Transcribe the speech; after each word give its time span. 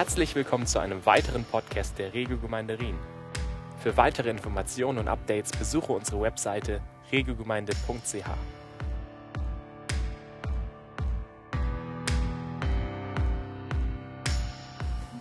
Herzlich 0.00 0.34
willkommen 0.34 0.66
zu 0.66 0.78
einem 0.78 1.04
weiteren 1.04 1.44
Podcast 1.44 1.98
der 1.98 2.14
Regiogemeinde 2.14 2.78
Rien. 2.78 2.96
Für 3.82 3.98
weitere 3.98 4.30
Informationen 4.30 4.96
und 4.96 5.08
Updates 5.08 5.50
besuche 5.50 5.92
unsere 5.92 6.22
Webseite 6.22 6.80
regiogemeinde.ch. 7.12 8.24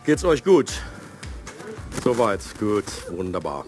Geht's 0.06 0.24
euch 0.24 0.46
gut? 0.46 0.72
Soweit, 2.02 2.40
gut, 2.58 2.86
wunderbar. 3.12 3.66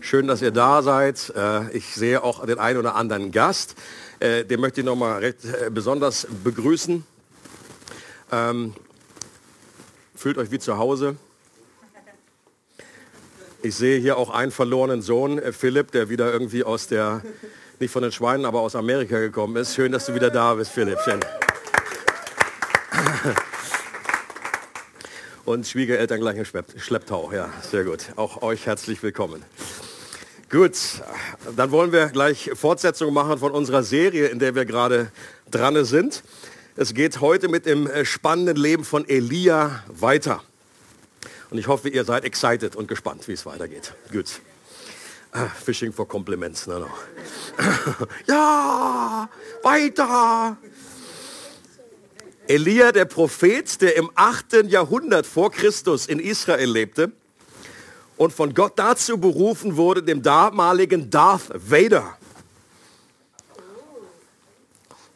Schön, 0.00 0.26
dass 0.26 0.40
ihr 0.40 0.52
da 0.52 0.80
seid. 0.80 1.34
Äh, 1.36 1.70
ich 1.76 1.94
sehe 1.94 2.24
auch 2.24 2.46
den 2.46 2.58
einen 2.58 2.78
oder 2.78 2.94
anderen 2.94 3.30
Gast. 3.30 3.74
Äh, 4.20 4.46
den 4.46 4.60
möchte 4.60 4.80
ich 4.80 4.86
noch 4.86 4.96
mal 4.96 5.18
recht 5.18 5.44
äh, 5.44 5.68
besonders 5.68 6.26
begrüßen. 6.42 7.04
Fühlt 10.20 10.36
euch 10.36 10.50
wie 10.50 10.58
zu 10.58 10.76
Hause. 10.76 11.16
Ich 13.62 13.74
sehe 13.74 13.98
hier 13.98 14.18
auch 14.18 14.28
einen 14.28 14.52
verlorenen 14.52 15.00
Sohn, 15.00 15.40
Philipp, 15.50 15.92
der 15.92 16.10
wieder 16.10 16.30
irgendwie 16.30 16.62
aus 16.62 16.88
der, 16.88 17.22
nicht 17.78 17.90
von 17.90 18.02
den 18.02 18.12
Schweinen, 18.12 18.44
aber 18.44 18.60
aus 18.60 18.76
Amerika 18.76 19.18
gekommen 19.18 19.56
ist. 19.56 19.74
Schön, 19.74 19.92
dass 19.92 20.04
du 20.04 20.14
wieder 20.14 20.28
da 20.28 20.52
bist, 20.52 20.72
Philipp. 20.72 20.98
Schön. 21.06 21.20
Und 25.46 25.66
Schwiegereltern 25.66 26.20
gleich 26.20 26.36
im 26.36 26.44
Schlepptau. 26.44 27.32
Ja, 27.32 27.48
sehr 27.62 27.84
gut. 27.84 28.08
Auch 28.16 28.42
euch 28.42 28.66
herzlich 28.66 29.02
willkommen. 29.02 29.42
Gut, 30.50 30.76
dann 31.56 31.70
wollen 31.70 31.92
wir 31.92 32.08
gleich 32.08 32.50
Fortsetzung 32.54 33.14
machen 33.14 33.38
von 33.38 33.52
unserer 33.52 33.82
Serie, 33.82 34.26
in 34.26 34.38
der 34.38 34.54
wir 34.54 34.66
gerade 34.66 35.10
dran 35.50 35.82
sind. 35.86 36.22
Es 36.76 36.94
geht 36.94 37.20
heute 37.20 37.48
mit 37.48 37.66
dem 37.66 37.88
äh, 37.88 38.04
spannenden 38.04 38.56
Leben 38.56 38.84
von 38.84 39.08
Elia 39.08 39.82
weiter. 39.88 40.42
Und 41.50 41.58
ich 41.58 41.66
hoffe, 41.66 41.88
ihr 41.88 42.04
seid 42.04 42.24
excited 42.24 42.76
und 42.76 42.86
gespannt, 42.86 43.26
wie 43.26 43.32
es 43.32 43.44
weitergeht. 43.44 43.92
Gut. 44.12 44.40
Ah, 45.32 45.46
fishing 45.46 45.92
for 45.92 46.06
compliments. 46.06 46.66
No, 46.66 46.78
no. 46.78 46.88
ja, 48.28 49.28
weiter. 49.62 50.56
Elia, 52.46 52.92
der 52.92 53.04
Prophet, 53.04 53.80
der 53.80 53.96
im 53.96 54.10
8. 54.14 54.64
Jahrhundert 54.66 55.26
vor 55.26 55.50
Christus 55.50 56.06
in 56.06 56.20
Israel 56.20 56.70
lebte 56.70 57.12
und 58.16 58.32
von 58.32 58.54
Gott 58.54 58.74
dazu 58.76 59.18
berufen 59.18 59.76
wurde, 59.76 60.02
dem 60.02 60.22
damaligen 60.22 61.10
Darth 61.10 61.50
Vader. 61.52 62.16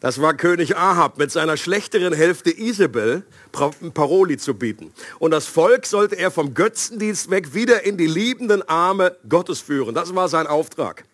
Das 0.05 0.21
war 0.21 0.35
König 0.35 0.77
Ahab 0.77 1.17
mit 1.17 1.31
seiner 1.31 1.57
schlechteren 1.57 2.13
Hälfte 2.13 2.51
Isabel 2.51 3.23
Paroli 3.51 4.37
zu 4.37 4.53
bieten. 4.53 4.93
Und 5.17 5.31
das 5.31 5.47
Volk 5.47 5.87
sollte 5.87 6.15
er 6.15 6.29
vom 6.29 6.53
Götzendienst 6.53 7.31
weg 7.31 7.55
wieder 7.55 7.87
in 7.87 7.97
die 7.97 8.05
liebenden 8.05 8.61
Arme 8.69 9.17
Gottes 9.27 9.61
führen. 9.61 9.95
Das 9.95 10.13
war 10.13 10.29
sein 10.29 10.45
Auftrag. 10.45 11.05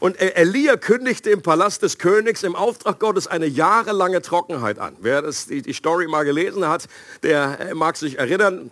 Und 0.00 0.18
Elia 0.18 0.78
kündigte 0.78 1.28
im 1.28 1.42
Palast 1.42 1.82
des 1.82 1.98
Königs 1.98 2.42
im 2.42 2.56
Auftrag 2.56 2.98
Gottes 3.00 3.26
eine 3.26 3.44
jahrelange 3.44 4.22
Trockenheit 4.22 4.78
an. 4.78 4.96
Wer 5.02 5.20
das, 5.20 5.48
die, 5.48 5.60
die 5.60 5.74
Story 5.74 6.06
mal 6.06 6.24
gelesen 6.24 6.66
hat, 6.66 6.86
der 7.22 7.74
mag 7.74 7.98
sich 7.98 8.18
erinnern, 8.18 8.70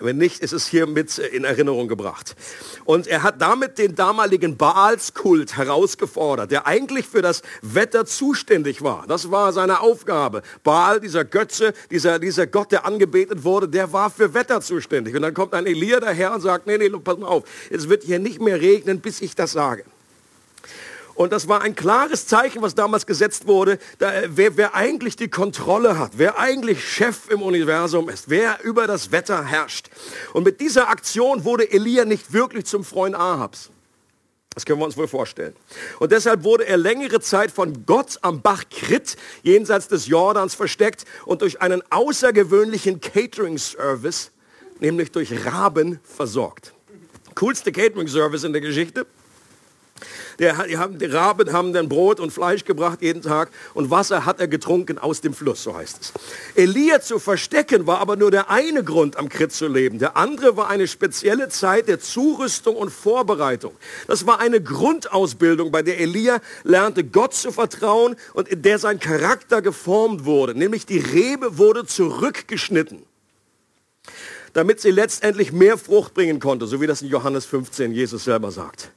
wenn 0.00 0.18
nicht, 0.18 0.40
ist 0.40 0.52
es 0.52 0.66
hier 0.66 0.86
mit 0.86 1.18
in 1.18 1.44
Erinnerung 1.44 1.88
gebracht. 1.88 2.36
Und 2.84 3.06
er 3.06 3.22
hat 3.22 3.40
damit 3.40 3.78
den 3.78 3.94
damaligen 3.94 4.56
Baalskult 4.56 5.56
herausgefordert, 5.56 6.50
der 6.50 6.66
eigentlich 6.66 7.06
für 7.06 7.22
das 7.22 7.42
Wetter 7.62 8.06
zuständig 8.06 8.82
war. 8.82 9.04
Das 9.06 9.30
war 9.30 9.52
seine 9.52 9.80
Aufgabe. 9.80 10.42
Baal, 10.62 11.00
dieser 11.00 11.24
Götze, 11.24 11.72
dieser, 11.90 12.18
dieser 12.18 12.46
Gott, 12.46 12.72
der 12.72 12.84
angebetet 12.84 13.44
wurde, 13.44 13.68
der 13.68 13.92
war 13.92 14.10
für 14.10 14.34
Wetter 14.34 14.60
zuständig. 14.60 15.14
Und 15.14 15.22
dann 15.22 15.34
kommt 15.34 15.54
ein 15.54 15.66
Elia 15.66 16.00
daher 16.00 16.34
und 16.34 16.40
sagt, 16.40 16.66
nee, 16.66 16.78
nee, 16.78 16.90
pass 16.90 17.18
mal 17.18 17.26
auf, 17.26 17.44
es 17.70 17.88
wird 17.88 18.04
hier 18.04 18.18
nicht 18.18 18.40
mehr 18.40 18.60
regnen, 18.60 19.00
bis 19.00 19.20
ich 19.20 19.34
das 19.34 19.52
sage. 19.52 19.84
Und 21.18 21.32
das 21.32 21.48
war 21.48 21.62
ein 21.62 21.74
klares 21.74 22.28
Zeichen, 22.28 22.62
was 22.62 22.76
damals 22.76 23.04
gesetzt 23.04 23.48
wurde, 23.48 23.80
da, 23.98 24.12
wer, 24.28 24.56
wer 24.56 24.76
eigentlich 24.76 25.16
die 25.16 25.26
Kontrolle 25.26 25.98
hat, 25.98 26.12
wer 26.14 26.38
eigentlich 26.38 26.88
Chef 26.88 27.28
im 27.28 27.42
Universum 27.42 28.08
ist, 28.08 28.30
wer 28.30 28.62
über 28.62 28.86
das 28.86 29.10
Wetter 29.10 29.44
herrscht. 29.44 29.90
Und 30.32 30.44
mit 30.44 30.60
dieser 30.60 30.88
Aktion 30.88 31.44
wurde 31.44 31.72
Elia 31.72 32.04
nicht 32.04 32.32
wirklich 32.32 32.66
zum 32.66 32.84
Freund 32.84 33.16
Ahabs. 33.16 33.70
Das 34.54 34.64
können 34.64 34.78
wir 34.78 34.84
uns 34.84 34.96
wohl 34.96 35.08
vorstellen. 35.08 35.56
Und 35.98 36.12
deshalb 36.12 36.44
wurde 36.44 36.68
er 36.68 36.76
längere 36.76 37.18
Zeit 37.18 37.50
von 37.50 37.84
Gott 37.84 38.20
am 38.22 38.40
Bach 38.40 38.62
Krit 38.70 39.16
jenseits 39.42 39.88
des 39.88 40.06
Jordans 40.06 40.54
versteckt 40.54 41.04
und 41.24 41.42
durch 41.42 41.60
einen 41.60 41.82
außergewöhnlichen 41.90 43.00
Catering-Service, 43.00 44.30
nämlich 44.78 45.10
durch 45.10 45.44
Raben, 45.44 45.98
versorgt. 46.04 46.74
Coolste 47.34 47.72
Catering-Service 47.72 48.44
in 48.44 48.52
der 48.52 48.62
Geschichte. 48.62 49.04
Der, 50.38 50.64
die, 50.64 50.76
haben, 50.78 50.98
die 50.98 51.06
Raben 51.06 51.52
haben 51.52 51.72
dann 51.72 51.88
Brot 51.88 52.20
und 52.20 52.32
Fleisch 52.32 52.64
gebracht 52.64 53.02
jeden 53.02 53.22
Tag 53.22 53.50
und 53.74 53.90
Wasser 53.90 54.24
hat 54.24 54.40
er 54.40 54.48
getrunken 54.48 54.98
aus 54.98 55.20
dem 55.20 55.34
Fluss, 55.34 55.62
so 55.62 55.76
heißt 55.76 55.98
es. 56.00 56.12
Elia 56.54 57.00
zu 57.00 57.18
verstecken 57.18 57.86
war 57.86 57.98
aber 57.98 58.16
nur 58.16 58.30
der 58.30 58.50
eine 58.50 58.84
Grund, 58.84 59.16
am 59.16 59.28
Krit 59.28 59.52
zu 59.52 59.66
leben. 59.66 59.98
Der 59.98 60.16
andere 60.16 60.56
war 60.56 60.68
eine 60.68 60.88
spezielle 60.88 61.48
Zeit 61.48 61.88
der 61.88 62.00
Zurüstung 62.00 62.76
und 62.76 62.90
Vorbereitung. 62.90 63.74
Das 64.06 64.26
war 64.26 64.40
eine 64.40 64.60
Grundausbildung, 64.60 65.70
bei 65.70 65.82
der 65.82 66.00
Elia 66.00 66.40
lernte, 66.64 67.04
Gott 67.04 67.34
zu 67.34 67.52
vertrauen 67.52 68.16
und 68.34 68.48
in 68.48 68.62
der 68.62 68.78
sein 68.78 69.00
Charakter 69.00 69.62
geformt 69.62 70.24
wurde. 70.24 70.54
Nämlich 70.54 70.86
die 70.86 70.98
Rebe 70.98 71.58
wurde 71.58 71.86
zurückgeschnitten 71.86 73.02
damit 74.52 74.80
sie 74.80 74.90
letztendlich 74.90 75.52
mehr 75.52 75.78
Frucht 75.78 76.14
bringen 76.14 76.40
konnte, 76.40 76.66
so 76.66 76.80
wie 76.80 76.86
das 76.86 77.02
in 77.02 77.08
Johannes 77.08 77.44
15 77.46 77.92
Jesus 77.92 78.24
selber 78.24 78.50
sagt. 78.50 78.90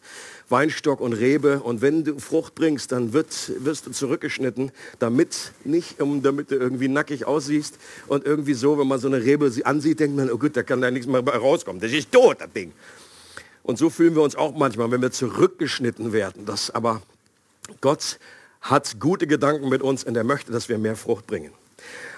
Weinstock 0.51 0.99
und 0.99 1.13
Rebe. 1.13 1.61
Und 1.61 1.81
wenn 1.81 2.03
du 2.03 2.19
Frucht 2.19 2.55
bringst, 2.55 2.91
dann 2.91 3.13
wird, 3.13 3.51
wirst 3.63 3.87
du 3.87 3.91
zurückgeschnitten, 3.91 4.71
damit 4.99 5.53
nicht, 5.63 6.01
um, 6.01 6.21
damit 6.21 6.51
du 6.51 6.55
irgendwie 6.55 6.87
nackig 6.87 7.25
aussiehst 7.25 7.77
und 8.07 8.25
irgendwie 8.25 8.53
so, 8.53 8.77
wenn 8.77 8.87
man 8.87 8.99
so 8.99 9.07
eine 9.07 9.23
Rebe 9.23 9.51
ansieht, 9.63 9.99
denkt 9.99 10.17
man, 10.17 10.29
oh 10.29 10.37
gut, 10.37 10.55
da 10.55 10.63
kann 10.63 10.81
da 10.81 10.91
nichts 10.91 11.07
mehr 11.07 11.21
rauskommen. 11.21 11.81
Das 11.81 11.91
ist 11.91 12.11
tot, 12.11 12.37
das 12.39 12.51
Ding. 12.51 12.73
Und 13.63 13.77
so 13.77 13.89
fühlen 13.89 14.15
wir 14.15 14.21
uns 14.21 14.35
auch 14.35 14.55
manchmal, 14.55 14.91
wenn 14.91 15.01
wir 15.01 15.11
zurückgeschnitten 15.11 16.13
werden. 16.13 16.45
Das 16.45 16.71
aber 16.71 17.01
Gott 17.79 18.19
hat 18.61 18.99
gute 18.99 19.27
Gedanken 19.27 19.69
mit 19.69 19.81
uns 19.81 20.03
und 20.03 20.15
er 20.15 20.23
möchte, 20.23 20.51
dass 20.51 20.69
wir 20.69 20.77
mehr 20.77 20.95
Frucht 20.95 21.27
bringen. 21.27 21.51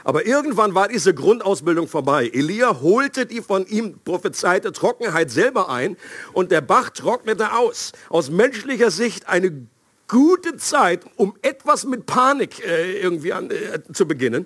Aber 0.04 0.26
irgendwann 0.26 0.76
war 0.76 0.88
diese 0.88 1.14
Grundausbildung 1.14 1.88
vorbei. 1.88 2.30
Elia 2.34 2.82
holte 2.82 3.26
die 3.26 3.42
von 3.42 3.66
ihm 3.66 4.00
prophezeite 4.04 4.72
Trockenheit 4.72 5.32
selber 5.32 5.70
ein 5.70 5.98
und 6.34 6.52
der 6.52 6.62
Bach 6.62 6.90
trocknete 6.90 7.54
aus. 7.54 7.94
Aus 8.10 8.30
menschlicher 8.30 8.92
Sicht 8.92 9.30
eine 9.30 9.66
gute 10.08 10.58
Zeit, 10.58 11.06
um 11.16 11.36
etwas 11.42 11.86
mit 11.86 12.06
Panik 12.06 12.66
äh, 12.66 13.00
irgendwie 13.00 13.34
an, 13.34 13.50
äh, 13.50 13.82
zu 13.94 14.08
beginnen. 14.08 14.46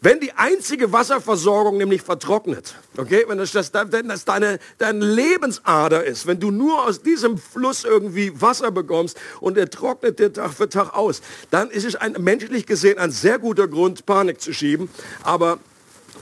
Wenn 0.00 0.20
die 0.20 0.32
einzige 0.32 0.92
Wasserversorgung 0.92 1.76
nämlich 1.76 2.02
vertrocknet, 2.02 2.76
okay, 2.96 3.24
wenn 3.26 3.36
das, 3.36 3.50
das, 3.50 3.72
wenn 3.72 4.06
das 4.06 4.24
deine, 4.24 4.60
deine 4.78 5.04
Lebensader 5.04 6.04
ist, 6.04 6.28
wenn 6.28 6.38
du 6.38 6.52
nur 6.52 6.86
aus 6.86 7.02
diesem 7.02 7.36
Fluss 7.36 7.82
irgendwie 7.82 8.40
Wasser 8.40 8.70
bekommst 8.70 9.18
und 9.40 9.58
er 9.58 9.68
trocknet 9.68 10.20
dir 10.20 10.32
Tag 10.32 10.52
für 10.52 10.68
Tag 10.68 10.94
aus, 10.94 11.20
dann 11.50 11.68
ist 11.70 11.84
es 11.84 11.96
ein, 11.96 12.12
menschlich 12.20 12.64
gesehen 12.64 12.98
ein 12.98 13.10
sehr 13.10 13.40
guter 13.40 13.66
Grund, 13.66 14.06
Panik 14.06 14.40
zu 14.40 14.52
schieben. 14.52 14.88
Aber 15.24 15.58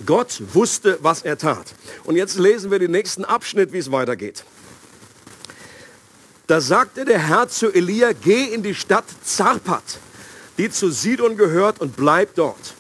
Gott 0.06 0.43
wusste, 0.54 0.98
was 1.03 1.20
er 1.22 1.37
tat. 1.37 1.75
Und 2.04 2.16
jetzt 2.16 2.38
lesen 2.38 2.70
wir 2.70 2.78
den 2.78 2.93
nächsten 2.93 3.26
Abschnitt, 3.26 3.75
wie 3.75 3.78
es 3.78 3.93
weitergeht. 3.93 4.44
Da 6.47 6.62
sagte 6.62 7.04
der 7.04 7.19
Herr 7.19 7.49
zu 7.49 7.70
Elia, 7.70 8.12
geh 8.12 8.44
in 8.44 8.62
die 8.62 8.75
Stadt 8.75 9.05
Zarpat, 9.22 9.99
die 10.56 10.70
zu 10.70 10.90
Sidon 10.90 11.37
gehört, 11.37 11.81
und 11.81 11.94
bleib 11.96 12.34
dort 12.37 12.75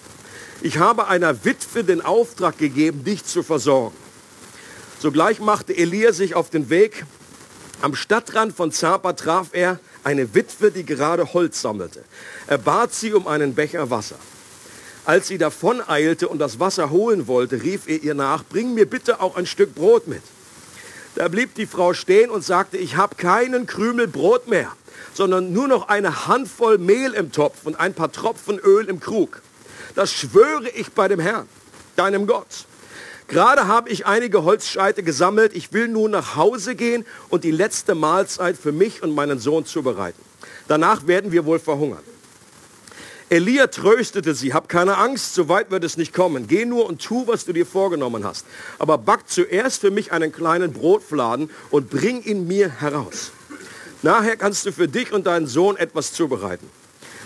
ich 0.62 0.78
habe 0.78 1.08
einer 1.08 1.44
Witwe 1.44 1.84
den 1.84 2.00
Auftrag 2.00 2.58
gegeben, 2.58 3.04
dich 3.04 3.24
zu 3.24 3.42
versorgen. 3.42 3.96
Sogleich 4.98 5.40
machte 5.40 5.76
Elia 5.76 6.12
sich 6.12 6.34
auf 6.34 6.50
den 6.50 6.70
Weg. 6.70 7.04
Am 7.82 7.94
Stadtrand 7.94 8.56
von 8.56 8.72
Zapa 8.72 9.12
traf 9.12 9.48
er 9.52 9.78
eine 10.02 10.34
Witwe, 10.34 10.70
die 10.70 10.84
gerade 10.84 11.34
Holz 11.34 11.60
sammelte. 11.60 12.02
Er 12.46 12.58
bat 12.58 12.94
sie 12.94 13.12
um 13.12 13.26
einen 13.26 13.54
Becher 13.54 13.90
Wasser. 13.90 14.16
Als 15.04 15.28
sie 15.28 15.38
davon 15.38 15.80
eilte 15.86 16.28
und 16.28 16.38
das 16.38 16.58
Wasser 16.58 16.90
holen 16.90 17.26
wollte, 17.26 17.62
rief 17.62 17.86
er 17.86 18.02
ihr 18.02 18.14
nach, 18.14 18.42
bring 18.44 18.74
mir 18.74 18.86
bitte 18.86 19.20
auch 19.20 19.36
ein 19.36 19.46
Stück 19.46 19.74
Brot 19.74 20.08
mit. 20.08 20.22
Da 21.14 21.28
blieb 21.28 21.54
die 21.54 21.66
Frau 21.66 21.94
stehen 21.94 22.30
und 22.30 22.44
sagte, 22.44 22.76
ich 22.76 22.96
habe 22.96 23.14
keinen 23.14 23.66
Krümel 23.66 24.08
Brot 24.08 24.48
mehr, 24.48 24.72
sondern 25.14 25.52
nur 25.52 25.68
noch 25.68 25.88
eine 25.88 26.26
Handvoll 26.26 26.78
Mehl 26.78 27.12
im 27.12 27.30
Topf 27.30 27.58
und 27.64 27.78
ein 27.78 27.94
paar 27.94 28.10
Tropfen 28.10 28.58
Öl 28.58 28.88
im 28.88 29.00
Krug. 29.00 29.42
Das 29.96 30.12
schwöre 30.12 30.68
ich 30.68 30.92
bei 30.92 31.08
dem 31.08 31.18
Herrn, 31.18 31.48
deinem 31.96 32.26
Gott. 32.26 32.66
Gerade 33.28 33.66
habe 33.66 33.88
ich 33.88 34.06
einige 34.06 34.44
Holzscheite 34.44 35.02
gesammelt. 35.02 35.56
Ich 35.56 35.72
will 35.72 35.88
nun 35.88 36.10
nach 36.10 36.36
Hause 36.36 36.76
gehen 36.76 37.06
und 37.30 37.44
die 37.44 37.50
letzte 37.50 37.94
Mahlzeit 37.94 38.56
für 38.56 38.72
mich 38.72 39.02
und 39.02 39.14
meinen 39.14 39.38
Sohn 39.38 39.64
zubereiten. 39.64 40.20
Danach 40.68 41.06
werden 41.06 41.32
wir 41.32 41.46
wohl 41.46 41.58
verhungern. 41.58 42.02
Elia 43.30 43.68
tröstete 43.68 44.34
sie, 44.34 44.52
hab 44.52 44.68
keine 44.68 44.98
Angst, 44.98 45.34
so 45.34 45.48
weit 45.48 45.70
wird 45.70 45.82
es 45.82 45.96
nicht 45.96 46.12
kommen. 46.12 46.46
Geh 46.46 46.66
nur 46.66 46.86
und 46.86 47.02
tu, 47.02 47.26
was 47.26 47.46
du 47.46 47.54
dir 47.54 47.66
vorgenommen 47.66 48.24
hast. 48.24 48.44
Aber 48.78 48.98
back 48.98 49.28
zuerst 49.28 49.80
für 49.80 49.90
mich 49.90 50.12
einen 50.12 50.30
kleinen 50.30 50.74
Brotfladen 50.74 51.50
und 51.70 51.88
bring 51.88 52.22
ihn 52.22 52.46
mir 52.46 52.68
heraus. 52.68 53.32
Nachher 54.02 54.36
kannst 54.36 54.66
du 54.66 54.72
für 54.72 54.88
dich 54.88 55.12
und 55.12 55.26
deinen 55.26 55.46
Sohn 55.46 55.76
etwas 55.76 56.12
zubereiten. 56.12 56.68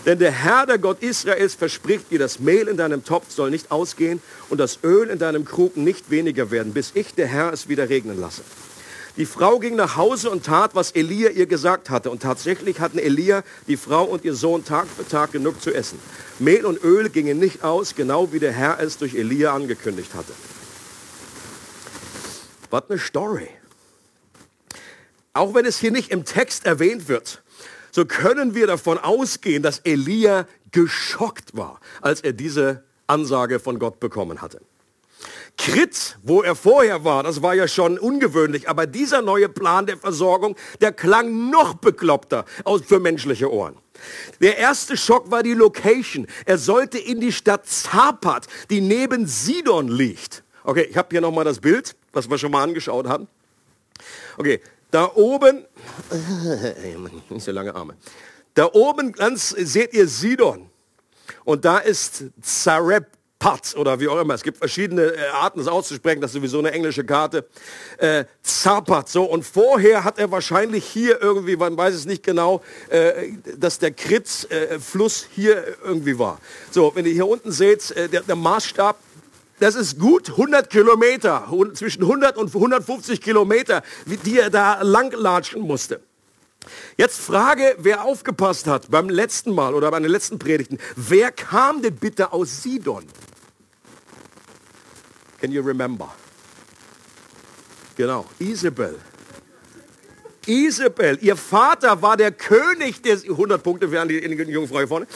Denn 0.06 0.18
der 0.18 0.32
Herr, 0.32 0.64
der 0.66 0.78
Gott 0.78 1.02
Israels, 1.02 1.54
verspricht 1.54 2.10
dir, 2.10 2.18
das 2.18 2.38
Mehl 2.40 2.68
in 2.68 2.76
deinem 2.76 3.04
Topf 3.04 3.30
soll 3.30 3.50
nicht 3.50 3.70
ausgehen 3.70 4.22
und 4.48 4.58
das 4.58 4.78
Öl 4.82 5.10
in 5.10 5.18
deinem 5.18 5.44
Krug 5.44 5.76
nicht 5.76 6.10
weniger 6.10 6.50
werden, 6.50 6.72
bis 6.72 6.92
ich, 6.94 7.14
der 7.14 7.26
Herr, 7.26 7.52
es 7.52 7.68
wieder 7.68 7.88
regnen 7.88 8.18
lasse. 8.18 8.42
Die 9.16 9.26
Frau 9.26 9.58
ging 9.58 9.76
nach 9.76 9.96
Hause 9.96 10.30
und 10.30 10.46
tat, 10.46 10.74
was 10.74 10.92
Elia 10.92 11.30
ihr 11.30 11.46
gesagt 11.46 11.90
hatte. 11.90 12.10
Und 12.10 12.22
tatsächlich 12.22 12.80
hatten 12.80 12.98
Elia, 12.98 13.42
die 13.66 13.76
Frau 13.76 14.04
und 14.04 14.24
ihr 14.24 14.34
Sohn 14.34 14.64
Tag 14.64 14.86
für 14.86 15.06
Tag 15.06 15.32
genug 15.32 15.60
zu 15.60 15.74
essen. 15.74 15.98
Mehl 16.38 16.64
und 16.64 16.82
Öl 16.82 17.10
gingen 17.10 17.38
nicht 17.38 17.62
aus, 17.62 17.94
genau 17.94 18.32
wie 18.32 18.38
der 18.38 18.52
Herr 18.52 18.78
es 18.80 18.96
durch 18.96 19.14
Elia 19.14 19.52
angekündigt 19.52 20.14
hatte. 20.14 20.32
Was 22.70 22.88
eine 22.88 22.98
Story. 22.98 23.48
Auch 25.34 25.54
wenn 25.54 25.64
es 25.64 25.78
hier 25.78 25.90
nicht 25.90 26.10
im 26.10 26.24
Text 26.24 26.64
erwähnt 26.64 27.08
wird, 27.08 27.42
so 27.90 28.04
können 28.04 28.54
wir 28.54 28.66
davon 28.66 28.98
ausgehen, 28.98 29.62
dass 29.62 29.80
Elia 29.80 30.46
geschockt 30.72 31.56
war, 31.56 31.80
als 32.00 32.20
er 32.20 32.32
diese 32.32 32.84
Ansage 33.06 33.58
von 33.58 33.78
Gott 33.78 34.00
bekommen 34.00 34.40
hatte. 34.40 34.60
Krit, 35.58 36.16
wo 36.22 36.42
er 36.42 36.54
vorher 36.54 37.04
war, 37.04 37.22
das 37.22 37.42
war 37.42 37.54
ja 37.54 37.68
schon 37.68 37.98
ungewöhnlich, 37.98 38.68
aber 38.68 38.86
dieser 38.86 39.20
neue 39.20 39.48
Plan 39.48 39.84
der 39.84 39.98
Versorgung, 39.98 40.56
der 40.80 40.92
klang 40.92 41.50
noch 41.50 41.74
bekloppter 41.74 42.46
für 42.86 42.98
menschliche 42.98 43.52
Ohren. 43.52 43.76
Der 44.40 44.56
erste 44.56 44.96
Schock 44.96 45.30
war 45.30 45.42
die 45.42 45.52
Location. 45.52 46.26
Er 46.46 46.56
sollte 46.56 46.98
in 46.98 47.20
die 47.20 47.32
Stadt 47.32 47.66
Zapat, 47.66 48.46
die 48.70 48.80
neben 48.80 49.26
Sidon 49.26 49.88
liegt. 49.88 50.42
Okay, 50.64 50.86
ich 50.88 50.96
habe 50.96 51.08
hier 51.10 51.20
nochmal 51.20 51.44
das 51.44 51.60
Bild, 51.60 51.94
was 52.12 52.30
wir 52.30 52.38
schon 52.38 52.52
mal 52.52 52.62
angeschaut 52.62 53.06
haben. 53.06 53.28
Okay, 54.38 54.60
da 54.90 55.10
oben, 55.14 55.64
nicht 57.30 57.44
so 57.44 57.52
lange 57.52 57.74
Arme. 57.74 57.94
Da 58.54 58.70
oben 58.72 59.12
ganz 59.12 59.50
seht 59.50 59.92
ihr 59.94 60.08
Sidon. 60.08 60.68
Und 61.44 61.64
da 61.64 61.78
ist 61.78 62.24
Zarep 62.42 63.06
Pat 63.40 63.74
oder 63.74 63.98
wie 63.98 64.06
auch 64.06 64.20
immer. 64.20 64.34
Es 64.34 64.42
gibt 64.42 64.58
verschiedene 64.58 65.14
äh, 65.14 65.28
Arten, 65.32 65.60
es 65.60 65.66
auszusprechen. 65.66 66.20
Das 66.20 66.32
ist 66.32 66.34
sowieso 66.34 66.58
eine 66.58 66.72
englische 66.72 67.04
Karte. 67.04 67.46
Äh, 67.96 68.26
Zapat. 68.42 69.08
So, 69.08 69.24
und 69.24 69.46
vorher 69.46 70.04
hat 70.04 70.18
er 70.18 70.30
wahrscheinlich 70.30 70.84
hier 70.84 71.22
irgendwie, 71.22 71.56
man 71.56 71.74
weiß 71.74 71.94
es 71.94 72.04
nicht 72.04 72.22
genau, 72.22 72.62
äh, 72.90 73.32
dass 73.56 73.78
der 73.78 73.92
Kritz-Fluss 73.92 75.22
äh, 75.22 75.26
hier 75.34 75.64
irgendwie 75.82 76.18
war. 76.18 76.38
So, 76.70 76.92
wenn 76.94 77.06
ihr 77.06 77.14
hier 77.14 77.26
unten 77.26 77.50
seht, 77.50 77.90
äh, 77.92 78.10
der, 78.10 78.20
der 78.20 78.36
Maßstab, 78.36 78.96
das 79.60 79.74
ist 79.74 79.98
gut 79.98 80.30
100 80.30 80.70
Kilometer, 80.70 81.46
zwischen 81.74 82.02
100 82.02 82.36
und 82.36 82.54
150 82.54 83.20
Kilometer, 83.20 83.82
die 84.06 84.38
er 84.38 84.50
da 84.50 84.82
langlatschen 84.82 85.62
musste. 85.62 86.00
Jetzt 86.96 87.20
Frage, 87.20 87.76
wer 87.78 88.04
aufgepasst 88.04 88.66
hat 88.66 88.90
beim 88.90 89.08
letzten 89.08 89.54
Mal 89.54 89.74
oder 89.74 89.90
bei 89.90 90.00
den 90.00 90.10
letzten 90.10 90.38
Predigten. 90.38 90.78
Wer 90.96 91.30
kam 91.30 91.82
denn 91.82 91.96
bitte 91.96 92.32
aus 92.32 92.62
Sidon? 92.62 93.04
Can 95.40 95.52
you 95.52 95.62
remember? 95.62 96.12
Genau, 97.96 98.26
Isabel. 98.38 98.98
Isabel, 100.46 101.18
ihr 101.20 101.36
Vater 101.36 102.00
war 102.02 102.16
der 102.16 102.32
König 102.32 103.02
der 103.02 103.16
100 103.16 103.62
Punkte 103.62 103.88
für 103.88 104.06
die 104.06 104.16
junge 104.16 104.68
Frau 104.68 104.78
hier 104.78 104.88
vorne. 104.88 105.06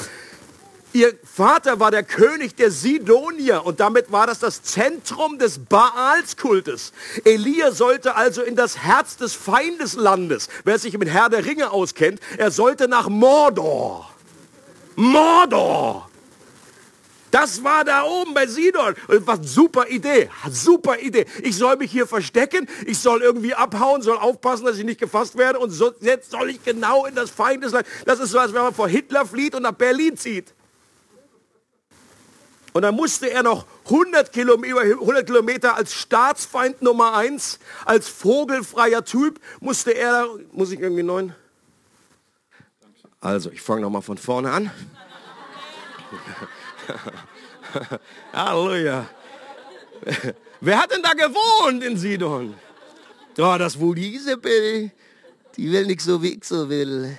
Ihr 0.95 1.13
Vater 1.25 1.81
war 1.81 1.91
der 1.91 2.05
König 2.05 2.55
der 2.55 2.71
Sidonier 2.71 3.67
und 3.67 3.81
damit 3.81 4.13
war 4.13 4.29
das 4.29 4.39
das 4.39 4.63
Zentrum 4.63 5.41
des 5.41 5.59
Baalskultes. 5.59 6.93
Elia 7.25 7.73
sollte 7.73 8.15
also 8.15 8.43
in 8.43 8.55
das 8.55 8.79
Herz 8.79 9.17
des 9.17 9.35
Feindeslandes, 9.35 10.49
wer 10.63 10.79
sich 10.79 10.97
mit 10.97 11.09
Herr 11.09 11.29
der 11.31 11.45
Ringe 11.45 11.73
auskennt, 11.73 12.21
er 12.39 12.53
sollte 12.53 12.87
nach 12.87 13.09
Mordor. 13.09 14.09
Mordor! 14.95 16.09
Das 17.33 17.65
war 17.65 17.83
da 17.83 18.05
oben 18.05 18.33
bei 18.33 18.47
Sidon. 18.47 18.95
Was 19.09 19.53
super 19.53 19.89
Idee, 19.89 20.31
super 20.49 21.01
Idee. 21.01 21.27
Ich 21.43 21.57
soll 21.57 21.75
mich 21.75 21.91
hier 21.91 22.07
verstecken, 22.07 22.69
ich 22.87 22.99
soll 22.99 23.21
irgendwie 23.21 23.55
abhauen, 23.55 24.01
soll 24.03 24.19
aufpassen, 24.19 24.65
dass 24.65 24.79
ich 24.79 24.85
nicht 24.85 25.01
gefasst 25.01 25.37
werde 25.37 25.59
und 25.59 25.71
so, 25.71 25.93
jetzt 25.99 26.31
soll 26.31 26.51
ich 26.51 26.63
genau 26.63 27.05
in 27.05 27.17
das 27.17 27.31
Feindesland. 27.31 27.85
Das 28.07 28.21
ist 28.21 28.31
so, 28.31 28.39
als 28.39 28.55
wenn 28.55 28.63
man 28.63 28.73
vor 28.73 28.87
Hitler 28.87 29.27
flieht 29.27 29.57
und 29.57 29.63
nach 29.63 29.73
Berlin 29.73 30.17
zieht. 30.17 30.55
Und 32.75 32.83
dann 32.83 32.95
musste 32.97 33.31
er 33.31 33.43
noch 33.45 33.67
100 33.85 34.33
Kilometer, 34.33 34.81
100 34.81 35.25
Kilometer 35.25 35.77
als 35.77 35.95
Staatsfeind 35.95 36.83
Nummer 36.83 37.15
eins, 37.15 37.61
als 37.85 38.09
vogelfreier 38.09 39.05
Typ, 39.05 39.39
musste 39.61 39.93
er, 39.93 40.27
muss 40.51 40.73
ich 40.73 40.81
irgendwie 40.81 41.05
neun? 41.05 41.37
Also, 43.21 43.53
ich 43.53 43.63
fange 43.63 43.83
nochmal 43.83 44.03
von 44.03 44.19
vorne 44.19 44.51
an. 44.51 44.73
Halleluja. 48.33 49.09
Wer 50.61 50.83
hat 50.83 50.91
denn 50.91 51.03
da 51.03 51.13
gewohnt 51.13 51.85
in 51.85 51.97
Sidon? 51.97 52.55
Ja, 53.37 53.57
das 53.57 53.79
wohl 53.79 53.95
die 53.95 54.17
Isabel. 54.17 54.91
Die 55.57 55.71
will 55.71 55.87
nicht 55.87 56.01
so, 56.01 56.21
wie 56.21 56.35
ich 56.35 56.45
so 56.45 56.69
will. 56.69 57.17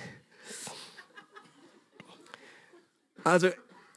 Also, 3.24 3.48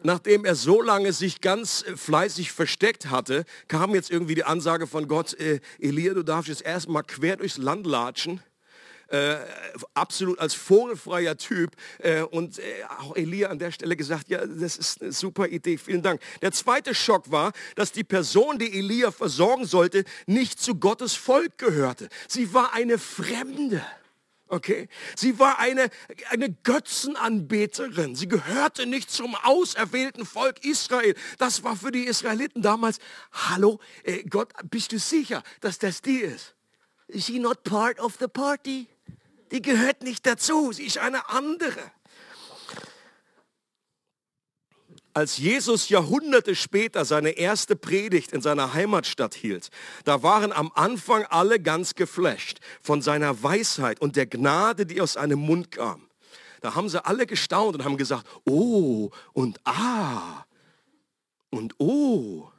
nachdem 0.04 0.46
er 0.46 0.56
so 0.56 0.81
lange 0.81 1.13
sich 1.13 1.42
ganz 1.42 1.84
äh, 1.84 1.96
fleißig 1.96 2.51
versteckt 2.51 3.10
hatte, 3.10 3.46
kam 3.68 3.94
jetzt 3.96 4.12
irgendwie 4.12 4.36
die 4.36 4.44
Ansage 4.44 4.88
von 4.88 5.07
Gott, 5.07 5.34
äh, 5.40 5.60
Elia, 5.80 6.13
du 6.13 6.24
darfst 6.24 6.50
jetzt 6.50 6.62
erstmal 6.62 7.04
quer 7.04 7.38
durchs 7.38 7.57
Land 7.57 7.86
latschen 7.86 8.42
äh, 9.10 9.38
absolut 9.94 10.40
als 10.40 10.54
vogelfreier 10.54 11.38
Typ. 11.38 11.72
Äh, 12.00 12.22
und 12.24 12.60
äh, 12.60 12.63
auch 13.00 13.16
Elia 13.16 13.50
an 13.50 13.60
der 13.60 13.72
Stelle 13.72 13.96
gesagt, 13.96 14.30
ja, 14.30 14.46
das 14.46 14.78
ist 14.78 15.01
eine 15.01 15.12
super 15.12 15.48
Idee, 15.48 15.78
vielen 15.78 16.02
Dank. 16.02 16.22
Der 16.42 16.52
zweite 16.52 16.95
Schock 16.95 17.31
war, 17.31 17.52
dass 17.75 17.92
die 17.92 18.04
Person, 18.04 18.60
die 18.60 18.78
Elia 18.78 19.12
versorgen 19.12 19.66
sollte, 19.66 20.04
nicht 20.25 20.60
zu 20.60 20.75
Gottes 20.75 21.16
Volk 21.16 21.57
gehörte. 21.57 22.10
Sie 22.28 22.54
war 22.54 22.74
eine 22.74 22.98
Fremde. 22.98 23.81
Okay? 24.50 24.90
Sie 25.16 25.38
war 25.38 25.60
eine, 25.60 25.92
eine 26.30 26.51
Götzenanbeterin. 26.51 28.16
Sie 28.16 28.28
gehörte 28.28 28.88
nicht 28.88 29.12
zum 29.12 29.35
auserwählten 29.35 30.26
Volk 30.26 30.66
Israel. 30.66 31.16
Das 31.38 31.64
war 31.64 31.76
für 31.76 31.92
die 31.92 32.06
Israeliten 32.06 32.64
damals, 32.64 32.97
hallo, 33.31 33.80
äh, 34.04 34.23
Gott, 34.23 34.52
bist 34.69 34.92
du 34.92 34.97
sicher, 34.97 35.44
dass 35.62 35.78
das 35.78 36.02
die 36.02 36.18
ist? 36.18 36.56
Is 37.07 37.28
she 37.28 37.40
not 37.40 37.64
part 37.64 38.00
of 38.00 38.18
the 38.19 38.28
party? 38.28 38.88
Die 39.52 39.62
gehört 39.62 40.02
nicht 40.02 40.26
dazu, 40.26 40.71
sie 40.71 40.85
ist 40.85 40.97
eine 40.97 41.30
andere. 41.30 41.92
Als 45.19 45.38
Jesus 45.38 45.90
Jahrhunderte 45.90 46.56
später 46.56 47.04
seine 47.04 47.31
erste 47.31 47.76
Predigt 47.76 48.31
in 48.31 48.40
seiner 48.40 48.73
Heimatstadt 48.73 49.35
hielt, 49.35 49.68
da 50.06 50.23
waren 50.23 50.54
am 50.54 50.71
Anfang 50.76 51.26
alle 51.26 51.59
ganz 51.59 51.95
geflasht 51.95 52.59
von 52.81 53.02
seiner 53.02 53.44
Weisheit 53.44 53.99
und 53.99 54.16
der 54.16 54.28
Gnade, 54.28 54.85
die 54.85 55.02
aus 55.02 55.14
seinem 55.14 55.40
Mund 55.40 55.71
kam. 55.71 56.07
Da 56.61 56.73
haben 56.73 56.88
sie 56.88 57.06
alle 57.06 57.28
gestaunt 57.28 57.76
und 57.76 57.83
haben 57.83 57.97
gesagt, 57.97 58.26
oh 58.45 59.09
und 59.33 59.59
ah 59.66 60.45
und 61.49 61.76
oh. 61.80 62.49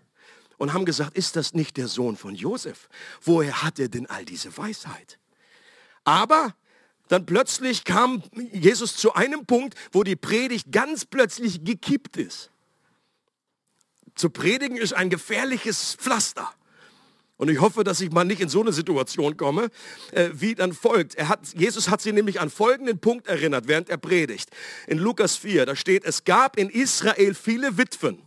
Und 0.58 0.74
haben 0.74 0.84
gesagt, 0.84 1.16
ist 1.16 1.36
das 1.36 1.54
nicht 1.54 1.78
der 1.78 1.88
Sohn 1.88 2.18
von 2.18 2.34
Josef? 2.34 2.90
Woher 3.22 3.62
hat 3.62 3.78
er 3.78 3.88
denn 3.88 4.04
all 4.04 4.26
diese 4.26 4.54
Weisheit? 4.58 5.18
Aber 6.04 6.54
dann 7.08 7.24
plötzlich 7.24 7.84
kam 7.84 8.22
Jesus 8.52 8.96
zu 8.96 9.14
einem 9.14 9.46
Punkt, 9.46 9.76
wo 9.92 10.02
die 10.02 10.14
Predigt 10.14 10.70
ganz 10.70 11.06
plötzlich 11.06 11.64
gekippt 11.64 12.18
ist. 12.18 12.49
Zu 14.14 14.30
predigen 14.30 14.76
ist 14.76 14.92
ein 14.92 15.10
gefährliches 15.10 15.94
Pflaster. 15.94 16.50
Und 17.36 17.48
ich 17.48 17.60
hoffe, 17.60 17.84
dass 17.84 18.02
ich 18.02 18.10
mal 18.10 18.24
nicht 18.24 18.42
in 18.42 18.50
so 18.50 18.60
eine 18.60 18.72
Situation 18.72 19.36
komme, 19.38 19.70
äh, 20.12 20.28
wie 20.34 20.54
dann 20.54 20.74
folgt. 20.74 21.14
Er 21.14 21.28
hat, 21.28 21.40
Jesus 21.54 21.88
hat 21.88 22.02
sie 22.02 22.12
nämlich 22.12 22.38
an 22.38 22.50
folgenden 22.50 22.98
Punkt 22.98 23.28
erinnert, 23.28 23.66
während 23.66 23.88
er 23.88 23.96
predigt. 23.96 24.50
In 24.86 24.98
Lukas 24.98 25.36
4, 25.36 25.64
da 25.64 25.74
steht, 25.74 26.04
es 26.04 26.24
gab 26.24 26.58
in 26.58 26.68
Israel 26.68 27.34
viele 27.34 27.78
Witwen 27.78 28.22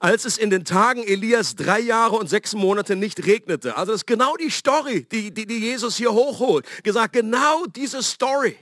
als 0.00 0.24
es 0.24 0.36
in 0.38 0.50
den 0.50 0.64
Tagen 0.64 1.02
Elias 1.02 1.56
drei 1.56 1.80
Jahre 1.80 2.16
und 2.16 2.28
sechs 2.28 2.54
Monate 2.54 2.96
nicht 2.96 3.26
regnete. 3.26 3.76
Also 3.76 3.92
das 3.92 4.02
ist 4.02 4.06
genau 4.06 4.36
die 4.36 4.50
Story, 4.50 5.06
die, 5.10 5.32
die, 5.32 5.46
die 5.46 5.58
Jesus 5.58 5.96
hier 5.96 6.12
hochholt. 6.12 6.66
Gesagt, 6.82 7.14
genau 7.14 7.64
diese 7.66 8.02
Story. 8.02 8.56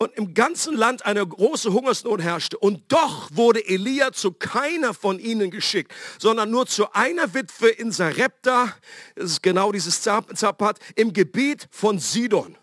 Und 0.00 0.14
im 0.14 0.32
ganzen 0.32 0.76
Land 0.76 1.04
eine 1.04 1.26
große 1.26 1.72
Hungersnot 1.72 2.22
herrschte. 2.22 2.56
Und 2.56 2.82
doch 2.92 3.30
wurde 3.32 3.66
Elia 3.66 4.12
zu 4.12 4.32
keiner 4.32 4.94
von 4.94 5.18
ihnen 5.18 5.50
geschickt, 5.50 5.92
sondern 6.18 6.50
nur 6.50 6.66
zu 6.66 6.92
einer 6.92 7.34
Witwe 7.34 7.68
in 7.68 7.90
Sarepta, 7.90 8.72
das 9.16 9.32
ist 9.32 9.42
genau 9.42 9.72
dieses 9.72 10.00
Zapat, 10.00 10.78
im 10.94 11.12
Gebiet 11.12 11.66
von 11.72 11.98
Sidon. 11.98 12.56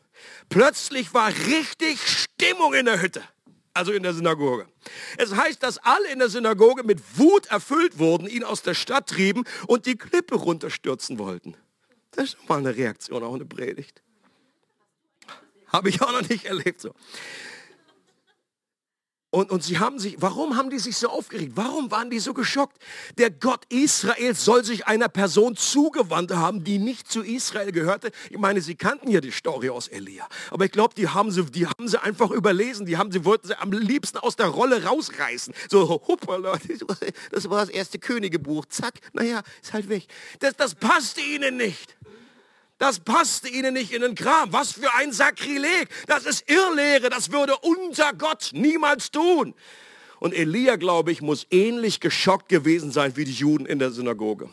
Plötzlich 0.48 1.14
war 1.14 1.28
richtig 1.28 2.00
Stimmung 2.08 2.74
in 2.74 2.86
der 2.86 3.02
Hütte. 3.02 3.22
also 3.76 3.92
in 3.92 4.04
der 4.04 4.14
Synagoge. 4.14 4.68
Es 5.18 5.36
heißt, 5.36 5.62
dass 5.62 5.78
alle 5.80 6.10
in 6.10 6.20
der 6.20 6.30
Synagoge 6.30 6.84
mit 6.84 7.02
Wut 7.18 7.48
erfüllt 7.48 8.00
wurden, 8.00 8.28
ihn 8.28 8.44
aus 8.44 8.62
der 8.62 8.74
Stadt 8.74 9.10
trieben 9.10 9.44
und 9.68 9.86
die 9.86 9.98
Klippe 9.98 10.36
runterstürzen 10.36 11.20
wollten. 11.20 11.58
Das 12.12 12.30
ist 12.30 12.50
mal 12.50 12.60
eine 12.60 12.76
Reaktion, 12.76 13.22
auch 13.24 13.36
eine 13.36 13.46
Predigt. 13.46 14.02
Habe 15.76 15.90
ich 15.90 16.02
auch 16.02 16.12
noch 16.14 16.28
nicht 16.30 16.46
erlebt 16.46 16.80
so. 16.80 16.94
Und, 19.30 19.52
und 19.52 19.62
sie 19.62 19.80
haben 19.80 20.00
sich, 20.00 20.16
warum 20.20 20.56
haben 20.56 20.70
die 20.70 20.80
sich 20.80 20.96
so 20.96 21.10
aufgeregt? 21.10 21.52
Warum 21.56 21.92
waren 21.92 22.10
die 22.10 22.20
so 22.20 22.34
geschockt? 22.34 22.78
Der 23.18 23.30
Gott 23.30 23.66
Israels 23.68 24.46
soll 24.46 24.64
sich 24.64 24.88
einer 24.88 25.10
Person 25.10 25.58
zugewandt 25.58 26.32
haben, 26.32 26.64
die 26.64 26.78
nicht 26.78 27.12
zu 27.12 27.22
Israel 27.22 27.74
gehörte. 27.74 28.14
Ich 28.30 28.38
meine, 28.38 28.62
sie 28.62 28.76
kannten 28.76 29.12
ja 29.12 29.20
die 29.20 29.32
Story 29.32 29.70
aus 29.70 29.90
Elia. 29.90 30.26
Aber 30.52 30.64
ich 30.64 30.72
glaube, 30.72 30.96
die 30.96 31.10
haben 31.10 31.32
sie, 31.32 31.44
die 31.48 31.68
haben 31.68 31.90
sie 31.90 32.02
einfach 32.02 32.32
überlesen. 32.32 32.86
Die 32.86 32.96
haben 32.96 33.12
sie, 33.12 33.26
wollten 33.26 33.48
sie 33.48 33.60
am 33.60 33.74
liebsten 33.74 34.20
aus 34.20 34.38
der 34.38 34.48
Rolle 34.48 34.86
rausreißen. 34.86 35.54
So, 35.70 35.90
hoppala, 35.90 36.58
das 37.32 37.50
war 37.50 37.60
das 37.60 37.70
erste 37.70 38.00
Königebuch. 38.00 38.68
Zack, 38.68 39.02
naja, 39.12 39.44
ist 39.62 39.74
halt 39.74 39.90
weg. 39.90 40.08
Das, 40.40 40.56
das 40.56 40.76
passte 40.76 41.20
ihnen 41.20 41.58
nicht. 41.58 41.98
Das 42.78 43.00
passte 43.00 43.48
ihnen 43.48 43.74
nicht 43.74 43.94
in 43.94 44.02
den 44.02 44.16
Kram. 44.16 44.52
Was 44.52 44.74
für 44.74 44.94
ein 44.96 45.14
Sakrileg. 45.14 45.88
Das 46.08 46.26
ist 46.26 46.50
Irrlehre. 46.50 47.10
Das 47.10 47.32
würde 47.32 47.56
unser 47.58 48.14
Gott 48.14 48.50
niemals 48.54 49.12
tun. 49.12 49.54
Und 50.20 50.34
Elia, 50.34 50.76
glaube 50.76 51.12
ich, 51.12 51.22
muss 51.22 51.48
ähnlich 51.52 52.00
geschockt 52.00 52.50
gewesen 52.50 52.92
sein 52.92 53.16
wie 53.16 53.26
die 53.26 53.34
Juden 53.34 53.66
in 53.66 53.80
der 53.80 53.92
Synagoge. 53.92 54.50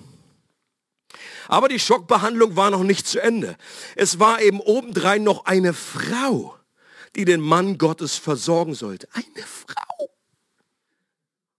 Aber 1.49 1.69
die 1.69 1.81
Schockbehandlung 1.81 2.57
war 2.57 2.71
noch 2.71 2.85
nicht 2.85 3.07
zu 3.07 3.21
Ende. 3.21 3.57
Es 3.97 4.19
war 4.19 4.41
eben 4.41 4.61
obendrein 4.61 5.25
noch 5.25 5.45
eine 5.47 5.75
Frau, 5.75 6.57
die 7.17 7.25
den 7.25 7.41
Mann 7.41 7.79
Gottes 7.79 8.17
versorgen 8.17 8.75
sollte. 8.75 9.09
Eine 9.13 9.45
Frau. 9.45 10.11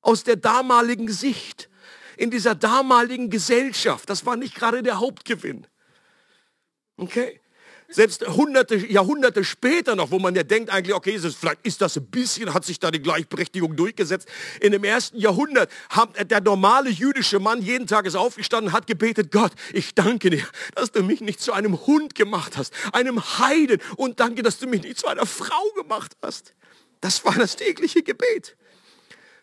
Aus 0.02 0.24
der 0.24 0.38
damaligen 0.38 1.12
Sicht. 1.12 1.70
In 2.16 2.32
dieser 2.32 2.56
damaligen 2.56 3.30
Gesellschaft. 3.30 4.10
Das 4.10 4.26
war 4.26 4.36
nicht 4.36 4.56
gerade 4.56 4.84
der 4.84 5.00
Hauptgewinn. 5.00 5.68
Okay? 6.98 7.40
Selbst 7.90 8.26
hunderte, 8.26 8.76
Jahrhunderte 8.76 9.44
später 9.44 9.96
noch, 9.96 10.10
wo 10.10 10.18
man 10.18 10.34
ja 10.34 10.42
denkt 10.42 10.72
eigentlich, 10.72 10.96
okay, 10.96 11.12
ist 11.12 11.26
es, 11.26 11.36
vielleicht 11.36 11.60
ist 11.64 11.80
das 11.82 11.96
ein 11.98 12.06
bisschen, 12.08 12.54
hat 12.54 12.66
sich 12.66 12.80
da 12.80 12.90
die 12.90 13.02
Gleichberechtigung 13.02 13.76
durchgesetzt. 13.76 14.28
In 14.62 14.72
dem 14.72 14.84
ersten 14.84 15.18
Jahrhundert 15.18 15.70
hat 15.90 16.32
der 16.32 16.42
normale 16.42 16.90
jüdische 16.90 17.40
Mann 17.40 17.62
jeden 17.62 17.86
Tag 17.86 18.08
ist 18.08 18.16
aufgestanden, 18.16 18.74
hat 18.74 18.88
gebetet, 18.88 19.32
Gott, 19.32 19.52
ich 19.74 19.94
danke 19.94 20.32
dir, 20.32 20.48
dass 20.74 20.92
du 20.92 21.04
mich 21.04 21.22
nicht 21.22 21.40
zu 21.40 21.54
einem 21.54 21.86
Hund 21.86 22.16
gemacht 22.16 22.58
hast, 22.58 22.74
einem 22.94 23.22
Heiden 23.38 23.80
und 23.96 24.20
danke, 24.20 24.42
dass 24.42 24.58
du 24.58 24.68
mich 24.68 24.82
nicht 24.82 24.98
zu 24.98 25.08
einer 25.08 25.28
Frau 25.28 25.64
gemacht 25.76 26.14
hast. 26.24 26.56
Das 27.02 27.24
war 27.26 27.36
das 27.36 27.58
tägliche 27.58 28.02
Gebet. 28.02 28.58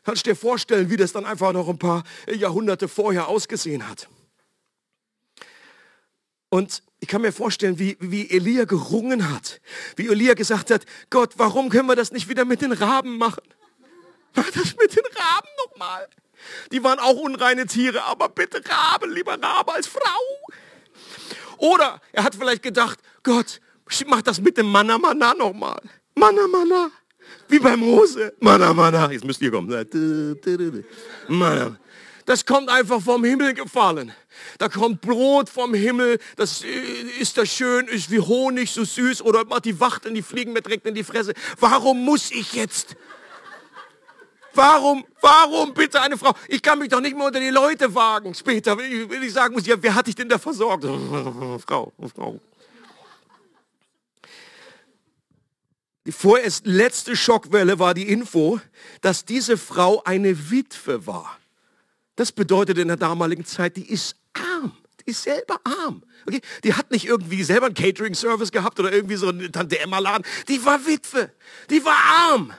Kannst 0.03 0.27
du 0.27 0.31
dir 0.31 0.37
vorstellen, 0.37 0.91
wie 0.91 0.97
das 0.97 1.13
dann 1.13 1.27
einfach 1.27 1.53
noch 1.53 1.69
ein 1.69 1.79
paar 1.79 2.03
Jahrhunderte 2.27 2.89
vorher 2.89 3.29
ausgesehen 3.29 3.87
hat. 3.87 4.09
Und 6.49 6.83
ich 7.01 7.09
kann 7.09 7.23
mir 7.23 7.33
vorstellen, 7.33 7.79
wie, 7.79 7.97
wie 7.99 8.31
Elia 8.31 8.65
gerungen 8.67 9.33
hat. 9.33 9.61
Wie 9.97 10.09
Elia 10.09 10.35
gesagt 10.35 10.71
hat, 10.71 10.85
Gott, 11.09 11.33
warum 11.37 11.71
können 11.71 11.89
wir 11.89 11.97
das 11.97 12.13
nicht 12.13 12.29
wieder 12.29 12.45
mit 12.45 12.61
den 12.61 12.73
Raben 12.73 13.17
machen? 13.17 13.43
Mach 14.35 14.51
das 14.51 14.77
mit 14.77 14.95
den 14.95 15.05
Raben 15.17 15.49
nochmal. 15.67 16.07
Die 16.73 16.85
waren 16.85 16.99
auch 16.99 17.17
unreine 17.17 17.67
Tiere, 17.67 18.05
aber 18.05 18.29
bitte 18.29 18.63
Raben, 18.69 19.13
lieber 19.13 19.41
Rabe 19.43 19.73
als 19.75 19.87
Frau. 19.87 20.21
Oder 21.57 22.01
er 22.13 22.25
hat 22.25 22.35
vielleicht 22.35 22.63
gedacht, 22.63 22.99
Gott, 23.23 23.61
mach 24.07 24.23
das 24.23 24.41
mit 24.41 24.57
dem 24.57 24.67
Manna 24.67 24.99
Manna 24.99 25.35
nochmal. 25.35 25.81
Manna 26.15 26.47
Manna. 26.47 26.91
Wie 27.49 27.59
bei 27.59 27.77
Mose. 27.77 28.35
Manna 28.41 28.73
Manna. 28.73 29.11
Jetzt 29.11 29.25
müsst 29.25 29.41
ihr 29.43 29.51
kommen. 29.51 29.69
Manna. 31.29 31.79
Das 32.31 32.47
kommt 32.47 32.69
einfach 32.69 33.03
vom 33.03 33.25
Himmel 33.25 33.55
gefallen. 33.55 34.13
Da 34.59 34.69
kommt 34.69 35.01
Brot 35.01 35.49
vom 35.49 35.75
Himmel, 35.75 36.21
das 36.37 36.63
ist 37.19 37.37
da 37.37 37.45
schön, 37.45 37.89
ist 37.89 38.09
wie 38.13 38.21
Honig, 38.21 38.71
so 38.71 38.85
süß. 38.85 39.23
Oder 39.23 39.45
macht 39.47 39.65
die 39.65 39.81
Wachteln, 39.81 40.15
die 40.15 40.23
fliegen 40.23 40.53
mir 40.53 40.63
direkt 40.63 40.87
in 40.87 40.95
die 40.95 41.03
Fresse. 41.03 41.35
Warum 41.59 42.05
muss 42.05 42.31
ich 42.31 42.53
jetzt? 42.53 42.95
Warum, 44.55 45.05
warum 45.21 45.75
bitte 45.75 46.01
eine 46.01 46.17
Frau? 46.17 46.33
Ich 46.47 46.63
kann 46.63 46.79
mich 46.79 46.91
doch 46.91 47.01
nicht 47.01 47.17
mehr 47.17 47.27
unter 47.27 47.41
die 47.41 47.51
Leute 47.51 47.93
wagen 47.97 48.33
später, 48.33 48.79
wenn 48.79 49.25
ich 49.25 49.33
sagen 49.33 49.53
muss, 49.55 49.67
ja, 49.67 49.75
wer 49.81 49.97
hat 49.97 50.07
dich 50.07 50.15
denn 50.15 50.29
da 50.29 50.39
versorgt? 50.39 50.85
Frau, 51.67 51.93
Frau. 52.15 52.41
Die 56.07 56.13
vorerst 56.13 56.65
letzte 56.65 57.17
Schockwelle 57.17 57.81
war 57.81 57.93
die 57.93 58.09
Info, 58.09 58.61
dass 59.01 59.25
diese 59.25 59.57
Frau 59.57 60.01
eine 60.05 60.53
Witwe 60.53 61.09
war. 61.09 61.40
Das 62.17 62.33
bedeutet 62.33 62.79
in 62.79 62.89
der 62.89 62.97
damaligen 62.97 63.45
Zeit, 63.45 63.77
die 63.77 63.91
ist 63.91 64.17
arm. 64.35 64.77
Die 65.05 65.11
ist 65.11 65.23
selber 65.23 65.61
arm. 65.65 66.03
Okay? 66.27 66.41
Die 66.65 66.75
hat 66.75 66.91
nicht 66.91 67.07
irgendwie 67.07 67.43
selber 67.43 67.67
einen 67.67 67.75
Catering-Service 67.75 68.53
gehabt 68.53 68.79
oder 68.79 68.93
irgendwie 68.93 69.17
so 69.17 69.29
einen 69.29 69.53
Tante-Emma-Laden. 69.53 70.27
Die 70.49 70.65
war 70.65 70.85
Witwe. 70.87 71.33
Die 71.71 71.85
war 71.85 71.97
arm. 71.97 72.53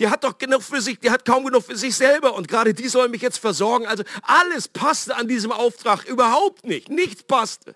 Die 0.00 0.08
hat 0.08 0.22
doch 0.22 0.38
genug 0.38 0.62
für 0.62 0.80
sich, 0.80 1.00
die 1.00 1.10
hat 1.10 1.24
kaum 1.24 1.44
genug 1.44 1.64
für 1.64 1.76
sich 1.76 1.96
selber 1.96 2.34
und 2.34 2.46
gerade 2.46 2.72
die 2.72 2.88
soll 2.88 3.08
mich 3.08 3.20
jetzt 3.20 3.38
versorgen. 3.38 3.86
Also 3.86 4.04
alles 4.22 4.68
passte 4.68 5.16
an 5.16 5.26
diesem 5.26 5.50
Auftrag 5.50 6.04
überhaupt 6.04 6.64
nicht. 6.64 6.88
Nichts 6.88 7.24
passte. 7.24 7.74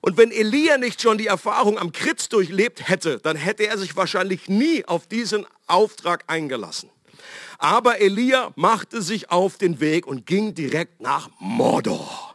Und 0.00 0.16
wenn 0.16 0.30
Elia 0.30 0.78
nicht 0.78 1.00
schon 1.00 1.18
die 1.18 1.26
Erfahrung 1.26 1.78
am 1.78 1.90
Kritz 1.90 2.28
durchlebt 2.28 2.88
hätte, 2.88 3.18
dann 3.18 3.36
hätte 3.36 3.66
er 3.66 3.78
sich 3.78 3.96
wahrscheinlich 3.96 4.48
nie 4.48 4.84
auf 4.84 5.08
diesen 5.08 5.46
Auftrag 5.66 6.24
eingelassen. 6.26 6.90
Aber 7.58 8.00
Elia 8.00 8.52
machte 8.56 9.02
sich 9.02 9.30
auf 9.30 9.58
den 9.58 9.80
Weg 9.80 10.06
und 10.06 10.26
ging 10.26 10.54
direkt 10.54 11.00
nach 11.00 11.30
Mordor. 11.38 12.34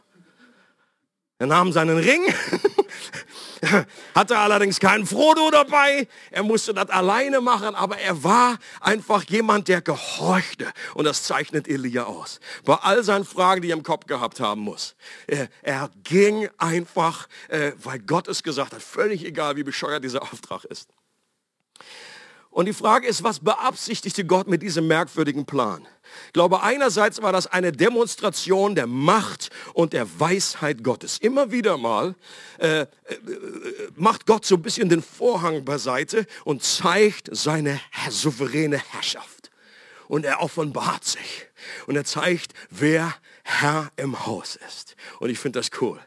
Er 1.40 1.46
nahm 1.46 1.72
seinen 1.72 1.96
Ring, 1.96 2.22
hatte 4.14 4.36
allerdings 4.36 4.78
keinen 4.78 5.06
Frodo 5.06 5.50
dabei. 5.50 6.06
Er 6.30 6.42
musste 6.42 6.74
das 6.74 6.90
alleine 6.90 7.40
machen, 7.40 7.74
aber 7.74 7.96
er 7.96 8.22
war 8.22 8.58
einfach 8.80 9.24
jemand, 9.24 9.68
der 9.68 9.80
gehorchte. 9.80 10.70
Und 10.92 11.06
das 11.06 11.22
zeichnet 11.22 11.66
Elia 11.66 12.04
aus. 12.04 12.40
Bei 12.66 12.74
all 12.74 13.02
seinen 13.02 13.24
Fragen, 13.24 13.62
die 13.62 13.70
er 13.70 13.76
im 13.78 13.82
Kopf 13.82 14.04
gehabt 14.04 14.38
haben 14.38 14.60
muss. 14.60 14.96
Er, 15.62 15.90
ging 16.04 16.46
einfach, 16.58 17.26
äh, 17.48 17.72
weil 17.82 18.00
Gott 18.00 18.28
es 18.28 18.42
gesagt 18.42 18.74
hat, 18.74 18.82
völlig 18.82 19.24
egal, 19.24 19.56
wie 19.56 19.62
bescheuert 19.62 20.04
dieser 20.04 20.22
Auftrag 20.22 20.64
ist. 20.64 20.90
Und 22.50 22.66
die 22.66 22.72
Frage 22.72 23.06
ist, 23.06 23.22
was 23.22 23.38
beabsichtigte 23.38 24.24
Gott 24.24 24.48
mit 24.48 24.62
diesem 24.62 24.88
merkwürdigen 24.88 25.46
Plan? 25.46 25.86
Ich 26.26 26.32
glaube, 26.32 26.62
einerseits 26.62 27.22
war 27.22 27.32
das 27.32 27.46
eine 27.46 27.70
Demonstration 27.70 28.74
der 28.74 28.88
Macht 28.88 29.50
und 29.72 29.92
der 29.92 30.18
Weisheit 30.18 30.82
Gottes. 30.82 31.18
Immer 31.18 31.52
wieder 31.52 31.78
mal 31.78 32.16
äh, 32.58 32.80
äh, 32.80 32.86
macht 33.94 34.26
Gott 34.26 34.44
so 34.44 34.56
ein 34.56 34.62
bisschen 34.62 34.88
den 34.88 35.02
Vorhang 35.02 35.64
beiseite 35.64 36.26
und 36.44 36.64
zeigt 36.64 37.28
seine 37.30 37.80
souveräne 38.10 38.78
Herrschaft. 38.78 39.52
Und 40.08 40.24
er 40.24 40.42
offenbart 40.42 41.04
sich. 41.04 41.46
Und 41.86 41.94
er 41.94 42.04
zeigt, 42.04 42.52
wer 42.68 43.14
Herr 43.44 43.92
im 43.96 44.26
Haus 44.26 44.58
ist. 44.66 44.96
Und 45.20 45.30
ich 45.30 45.38
finde 45.38 45.60
das 45.60 45.70
cool. 45.80 46.00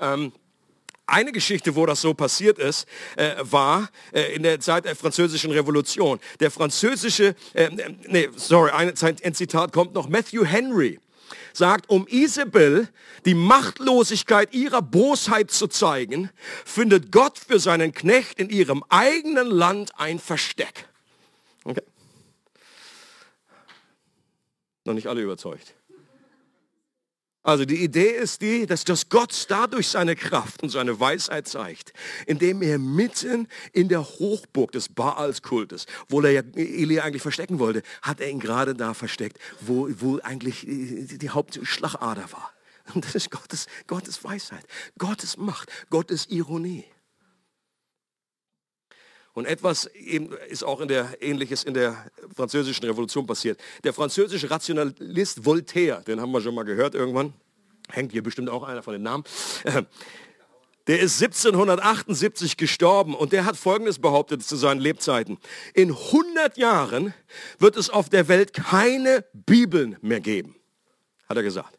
Ähm, 0.00 0.32
eine 1.10 1.32
Geschichte, 1.32 1.74
wo 1.74 1.86
das 1.86 2.00
so 2.00 2.14
passiert 2.14 2.58
ist, 2.58 2.86
äh, 3.16 3.34
war 3.40 3.90
äh, 4.12 4.34
in 4.34 4.42
der 4.42 4.60
Zeit 4.60 4.84
der 4.84 4.96
französischen 4.96 5.50
Revolution. 5.50 6.20
Der 6.40 6.50
französische, 6.50 7.34
äh, 7.54 7.70
nee, 8.06 8.28
sorry, 8.36 8.70
ein, 8.70 8.92
ein 9.00 9.34
Zitat 9.34 9.72
kommt 9.72 9.94
noch. 9.94 10.08
Matthew 10.08 10.44
Henry 10.44 10.98
sagt, 11.52 11.90
um 11.90 12.06
Isabel 12.08 12.88
die 13.24 13.34
Machtlosigkeit 13.34 14.54
ihrer 14.54 14.82
Bosheit 14.82 15.50
zu 15.50 15.66
zeigen, 15.66 16.30
findet 16.64 17.12
Gott 17.12 17.38
für 17.38 17.58
seinen 17.58 17.92
Knecht 17.92 18.38
in 18.38 18.48
ihrem 18.50 18.84
eigenen 18.88 19.46
Land 19.46 19.92
ein 19.98 20.18
Versteck. 20.18 20.88
Okay. 21.64 21.82
Noch 24.84 24.94
nicht 24.94 25.06
alle 25.06 25.20
überzeugt. 25.20 25.74
Also 27.42 27.64
die 27.64 27.82
Idee 27.82 28.10
ist 28.10 28.42
die, 28.42 28.66
dass 28.66 28.84
das 28.84 29.08
Gott 29.08 29.46
dadurch 29.48 29.88
seine 29.88 30.14
Kraft 30.14 30.62
und 30.62 30.68
seine 30.68 31.00
Weisheit 31.00 31.48
zeigt, 31.48 31.94
indem 32.26 32.60
er 32.60 32.78
mitten 32.78 33.48
in 33.72 33.88
der 33.88 34.04
Hochburg 34.04 34.72
des 34.72 34.90
Baals-Kultes, 34.90 35.86
wo 36.08 36.20
er 36.20 36.32
ja 36.32 36.42
Elia 36.54 37.02
eigentlich 37.02 37.22
verstecken 37.22 37.58
wollte, 37.58 37.82
hat 38.02 38.20
er 38.20 38.28
ihn 38.28 38.40
gerade 38.40 38.74
da 38.74 38.92
versteckt, 38.92 39.38
wo, 39.60 39.88
wo 39.90 40.18
eigentlich 40.22 40.66
die 40.66 41.30
Hauptschlagader 41.30 42.30
war. 42.32 42.52
Und 42.94 43.06
das 43.06 43.14
ist 43.14 43.30
Gottes, 43.30 43.66
Gottes 43.86 44.22
Weisheit, 44.22 44.66
Gottes 44.98 45.38
Macht, 45.38 45.70
Gottes 45.88 46.26
Ironie. 46.28 46.84
Und 49.40 49.46
etwas 49.46 49.86
eben 49.94 50.34
ist 50.50 50.62
auch 50.62 50.82
in 50.82 50.88
der, 50.88 51.16
Ähnliches 51.22 51.64
in 51.64 51.72
der 51.72 51.96
französischen 52.36 52.84
Revolution 52.84 53.26
passiert. 53.26 53.58
Der 53.84 53.94
französische 53.94 54.50
Rationalist 54.50 55.46
Voltaire, 55.46 56.02
den 56.02 56.20
haben 56.20 56.30
wir 56.30 56.42
schon 56.42 56.54
mal 56.54 56.64
gehört 56.64 56.94
irgendwann, 56.94 57.32
hängt 57.88 58.12
hier 58.12 58.22
bestimmt 58.22 58.50
auch 58.50 58.64
einer 58.64 58.82
von 58.82 58.92
den 58.92 59.02
Namen, 59.02 59.24
Der 60.86 60.98
ist 60.98 61.22
1778 61.22 62.56
gestorben 62.56 63.14
und 63.14 63.32
der 63.32 63.44
hat 63.44 63.56
Folgendes 63.56 63.98
behauptet 63.98 64.42
zu 64.42 64.56
seinen 64.56 64.80
Lebzeiten. 64.80 65.38
In 65.72 65.90
100 65.90 66.58
Jahren 66.58 67.14
wird 67.58 67.76
es 67.76 67.90
auf 67.90 68.08
der 68.08 68.28
Welt 68.28 68.52
keine 68.52 69.24
Bibeln 69.32 69.96
mehr 70.00 70.20
geben, 70.20 70.56
hat 71.28 71.36
er 71.36 71.42
gesagt. 71.44 71.78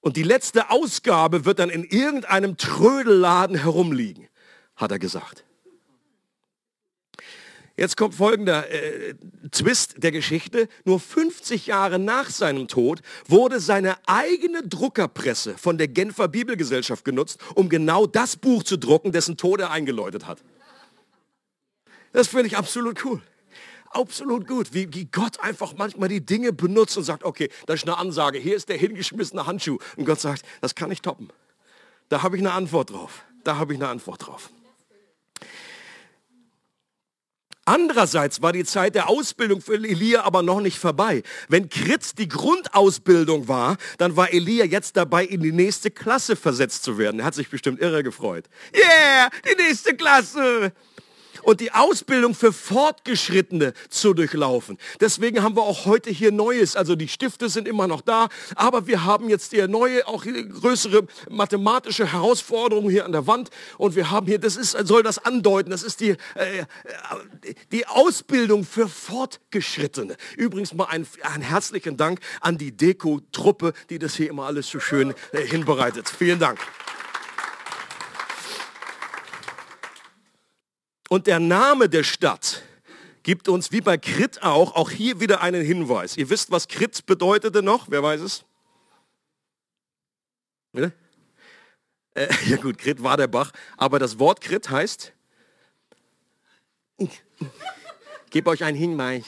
Und 0.00 0.16
die 0.16 0.22
letzte 0.22 0.70
Ausgabe 0.70 1.44
wird 1.44 1.58
dann 1.58 1.70
in 1.70 1.84
irgendeinem 1.84 2.56
Trödelladen 2.56 3.56
herumliegen, 3.56 4.28
hat 4.78 4.90
er 4.90 4.98
gesagt. 4.98 5.44
Jetzt 7.78 7.96
kommt 7.96 8.16
folgender 8.16 8.68
äh, 8.70 9.14
Twist 9.52 10.02
der 10.02 10.10
Geschichte. 10.10 10.68
Nur 10.84 10.98
50 10.98 11.68
Jahre 11.68 12.00
nach 12.00 12.28
seinem 12.28 12.66
Tod 12.66 13.02
wurde 13.28 13.60
seine 13.60 13.96
eigene 14.08 14.66
Druckerpresse 14.66 15.56
von 15.56 15.78
der 15.78 15.86
Genfer 15.86 16.26
Bibelgesellschaft 16.26 17.04
genutzt, 17.04 17.38
um 17.54 17.68
genau 17.68 18.08
das 18.08 18.36
Buch 18.36 18.64
zu 18.64 18.78
drucken, 18.78 19.12
dessen 19.12 19.36
Tod 19.36 19.60
er 19.60 19.70
eingeläutet 19.70 20.26
hat. 20.26 20.42
Das 22.12 22.26
finde 22.26 22.48
ich 22.48 22.56
absolut 22.56 23.04
cool. 23.04 23.22
Absolut 23.90 24.48
gut, 24.48 24.74
wie, 24.74 24.92
wie 24.92 25.04
Gott 25.04 25.38
einfach 25.38 25.74
manchmal 25.76 26.08
die 26.08 26.26
Dinge 26.26 26.52
benutzt 26.52 26.96
und 26.98 27.04
sagt, 27.04 27.22
okay, 27.22 27.48
das 27.66 27.76
ist 27.76 27.88
eine 27.88 27.96
Ansage, 27.96 28.38
hier 28.38 28.56
ist 28.56 28.68
der 28.68 28.76
hingeschmissene 28.76 29.46
Handschuh. 29.46 29.78
Und 29.96 30.04
Gott 30.04 30.18
sagt, 30.18 30.42
das 30.60 30.74
kann 30.74 30.90
ich 30.90 31.00
toppen. 31.00 31.28
Da 32.08 32.22
habe 32.22 32.36
ich 32.36 32.42
eine 32.42 32.52
Antwort 32.52 32.90
drauf. 32.90 33.24
Da 33.44 33.56
habe 33.56 33.72
ich 33.72 33.78
eine 33.78 33.88
Antwort 33.88 34.26
drauf. 34.26 34.50
Andererseits 37.68 38.40
war 38.40 38.54
die 38.54 38.64
Zeit 38.64 38.94
der 38.94 39.10
Ausbildung 39.10 39.60
für 39.60 39.74
Elia 39.74 40.22
aber 40.22 40.42
noch 40.42 40.62
nicht 40.62 40.78
vorbei. 40.78 41.22
Wenn 41.50 41.68
Krit 41.68 42.18
die 42.18 42.26
Grundausbildung 42.26 43.46
war, 43.46 43.76
dann 43.98 44.16
war 44.16 44.32
Elia 44.32 44.64
jetzt 44.64 44.96
dabei, 44.96 45.26
in 45.26 45.42
die 45.42 45.52
nächste 45.52 45.90
Klasse 45.90 46.34
versetzt 46.34 46.82
zu 46.82 46.96
werden. 46.96 47.20
Er 47.20 47.26
hat 47.26 47.34
sich 47.34 47.50
bestimmt 47.50 47.82
irre 47.82 48.02
gefreut. 48.02 48.46
Yeah, 48.74 49.28
die 49.44 49.62
nächste 49.62 49.94
Klasse 49.94 50.72
und 51.42 51.60
die 51.60 51.72
Ausbildung 51.72 52.34
für 52.34 52.52
Fortgeschrittene 52.52 53.72
zu 53.88 54.14
durchlaufen. 54.14 54.78
Deswegen 55.00 55.42
haben 55.42 55.56
wir 55.56 55.62
auch 55.62 55.86
heute 55.86 56.10
hier 56.10 56.32
Neues. 56.32 56.76
Also 56.76 56.96
die 56.96 57.08
Stifte 57.08 57.48
sind 57.48 57.68
immer 57.68 57.86
noch 57.86 58.00
da, 58.00 58.28
aber 58.54 58.86
wir 58.86 59.04
haben 59.04 59.28
jetzt 59.28 59.52
hier 59.52 59.68
neue, 59.68 60.06
auch 60.06 60.24
größere 60.24 61.06
mathematische 61.28 62.12
Herausforderungen 62.12 62.90
hier 62.90 63.04
an 63.04 63.12
der 63.12 63.26
Wand. 63.26 63.50
Und 63.76 63.96
wir 63.96 64.10
haben 64.10 64.26
hier, 64.26 64.38
das 64.38 64.56
ist, 64.56 64.76
soll 64.86 65.02
das 65.02 65.18
andeuten, 65.18 65.70
das 65.70 65.82
ist 65.82 66.00
die, 66.00 66.10
äh, 66.34 66.64
die 67.72 67.86
Ausbildung 67.86 68.64
für 68.64 68.88
Fortgeschrittene. 68.88 70.16
Übrigens 70.36 70.74
mal 70.74 70.86
einen, 70.86 71.06
einen 71.22 71.42
herzlichen 71.42 71.96
Dank 71.96 72.20
an 72.40 72.58
die 72.58 72.76
Deko-Truppe, 72.76 73.72
die 73.90 73.98
das 73.98 74.14
hier 74.14 74.28
immer 74.28 74.46
alles 74.46 74.68
so 74.68 74.80
schön 74.80 75.14
äh, 75.32 75.40
hinbereitet. 75.42 76.08
Vielen 76.08 76.38
Dank. 76.38 76.58
Und 81.08 81.26
der 81.26 81.40
Name 81.40 81.88
der 81.88 82.04
Stadt 82.04 82.62
gibt 83.22 83.48
uns, 83.48 83.72
wie 83.72 83.80
bei 83.80 83.98
Krit 83.98 84.42
auch, 84.42 84.74
auch 84.74 84.90
hier 84.90 85.20
wieder 85.20 85.40
einen 85.40 85.64
Hinweis. 85.64 86.16
Ihr 86.16 86.30
wisst, 86.30 86.50
was 86.50 86.68
Krit 86.68 87.04
bedeutete 87.06 87.62
noch? 87.62 87.86
Wer 87.90 88.02
weiß 88.02 88.20
es? 88.20 88.44
Äh, 92.14 92.28
ja 92.46 92.56
gut, 92.56 92.78
Krit 92.78 93.02
war 93.02 93.16
der 93.16 93.26
Bach. 93.26 93.52
Aber 93.76 93.98
das 93.98 94.18
Wort 94.18 94.40
Krit 94.40 94.68
heißt, 94.70 95.12
ich 96.98 97.22
gebe 98.30 98.50
euch 98.50 98.64
einen 98.64 98.76
Hinweis. 98.76 99.24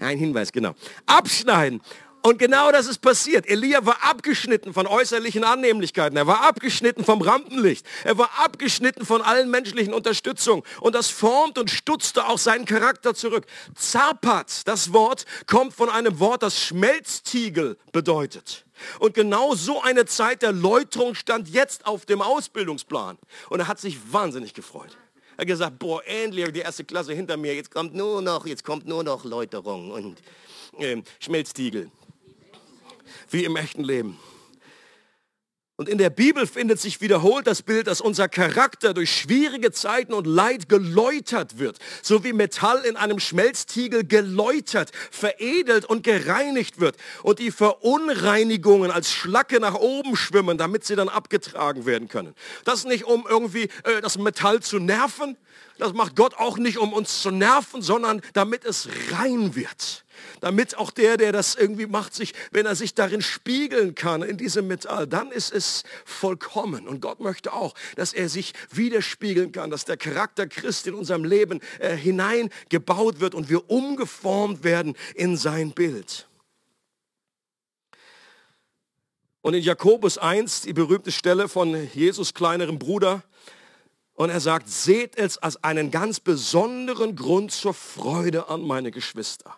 Ein 0.00 0.18
Hinweis, 0.18 0.52
genau. 0.52 0.74
Abschneiden. 1.06 1.80
Und 2.28 2.38
genau 2.38 2.70
das 2.70 2.86
ist 2.86 2.98
passiert. 2.98 3.48
Elia 3.48 3.86
war 3.86 4.04
abgeschnitten 4.04 4.74
von 4.74 4.86
äußerlichen 4.86 5.44
Annehmlichkeiten. 5.44 6.14
Er 6.14 6.26
war 6.26 6.44
abgeschnitten 6.44 7.02
vom 7.02 7.22
Rampenlicht. 7.22 7.86
Er 8.04 8.18
war 8.18 8.28
abgeschnitten 8.44 9.06
von 9.06 9.22
allen 9.22 9.50
menschlichen 9.50 9.94
Unterstützungen. 9.94 10.62
Und 10.82 10.94
das 10.94 11.08
formt 11.08 11.56
und 11.56 11.70
stutzte 11.70 12.28
auch 12.28 12.36
seinen 12.36 12.66
Charakter 12.66 13.14
zurück. 13.14 13.46
Zapat, 13.74 14.68
das 14.68 14.92
Wort, 14.92 15.24
kommt 15.46 15.72
von 15.72 15.88
einem 15.88 16.20
Wort, 16.20 16.42
das 16.42 16.60
Schmelztiegel 16.62 17.78
bedeutet. 17.92 18.66
Und 18.98 19.14
genau 19.14 19.54
so 19.54 19.80
eine 19.80 20.04
Zeit 20.04 20.42
der 20.42 20.52
Läuterung 20.52 21.14
stand 21.14 21.48
jetzt 21.48 21.86
auf 21.86 22.04
dem 22.04 22.20
Ausbildungsplan. 22.20 23.16
Und 23.48 23.60
er 23.60 23.68
hat 23.68 23.80
sich 23.80 23.96
wahnsinnig 24.12 24.52
gefreut. 24.52 24.98
Er 25.38 25.42
hat 25.42 25.46
gesagt, 25.46 25.78
boah, 25.78 26.04
endlich 26.04 26.52
die 26.52 26.60
erste 26.60 26.84
Klasse 26.84 27.14
hinter 27.14 27.38
mir. 27.38 27.54
Jetzt 27.54 27.70
kommt 27.70 27.94
nur 27.94 28.20
noch, 28.20 28.44
jetzt 28.44 28.64
kommt 28.64 28.86
nur 28.86 29.02
noch 29.02 29.24
Läuterung 29.24 29.92
und 29.92 30.18
äh, 30.78 31.02
Schmelztiegel 31.20 31.90
wie 33.30 33.44
im 33.44 33.56
echten 33.56 33.84
Leben. 33.84 34.18
Und 35.80 35.88
in 35.88 35.98
der 35.98 36.10
Bibel 36.10 36.48
findet 36.48 36.80
sich 36.80 37.00
wiederholt 37.00 37.46
das 37.46 37.62
Bild, 37.62 37.86
dass 37.86 38.00
unser 38.00 38.28
Charakter 38.28 38.94
durch 38.94 39.12
schwierige 39.12 39.70
Zeiten 39.70 40.12
und 40.12 40.26
Leid 40.26 40.68
geläutert 40.68 41.60
wird, 41.60 41.78
so 42.02 42.24
wie 42.24 42.32
Metall 42.32 42.84
in 42.84 42.96
einem 42.96 43.20
Schmelztiegel 43.20 44.04
geläutert, 44.04 44.90
veredelt 45.12 45.84
und 45.84 46.02
gereinigt 46.02 46.80
wird 46.80 46.96
und 47.22 47.38
die 47.38 47.52
Verunreinigungen 47.52 48.90
als 48.90 49.12
Schlacke 49.12 49.60
nach 49.60 49.76
oben 49.76 50.16
schwimmen, 50.16 50.58
damit 50.58 50.84
sie 50.84 50.96
dann 50.96 51.08
abgetragen 51.08 51.86
werden 51.86 52.08
können. 52.08 52.34
Das 52.64 52.84
nicht 52.84 53.04
um 53.04 53.24
irgendwie 53.28 53.68
äh, 53.84 54.00
das 54.02 54.18
Metall 54.18 54.58
zu 54.58 54.80
nerven, 54.80 55.36
das 55.78 55.92
macht 55.92 56.16
Gott 56.16 56.34
auch 56.34 56.58
nicht, 56.58 56.78
um 56.78 56.92
uns 56.92 57.22
zu 57.22 57.30
nerven, 57.30 57.82
sondern 57.82 58.20
damit 58.32 58.64
es 58.64 58.88
rein 59.12 59.54
wird. 59.54 60.04
Damit 60.40 60.76
auch 60.76 60.90
der, 60.90 61.16
der 61.16 61.32
das 61.32 61.54
irgendwie 61.54 61.86
macht, 61.86 62.14
sich, 62.14 62.34
wenn 62.50 62.66
er 62.66 62.76
sich 62.76 62.94
darin 62.94 63.22
spiegeln 63.22 63.94
kann, 63.94 64.22
in 64.22 64.36
diesem 64.36 64.66
Metall, 64.66 65.06
dann 65.06 65.30
ist 65.30 65.52
es 65.52 65.84
vollkommen. 66.04 66.86
Und 66.88 67.00
Gott 67.00 67.20
möchte 67.20 67.52
auch, 67.52 67.74
dass 67.96 68.12
er 68.12 68.28
sich 68.28 68.52
widerspiegeln 68.70 69.52
kann, 69.52 69.70
dass 69.70 69.84
der 69.84 69.96
Charakter 69.96 70.46
Christi 70.46 70.90
in 70.90 70.94
unserem 70.94 71.24
Leben 71.24 71.60
äh, 71.78 71.96
hineingebaut 71.96 73.20
wird 73.20 73.34
und 73.34 73.48
wir 73.48 73.70
umgeformt 73.70 74.64
werden 74.64 74.94
in 75.14 75.36
sein 75.36 75.72
Bild. 75.72 76.28
Und 79.40 79.54
in 79.54 79.62
Jakobus 79.62 80.18
1, 80.18 80.62
die 80.62 80.72
berühmte 80.72 81.12
Stelle 81.12 81.48
von 81.48 81.88
Jesus 81.94 82.34
kleinerem 82.34 82.78
Bruder, 82.78 83.22
und 84.18 84.30
er 84.30 84.40
sagt, 84.40 84.68
seht 84.68 85.16
es 85.16 85.38
als 85.38 85.62
einen 85.62 85.92
ganz 85.92 86.18
besonderen 86.18 87.14
Grund 87.14 87.52
zur 87.52 87.72
Freude 87.72 88.48
an, 88.48 88.62
meine 88.62 88.90
Geschwister. 88.90 89.56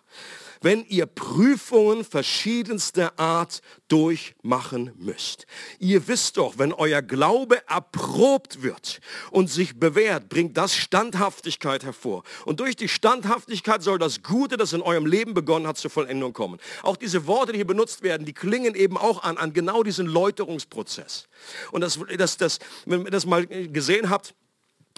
Wenn 0.61 0.85
ihr 0.85 1.07
Prüfungen 1.07 2.05
verschiedenster 2.05 3.19
Art 3.19 3.61
durchmachen 3.87 4.91
müsst. 4.97 5.45
Ihr 5.79 6.07
wisst 6.07 6.37
doch, 6.37 6.57
wenn 6.57 6.71
euer 6.71 7.01
Glaube 7.01 7.67
erprobt 7.67 8.61
wird 8.61 9.01
und 9.31 9.49
sich 9.49 9.79
bewährt, 9.79 10.29
bringt 10.29 10.55
das 10.55 10.75
Standhaftigkeit 10.75 11.83
hervor. 11.83 12.23
Und 12.45 12.59
durch 12.59 12.75
die 12.75 12.87
Standhaftigkeit 12.87 13.83
soll 13.83 13.99
das 13.99 14.23
Gute, 14.23 14.55
das 14.55 14.71
in 14.71 14.81
eurem 14.81 15.05
Leben 15.05 15.33
begonnen 15.33 15.67
hat, 15.67 15.77
zur 15.77 15.91
Vollendung 15.91 16.31
kommen. 16.31 16.59
Auch 16.83 16.95
diese 16.95 17.27
Worte, 17.27 17.51
die 17.51 17.57
hier 17.57 17.67
benutzt 17.67 18.03
werden, 18.03 18.25
die 18.25 18.33
klingen 18.33 18.75
eben 18.75 18.97
auch 18.97 19.23
an, 19.23 19.37
an 19.37 19.51
genau 19.51 19.83
diesen 19.83 20.05
Läuterungsprozess. 20.05 21.27
Und 21.71 21.81
das, 21.81 21.99
das, 22.17 22.37
das, 22.37 22.59
wenn 22.85 23.03
ihr 23.05 23.11
das 23.11 23.25
mal 23.25 23.45
gesehen 23.47 24.09
habt, 24.09 24.35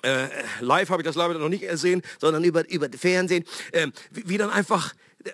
äh, 0.04 0.28
live 0.60 0.90
habe 0.90 1.02
ich 1.02 1.06
das 1.06 1.16
leider 1.16 1.40
noch 1.40 1.50
nicht 1.50 1.68
gesehen, 1.68 2.02
sondern 2.20 2.44
über, 2.44 2.70
über 2.70 2.90
Fernsehen, 2.96 3.46
äh, 3.72 3.88
wie, 4.12 4.30
wie 4.30 4.38
dann 4.38 4.50
einfach 4.50 4.94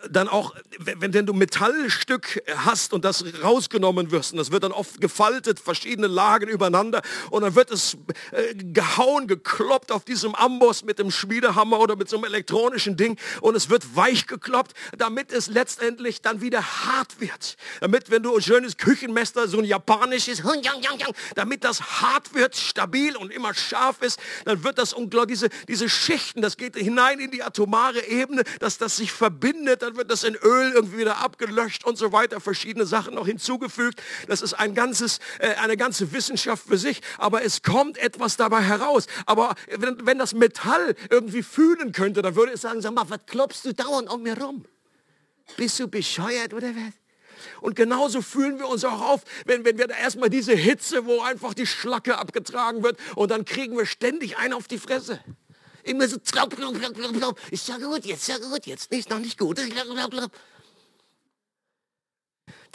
dann 0.10 0.28
auch, 0.28 0.56
wenn, 0.78 1.14
wenn 1.14 1.26
du 1.26 1.34
Metallstück 1.34 2.44
hast 2.58 2.94
und 2.94 3.06
das 3.06 3.24
rausgenommen 3.44 4.12
wirst, 4.12 4.34
und 4.34 4.38
das 4.38 4.52
wird 4.52 4.64
dann 4.64 4.72
oft 4.72 5.02
gefaltet, 5.02 5.60
verschiedene 5.60 6.08
Lagen 6.08 6.48
übereinander, 6.48 7.02
und 7.32 7.42
dann 7.42 7.56
wird 7.56 7.72
es 7.72 7.98
äh, 8.32 8.54
gehauen, 8.56 9.28
gekloppt 9.28 9.92
auf 9.92 10.06
diesem 10.06 10.36
Amboss 10.36 10.84
mit 10.84 11.00
dem 11.00 11.12
Schmiedehammer 11.12 11.80
oder 11.80 11.96
mit 11.96 12.10
so 12.10 12.18
einem 12.18 12.26
elektronischen 12.26 12.98
Ding, 12.98 13.18
und 13.42 13.56
es 13.56 13.70
wird 13.70 13.96
weich 13.96 14.28
gekloppt, 14.28 14.74
damit 14.98 15.32
es 15.32 15.48
letztendlich 15.48 16.22
dann 16.22 16.42
wieder 16.42 16.62
hart 16.62 17.20
wird. 17.20 17.58
Damit, 17.82 18.12
wenn 18.12 18.24
du 18.24 18.36
ein 18.36 18.42
schönes 18.42 18.78
Küchenmesser, 18.78 19.48
so 19.48 19.60
ein 19.60 19.66
japanisches, 19.66 20.44
damit 21.36 21.64
das 21.64 22.02
hart 22.02 22.34
wird, 22.34 22.56
stabil 22.56 23.16
und 23.16 23.32
immer 23.32 23.54
scharf 23.54 24.02
ist, 24.02 24.20
dann 24.46 24.64
wird 24.64 24.78
das 24.78 24.94
unglaublich, 24.94 25.40
diese, 25.40 25.50
diese 25.68 25.90
Schichten, 25.90 26.42
das 26.42 26.58
geht 26.58 26.76
hinein 26.76 27.20
in 27.20 27.32
die 27.32 27.44
atomare 27.44 28.06
Ebene, 28.06 28.44
dass 28.60 28.78
das 28.78 28.98
sich 28.98 29.12
verbindet 29.12 29.79
dann 29.82 29.96
wird 29.98 30.12
das 30.12 30.24
in 30.24 30.36
Öl 30.36 30.72
irgendwie 30.74 31.00
wieder 31.00 31.18
abgelöscht 31.18 31.86
und 31.86 31.98
so 31.98 32.12
weiter, 32.12 32.40
verschiedene 32.40 32.86
Sachen 32.86 33.16
noch 33.16 33.26
hinzugefügt. 33.26 34.02
Das 34.28 34.42
ist 34.42 34.54
ein 34.54 34.74
ganzes, 34.76 35.20
äh, 35.40 35.56
eine 35.56 35.78
ganze 35.78 36.12
Wissenschaft 36.12 36.68
für 36.68 36.78
sich, 36.78 37.02
aber 37.18 37.44
es 37.44 37.62
kommt 37.62 37.98
etwas 37.98 38.38
dabei 38.38 38.62
heraus. 38.62 39.08
Aber 39.26 39.56
wenn, 39.78 40.06
wenn 40.06 40.20
das 40.20 40.34
Metall 40.34 40.96
irgendwie 41.10 41.44
fühlen 41.44 41.92
könnte, 41.92 42.22
dann 42.22 42.36
würde 42.36 42.54
es 42.54 42.62
sagen, 42.62 42.82
sag 42.82 42.94
mal, 42.94 43.10
was 43.10 43.26
klopfst 43.26 43.64
du 43.64 43.74
dauernd 43.74 44.10
um 44.10 44.24
mir 44.24 44.38
rum? 44.40 44.66
Bist 45.58 45.80
du 45.80 45.88
bescheuert 45.88 46.54
oder 46.54 46.70
was? 46.70 46.94
Und 47.62 47.76
genauso 47.76 48.22
fühlen 48.22 48.60
wir 48.60 48.68
uns 48.68 48.84
auch 48.84 49.02
auf, 49.02 49.22
wenn, 49.46 49.66
wenn 49.66 49.78
wir 49.78 49.88
da 49.88 49.96
erstmal 49.96 50.30
diese 50.30 50.54
Hitze, 50.54 51.06
wo 51.06 51.22
einfach 51.22 51.54
die 51.54 51.66
Schlacke 51.66 52.18
abgetragen 52.18 52.84
wird 52.84 52.98
und 53.16 53.32
dann 53.32 53.46
kriegen 53.46 53.78
wir 53.78 53.86
ständig 53.86 54.38
einen 54.38 54.54
auf 54.54 54.68
die 54.68 54.78
Fresse. 54.78 55.20
Immer 55.90 56.08
so, 56.08 56.18
glaub, 56.32 56.56
glaub, 56.56 56.76
glaub, 56.76 57.14
glaub. 57.14 57.40
Ist 57.50 57.68
ja 57.68 57.80
gut, 57.80 58.06
jetzt, 58.06 58.28
ja 58.28 58.38
gut, 58.38 58.68
jetzt 58.68 58.92
nicht, 58.92 59.10
noch 59.10 59.18
nicht 59.18 59.40
gut. 59.40 59.60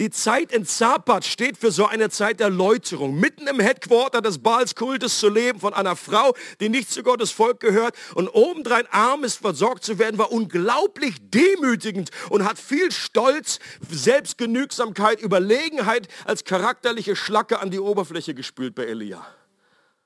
Die 0.00 0.10
Zeit 0.10 0.50
in 0.50 0.66
Zapat 0.66 1.24
steht 1.24 1.56
für 1.56 1.70
so 1.70 1.86
eine 1.86 2.10
Zeit 2.10 2.40
der 2.40 2.50
Läuterung, 2.50 3.14
mitten 3.14 3.46
im 3.46 3.60
Headquarter 3.60 4.20
des 4.20 4.38
Baalskultes 4.38 5.20
zu 5.20 5.28
leben 5.28 5.60
von 5.60 5.72
einer 5.74 5.94
Frau, 5.94 6.34
die 6.58 6.68
nicht 6.68 6.90
zu 6.90 7.04
Gottes 7.04 7.30
Volk 7.30 7.60
gehört 7.60 7.94
und 8.16 8.26
obendrein 8.30 8.88
arm 8.90 9.22
ist, 9.22 9.36
versorgt 9.36 9.84
zu 9.84 10.00
werden, 10.00 10.18
war 10.18 10.32
unglaublich 10.32 11.14
demütigend 11.20 12.10
und 12.30 12.44
hat 12.44 12.58
viel 12.58 12.90
Stolz, 12.90 13.60
Selbstgenügsamkeit, 13.88 15.22
Überlegenheit 15.22 16.08
als 16.24 16.42
charakterliche 16.42 17.14
Schlacke 17.14 17.60
an 17.60 17.70
die 17.70 17.78
Oberfläche 17.78 18.34
gespült 18.34 18.74
bei 18.74 18.86
Elia. 18.86 19.24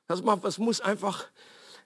Das 0.09 0.59
muss 0.59 0.83
einfach 0.83 1.25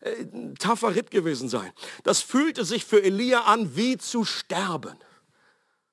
äh, 0.02 0.26
taffer 0.58 0.94
Ritt 0.94 1.10
gewesen 1.10 1.48
sein. 1.48 1.72
Das 2.02 2.20
fühlte 2.20 2.64
sich 2.64 2.84
für 2.84 3.02
Elia 3.02 3.42
an, 3.42 3.76
wie 3.76 3.96
zu 3.96 4.24
sterben. 4.24 4.96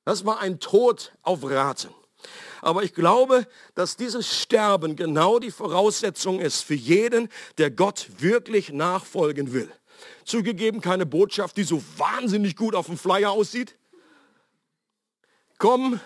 Das 0.03 0.25
war 0.25 0.39
ein 0.39 0.59
Tod 0.59 1.13
auf 1.21 1.43
Raten. 1.43 1.93
Aber 2.61 2.83
ich 2.83 2.95
glaube, 2.95 3.47
dass 3.75 3.95
dieses 3.95 4.35
Sterben 4.41 4.95
genau 4.95 5.37
die 5.37 5.51
Voraussetzung 5.51 6.39
ist 6.39 6.63
für 6.63 6.73
jeden, 6.73 7.29
der 7.59 7.69
Gott 7.69 8.07
wirklich 8.17 8.71
nachfolgen 8.71 9.53
will. 9.53 9.71
Zugegeben 10.25 10.81
keine 10.81 11.05
Botschaft, 11.05 11.57
die 11.57 11.63
so 11.63 11.83
wahnsinnig 11.97 12.55
gut 12.55 12.73
auf 12.73 12.87
dem 12.87 12.97
Flyer 12.97 13.31
aussieht. 13.31 13.77
Komm. 15.59 15.99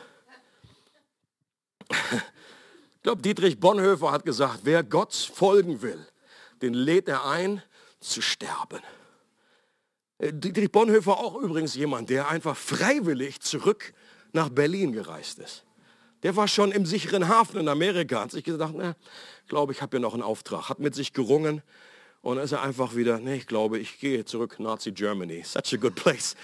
Ich 1.89 3.01
glaube, 3.03 3.21
Dietrich 3.21 3.59
Bonhoeffer 3.59 4.11
hat 4.11 4.25
gesagt, 4.25 4.59
wer 4.63 4.83
Gott 4.83 5.13
folgen 5.13 5.81
will, 5.81 6.05
den 6.61 6.73
lädt 6.73 7.07
er 7.07 7.25
ein 7.25 7.63
zu 8.03 8.21
sterben. 8.21 8.81
Äh, 10.19 10.33
Dietrich 10.33 10.71
Bonhoeffer 10.71 11.17
auch 11.17 11.35
übrigens 11.35 11.75
jemand, 11.75 12.09
der 12.09 12.27
einfach 12.27 12.55
freiwillig 12.55 13.41
zurück 13.41 13.93
nach 14.31 14.49
Berlin 14.49 14.91
gereist 14.91 15.39
ist. 15.39 15.63
Der 16.23 16.35
war 16.35 16.47
schon 16.47 16.71
im 16.71 16.85
sicheren 16.85 17.27
Hafen 17.27 17.59
in 17.59 17.67
Amerika, 17.67 18.21
hat 18.21 18.31
sich 18.31 18.45
gedacht, 18.45 18.73
na, 18.75 18.95
glaube 19.47 19.73
ich, 19.73 19.81
habe 19.81 19.97
ja 19.97 20.01
noch 20.01 20.13
einen 20.13 20.23
Auftrag, 20.23 20.69
hat 20.69 20.79
mit 20.79 20.95
sich 20.95 21.11
gerungen 21.11 21.61
und 22.21 22.37
ist 22.37 22.53
er 22.53 22.61
einfach 22.61 22.95
wieder, 22.95 23.19
nee, 23.19 23.35
ich 23.35 23.47
glaube, 23.47 23.77
ich 23.77 23.99
gehe 23.99 24.23
zurück 24.23 24.59
Nazi 24.59 24.93
Germany. 24.93 25.43
Such 25.43 25.73
a 25.73 25.77
good 25.77 25.95
place. 25.95 26.35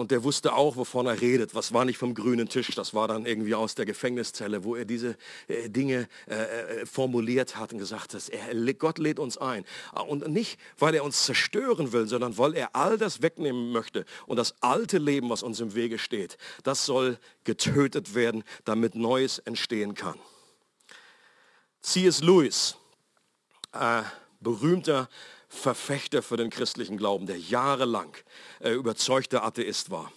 Und 0.00 0.10
der 0.10 0.24
wusste 0.24 0.54
auch, 0.54 0.76
wovon 0.76 1.06
er 1.06 1.20
redet. 1.20 1.54
Was 1.54 1.72
war 1.74 1.84
nicht 1.84 1.98
vom 1.98 2.14
grünen 2.14 2.48
Tisch, 2.48 2.74
das 2.74 2.94
war 2.94 3.06
dann 3.06 3.26
irgendwie 3.26 3.54
aus 3.54 3.74
der 3.74 3.84
Gefängniszelle, 3.84 4.64
wo 4.64 4.74
er 4.74 4.86
diese 4.86 5.16
äh, 5.46 5.68
Dinge 5.68 6.08
äh, 6.26 6.34
äh 6.34 6.86
formuliert 6.86 7.56
hat 7.56 7.72
und 7.72 7.78
gesagt 7.78 8.14
hat, 8.14 8.28
er, 8.30 8.74
Gott 8.74 8.98
lädt 8.98 9.18
uns 9.18 9.36
ein. 9.36 9.64
Und 10.08 10.26
nicht, 10.28 10.58
weil 10.78 10.94
er 10.94 11.04
uns 11.04 11.24
zerstören 11.24 11.92
will, 11.92 12.06
sondern 12.06 12.38
weil 12.38 12.54
er 12.54 12.74
all 12.74 12.96
das 12.96 13.20
wegnehmen 13.20 13.72
möchte. 13.72 14.06
Und 14.26 14.38
das 14.38 14.54
alte 14.62 14.96
Leben, 14.98 15.28
was 15.28 15.42
uns 15.42 15.60
im 15.60 15.74
Wege 15.74 15.98
steht, 15.98 16.38
das 16.64 16.86
soll 16.86 17.18
getötet 17.44 18.14
werden, 18.14 18.42
damit 18.64 18.94
Neues 18.94 19.38
entstehen 19.38 19.94
kann. 19.94 20.18
C.S. 21.82 22.22
Lewis, 22.22 22.76
äh, 23.72 24.02
berühmter 24.40 25.08
Verfechter 25.52 26.22
für 26.22 26.36
den 26.36 26.48
christlichen 26.48 26.96
Glauben, 26.96 27.26
der 27.26 27.36
jahrelang 27.36 28.16
äh, 28.60 28.70
überzeugter 28.70 29.44
Atheist 29.44 29.90
war 29.90 30.12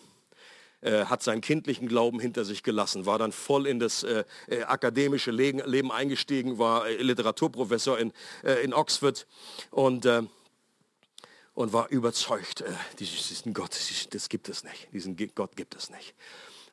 äh, 0.82 1.06
hat 1.06 1.24
seinen 1.24 1.41
kindlichen 1.41 1.88
Glauben 1.88 2.19
hinter 2.19 2.46
sich 2.46 2.62
gelassen, 2.62 3.06
war 3.06 3.17
dann 3.17 3.32
voll 3.32 3.67
in 3.67 3.80
das 3.80 4.04
äh, 4.04 4.24
äh 4.48 4.63
akademische 4.63 5.32
Leben, 5.32 5.91
eingestiegen, 5.91 6.60
war 6.60 6.88
äh, 6.88 7.02
Literaturprofessor 7.02 7.98
in, 7.98 8.13
äh, 8.43 8.63
in 8.63 8.74
Oxford 8.74 9.26
und, 9.72 10.06
äh, 10.06 10.22
und 11.54 11.74
war 11.74 11.89
überzeugt, 11.89 12.63
diesen 13.00 13.54
Gott, 13.54 13.78
das 14.12 14.30
gibt 14.30 14.50
es 14.50 14.63
nicht, 14.63 14.88
diesen 14.91 15.15
Gott 15.36 15.56
gibt 15.56 15.76
es 15.76 15.89
nicht. 15.89 16.13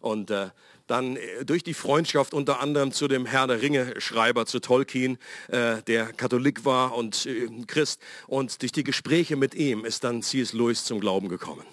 Und 0.00 0.30
äh, 0.30 0.48
dann 0.86 1.16
äh, 1.16 1.44
durch 1.44 1.62
die 1.62 1.74
Freundschaft 1.74 2.34
unter 2.34 2.60
anderem 2.60 2.92
zu 2.92 3.08
dem 3.08 3.26
Herr 3.26 3.46
der 3.46 3.62
Ringe-Schreiber, 3.62 4.46
zu 4.46 4.60
Tolkien, 4.60 5.18
äh, 5.48 5.82
der 5.82 6.12
Katholik 6.12 6.64
war 6.64 6.94
und 6.94 7.26
äh, 7.26 7.48
Christ. 7.66 8.00
Und 8.26 8.62
durch 8.62 8.72
die 8.72 8.84
Gespräche 8.84 9.36
mit 9.36 9.54
ihm 9.54 9.84
ist 9.84 10.04
dann 10.04 10.22
C.S. 10.22 10.52
Lewis 10.52 10.84
zum 10.84 11.00
Glauben 11.00 11.28
gekommen. 11.28 11.64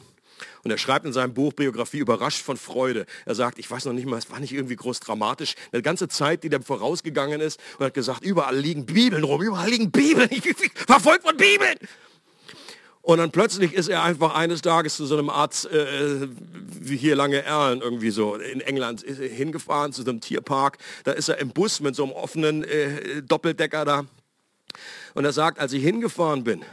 Und 0.64 0.72
er 0.72 0.78
schreibt 0.78 1.06
in 1.06 1.14
seinem 1.14 1.34
Buch 1.34 1.54
Biografie 1.54 2.00
überrascht 2.00 2.44
von 2.44 2.58
Freude. 2.58 3.06
Er 3.26 3.36
sagt, 3.36 3.58
ich 3.58 3.70
weiß 3.72 3.86
noch 3.86 3.94
nicht 3.94 4.06
mal, 4.06 4.18
es 4.18 4.30
war 4.30 4.40
nicht 4.40 4.54
irgendwie 4.54 4.76
groß 4.76 5.00
dramatisch. 5.00 5.56
Eine 5.72 5.82
ganze 5.82 6.08
Zeit, 6.08 6.44
die 6.44 6.50
dem 6.50 6.64
vorausgegangen 6.64 7.42
ist 7.42 7.60
und 7.80 7.86
hat 7.86 7.94
gesagt, 7.94 8.24
überall 8.24 8.58
liegen 8.58 8.86
Bibeln 8.86 9.24
rum, 9.24 9.42
überall 9.42 9.70
liegen 9.70 9.92
Bibeln. 9.92 10.30
Ich, 10.38 10.46
ich, 10.46 10.72
verfolgt 10.86 11.24
von 11.24 11.38
Bibeln. 11.38 11.78
Und 13.08 13.20
dann 13.20 13.32
plötzlich 13.32 13.72
ist 13.72 13.88
er 13.88 14.04
einfach 14.04 14.36
eines 14.36 14.62
Tages 14.62 14.98
zu 14.98 15.06
so 15.06 15.18
einem 15.18 15.30
Arzt, 15.30 15.66
äh, 15.72 16.28
wie 16.28 16.98
hier 16.98 17.16
lange 17.16 17.42
Erlen 17.42 17.80
irgendwie 17.80 18.10
so 18.10 18.36
in 18.36 18.60
England, 18.60 19.02
hingefahren 19.02 19.94
zu 19.94 20.04
so 20.04 20.10
einem 20.10 20.20
Tierpark. 20.20 20.78
Da 21.06 21.14
ist 21.14 21.30
er 21.30 21.38
im 21.38 21.52
Bus 21.52 21.80
mit 21.80 21.96
so 21.96 22.04
einem 22.04 22.12
offenen 22.12 22.66
äh, 22.66 23.22
Doppeldecker 23.22 23.86
da. 23.86 24.04
Und 25.14 25.24
er 25.24 25.32
sagt, 25.32 25.58
als 25.58 25.72
ich 25.72 25.84
hingefahren 25.84 26.44
bin, 26.44 26.66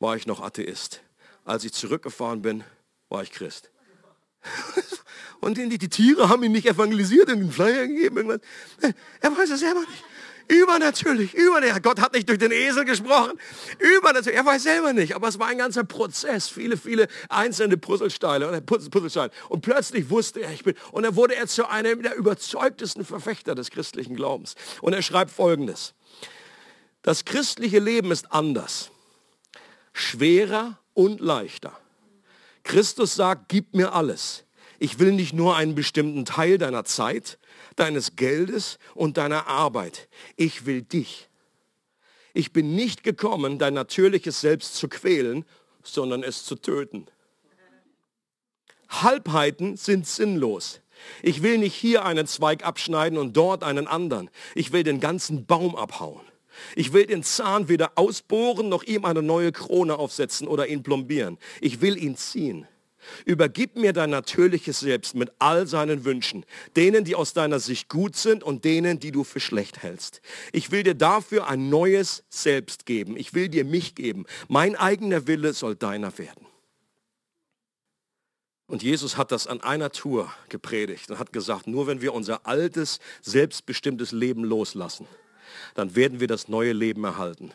war 0.00 0.16
ich 0.16 0.26
noch 0.26 0.40
Atheist. 0.40 1.00
Als 1.44 1.62
ich 1.62 1.72
zurückgefahren 1.72 2.42
bin, 2.42 2.64
war 3.08 3.22
ich 3.22 3.30
Christ. 3.30 3.70
Und 5.40 5.58
die, 5.58 5.78
die 5.78 5.88
Tiere 5.88 6.28
haben 6.28 6.42
ihn 6.42 6.52
nicht 6.52 6.66
evangelisiert 6.66 7.28
und 7.28 7.40
den 7.40 7.50
Flyer 7.50 7.88
gegeben. 7.88 8.16
Irgendwas. 8.16 8.40
Er 9.20 9.36
weiß 9.36 9.50
es 9.50 9.58
selber 9.58 9.80
nicht. 9.80 10.04
Übernatürlich, 10.48 11.34
übernatürlich. 11.34 11.82
Gott 11.82 12.00
hat 12.00 12.12
nicht 12.14 12.28
durch 12.28 12.38
den 12.38 12.52
Esel 12.52 12.84
gesprochen. 12.84 13.38
Übernatürlich. 13.78 14.36
Er 14.36 14.46
weiß 14.46 14.62
selber 14.62 14.92
nicht, 14.92 15.14
aber 15.14 15.28
es 15.28 15.38
war 15.38 15.48
ein 15.48 15.58
ganzer 15.58 15.84
Prozess. 15.84 16.48
Viele, 16.48 16.76
viele 16.76 17.08
einzelne 17.28 17.76
Puzzlesteine, 17.76 18.60
Puzzlesteine. 18.62 19.30
Und 19.48 19.60
plötzlich 19.62 20.10
wusste 20.10 20.40
er, 20.40 20.52
ich 20.52 20.64
bin, 20.64 20.74
und 20.90 21.04
dann 21.04 21.16
wurde 21.16 21.34
er 21.34 21.46
zu 21.46 21.68
einem 21.68 22.02
der 22.02 22.16
überzeugtesten 22.16 23.04
Verfechter 23.04 23.54
des 23.54 23.70
christlichen 23.70 24.16
Glaubens. 24.16 24.54
Und 24.80 24.92
er 24.92 25.02
schreibt 25.02 25.30
Folgendes. 25.30 25.94
Das 27.02 27.24
christliche 27.24 27.78
Leben 27.78 28.10
ist 28.10 28.32
anders. 28.32 28.90
Schwerer 29.92 30.78
und 30.94 31.20
leichter. 31.20 31.72
Christus 32.62 33.14
sagt, 33.14 33.48
gib 33.48 33.74
mir 33.74 33.92
alles. 33.92 34.44
Ich 34.78 34.98
will 34.98 35.12
nicht 35.12 35.32
nur 35.32 35.56
einen 35.56 35.74
bestimmten 35.74 36.24
Teil 36.24 36.58
deiner 36.58 36.84
Zeit, 36.84 37.38
deines 37.76 38.16
Geldes 38.16 38.78
und 38.94 39.16
deiner 39.16 39.46
Arbeit. 39.46 40.08
Ich 40.36 40.66
will 40.66 40.82
dich. 40.82 41.28
Ich 42.34 42.52
bin 42.52 42.74
nicht 42.74 43.04
gekommen, 43.04 43.58
dein 43.58 43.74
natürliches 43.74 44.40
Selbst 44.40 44.76
zu 44.76 44.88
quälen, 44.88 45.44
sondern 45.82 46.22
es 46.22 46.44
zu 46.44 46.56
töten. 46.56 47.06
Halbheiten 48.88 49.76
sind 49.76 50.06
sinnlos. 50.06 50.80
Ich 51.22 51.42
will 51.42 51.58
nicht 51.58 51.74
hier 51.74 52.04
einen 52.04 52.26
Zweig 52.26 52.64
abschneiden 52.64 53.18
und 53.18 53.36
dort 53.36 53.64
einen 53.64 53.86
anderen. 53.86 54.30
Ich 54.54 54.72
will 54.72 54.82
den 54.82 55.00
ganzen 55.00 55.46
Baum 55.46 55.74
abhauen. 55.74 56.20
Ich 56.76 56.92
will 56.92 57.06
den 57.06 57.22
Zahn 57.22 57.68
weder 57.68 57.92
ausbohren 57.96 58.68
noch 58.68 58.82
ihm 58.82 59.04
eine 59.04 59.22
neue 59.22 59.52
Krone 59.52 59.96
aufsetzen 59.98 60.46
oder 60.46 60.66
ihn 60.66 60.82
plombieren. 60.82 61.38
Ich 61.60 61.80
will 61.80 61.96
ihn 61.96 62.16
ziehen. 62.16 62.68
Übergib 63.24 63.76
mir 63.76 63.92
dein 63.92 64.10
natürliches 64.10 64.80
Selbst 64.80 65.14
mit 65.14 65.32
all 65.38 65.66
seinen 65.66 66.04
Wünschen, 66.04 66.44
denen, 66.76 67.04
die 67.04 67.14
aus 67.14 67.32
deiner 67.32 67.60
Sicht 67.60 67.88
gut 67.88 68.16
sind 68.16 68.42
und 68.42 68.64
denen, 68.64 68.98
die 68.98 69.12
du 69.12 69.24
für 69.24 69.40
schlecht 69.40 69.82
hältst. 69.82 70.20
Ich 70.52 70.70
will 70.70 70.82
dir 70.82 70.94
dafür 70.94 71.48
ein 71.48 71.68
neues 71.68 72.24
Selbst 72.28 72.86
geben. 72.86 73.16
Ich 73.16 73.34
will 73.34 73.48
dir 73.48 73.64
mich 73.64 73.94
geben. 73.94 74.24
Mein 74.48 74.76
eigener 74.76 75.26
Wille 75.26 75.52
soll 75.52 75.74
deiner 75.74 76.16
werden. 76.18 76.46
Und 78.66 78.82
Jesus 78.82 79.18
hat 79.18 79.32
das 79.32 79.46
an 79.46 79.60
einer 79.60 79.90
Tour 79.90 80.32
gepredigt 80.48 81.10
und 81.10 81.18
hat 81.18 81.32
gesagt, 81.32 81.66
nur 81.66 81.86
wenn 81.86 82.00
wir 82.00 82.14
unser 82.14 82.46
altes, 82.46 83.00
selbstbestimmtes 83.20 84.12
Leben 84.12 84.44
loslassen, 84.44 85.06
dann 85.74 85.94
werden 85.94 86.20
wir 86.20 86.26
das 86.26 86.48
neue 86.48 86.72
Leben 86.72 87.04
erhalten. 87.04 87.52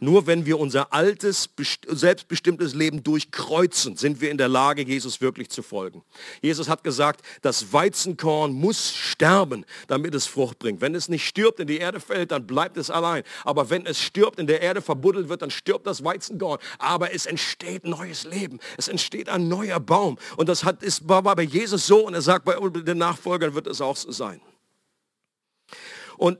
Nur 0.00 0.26
wenn 0.26 0.46
wir 0.46 0.58
unser 0.58 0.92
altes, 0.92 1.50
selbstbestimmtes 1.88 2.74
Leben 2.74 3.02
durchkreuzen, 3.02 3.96
sind 3.96 4.20
wir 4.20 4.30
in 4.30 4.38
der 4.38 4.48
Lage, 4.48 4.82
Jesus 4.82 5.20
wirklich 5.20 5.50
zu 5.50 5.62
folgen. 5.62 6.02
Jesus 6.40 6.68
hat 6.68 6.84
gesagt, 6.84 7.22
das 7.42 7.72
Weizenkorn 7.72 8.52
muss 8.52 8.94
sterben, 8.94 9.64
damit 9.86 10.14
es 10.14 10.26
Frucht 10.26 10.58
bringt. 10.58 10.80
Wenn 10.80 10.94
es 10.94 11.08
nicht 11.08 11.26
stirbt, 11.26 11.60
in 11.60 11.66
die 11.66 11.78
Erde 11.78 12.00
fällt, 12.00 12.30
dann 12.30 12.46
bleibt 12.46 12.76
es 12.76 12.90
allein. 12.90 13.22
Aber 13.44 13.70
wenn 13.70 13.86
es 13.86 14.00
stirbt, 14.00 14.38
in 14.38 14.46
der 14.46 14.62
Erde 14.62 14.82
verbuddelt 14.82 15.28
wird, 15.28 15.42
dann 15.42 15.50
stirbt 15.50 15.86
das 15.86 16.04
Weizenkorn. 16.04 16.58
Aber 16.78 17.12
es 17.12 17.26
entsteht 17.26 17.84
neues 17.84 18.24
Leben. 18.24 18.60
Es 18.76 18.88
entsteht 18.88 19.28
ein 19.28 19.48
neuer 19.48 19.80
Baum. 19.80 20.18
Und 20.36 20.48
das 20.48 20.64
hat, 20.64 20.82
ist, 20.82 21.08
war 21.08 21.22
bei 21.22 21.42
Jesus 21.42 21.86
so 21.86 22.06
und 22.06 22.14
er 22.14 22.22
sagt, 22.22 22.44
bei 22.44 22.56
den 22.56 22.98
Nachfolgern 22.98 23.54
wird 23.54 23.66
es 23.66 23.80
auch 23.80 23.96
so 23.96 24.10
sein. 24.12 24.40
Und 26.16 26.38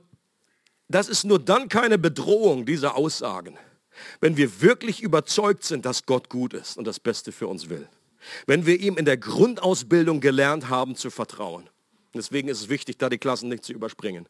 das 0.89 1.07
ist 1.07 1.23
nur 1.23 1.39
dann 1.39 1.69
keine 1.69 1.97
Bedrohung, 1.97 2.65
diese 2.65 2.95
Aussagen, 2.95 3.57
wenn 4.19 4.37
wir 4.37 4.61
wirklich 4.61 5.01
überzeugt 5.01 5.63
sind, 5.63 5.85
dass 5.85 6.05
Gott 6.05 6.29
gut 6.29 6.53
ist 6.53 6.77
und 6.77 6.85
das 6.85 6.99
Beste 6.99 7.31
für 7.31 7.47
uns 7.47 7.69
will. 7.69 7.87
Wenn 8.47 8.65
wir 8.65 8.79
ihm 8.79 8.97
in 8.97 9.05
der 9.05 9.17
Grundausbildung 9.17 10.19
gelernt 10.19 10.69
haben 10.69 10.95
zu 10.95 11.09
vertrauen. 11.09 11.69
Deswegen 12.13 12.47
ist 12.47 12.61
es 12.61 12.69
wichtig, 12.69 12.97
da 12.97 13.07
die 13.07 13.19
Klassen 13.19 13.49
nicht 13.49 13.63
zu 13.63 13.71
überspringen. 13.71 14.27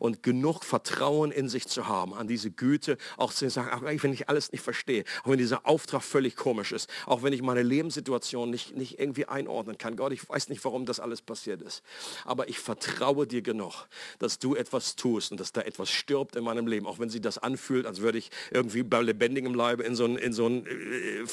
Und 0.00 0.22
genug 0.22 0.64
Vertrauen 0.64 1.30
in 1.30 1.48
sich 1.48 1.68
zu 1.68 1.86
haben, 1.86 2.12
an 2.12 2.26
diese 2.26 2.50
Güte, 2.50 2.98
auch 3.16 3.32
zu 3.32 3.48
sagen, 3.48 3.70
auch 3.70 3.82
wenn 3.82 4.12
ich 4.12 4.28
alles 4.28 4.50
nicht 4.50 4.62
verstehe, 4.62 5.04
auch 5.22 5.28
wenn 5.28 5.38
dieser 5.38 5.64
Auftrag 5.66 6.02
völlig 6.02 6.34
komisch 6.34 6.72
ist, 6.72 6.90
auch 7.06 7.22
wenn 7.22 7.32
ich 7.32 7.42
meine 7.42 7.62
Lebenssituation 7.62 8.50
nicht, 8.50 8.76
nicht 8.76 8.98
irgendwie 8.98 9.26
einordnen 9.26 9.78
kann. 9.78 9.94
Gott, 9.94 10.12
ich 10.12 10.28
weiß 10.28 10.48
nicht, 10.48 10.64
warum 10.64 10.86
das 10.86 10.98
alles 10.98 11.22
passiert 11.22 11.62
ist. 11.62 11.82
Aber 12.24 12.48
ich 12.48 12.58
vertraue 12.58 13.28
dir 13.28 13.42
genug, 13.42 13.86
dass 14.18 14.40
du 14.40 14.56
etwas 14.56 14.96
tust 14.96 15.30
und 15.30 15.38
dass 15.38 15.52
da 15.52 15.60
etwas 15.60 15.88
stirbt 15.88 16.34
in 16.34 16.42
meinem 16.42 16.66
Leben, 16.66 16.86
auch 16.86 16.98
wenn 16.98 17.10
sie 17.10 17.20
das 17.20 17.38
anfühlt, 17.38 17.86
als 17.86 18.00
würde 18.00 18.18
ich 18.18 18.30
irgendwie 18.50 18.82
bei 18.82 19.00
lebendigem 19.02 19.54
Leibe 19.54 19.84
in 19.84 19.94
so 19.94 20.04
ein, 20.04 20.16
in 20.16 20.32
so 20.32 20.48
ein 20.48 20.66
äh, 20.66 21.26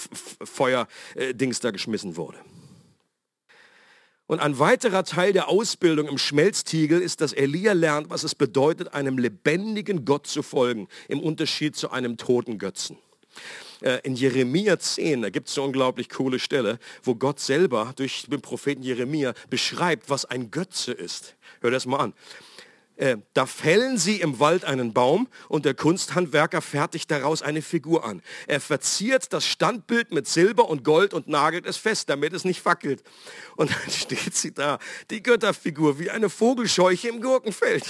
Feuerdings 0.45 1.57
äh, 1.57 1.61
da 1.61 1.71
geschmissen 1.71 2.15
wurde. 2.17 2.37
Und 4.27 4.41
ein 4.41 4.59
weiterer 4.59 5.05
Teil 5.05 5.31
der 5.31 5.47
Ausbildung 5.47 6.09
im 6.09 6.17
Schmelztiegel 6.17 7.01
ist, 7.01 7.21
dass 7.21 7.31
Elia 7.31 7.71
lernt, 7.71 8.09
was 8.09 8.23
es 8.23 8.35
bedeutet, 8.35 8.93
einem 8.93 9.17
lebendigen 9.17 10.03
Gott 10.03 10.27
zu 10.27 10.43
folgen, 10.43 10.89
im 11.07 11.21
Unterschied 11.21 11.77
zu 11.77 11.91
einem 11.91 12.17
toten 12.17 12.57
Götzen. 12.57 12.97
Äh, 13.81 13.99
in 14.03 14.15
Jeremia 14.15 14.79
10, 14.79 15.21
da 15.21 15.29
gibt 15.29 15.47
es 15.47 15.57
eine 15.57 15.67
unglaublich 15.67 16.09
coole 16.09 16.39
Stelle, 16.39 16.79
wo 17.03 17.15
Gott 17.15 17.39
selber 17.39 17.93
durch 17.95 18.25
den 18.27 18.41
Propheten 18.41 18.83
Jeremia 18.83 19.33
beschreibt, 19.49 20.09
was 20.09 20.25
ein 20.25 20.51
Götze 20.51 20.91
ist. 20.91 21.35
Hör 21.61 21.71
das 21.71 21.85
mal 21.85 21.97
an. 21.97 22.13
Äh, 22.97 23.17
da 23.33 23.45
fällen 23.45 23.97
sie 23.97 24.19
im 24.21 24.39
Wald 24.39 24.65
einen 24.65 24.91
Baum 24.91 25.27
und 25.49 25.65
der 25.65 25.75
Kunsthandwerker 25.75 26.61
fertigt 26.61 27.11
daraus 27.11 27.43
eine 27.43 27.61
Figur 27.61 28.03
an. 28.03 28.23
Er 28.47 28.59
verziert 28.59 29.31
das 29.33 29.45
Standbild 29.45 30.11
mit 30.11 30.27
Silber 30.27 30.67
und 30.67 30.83
Gold 30.83 31.13
und 31.13 31.27
nagelt 31.27 31.67
es 31.67 31.77
fest, 31.77 32.09
damit 32.09 32.33
es 32.33 32.43
nicht 32.43 32.65
wackelt. 32.65 33.03
Und 33.55 33.69
dann 33.69 33.91
steht 33.91 34.35
sie 34.35 34.51
da, 34.51 34.79
die 35.11 35.21
Götterfigur, 35.21 35.99
wie 35.99 36.09
eine 36.09 36.29
Vogelscheuche 36.29 37.07
im 37.09 37.21
Gurkenfeld. 37.21 37.85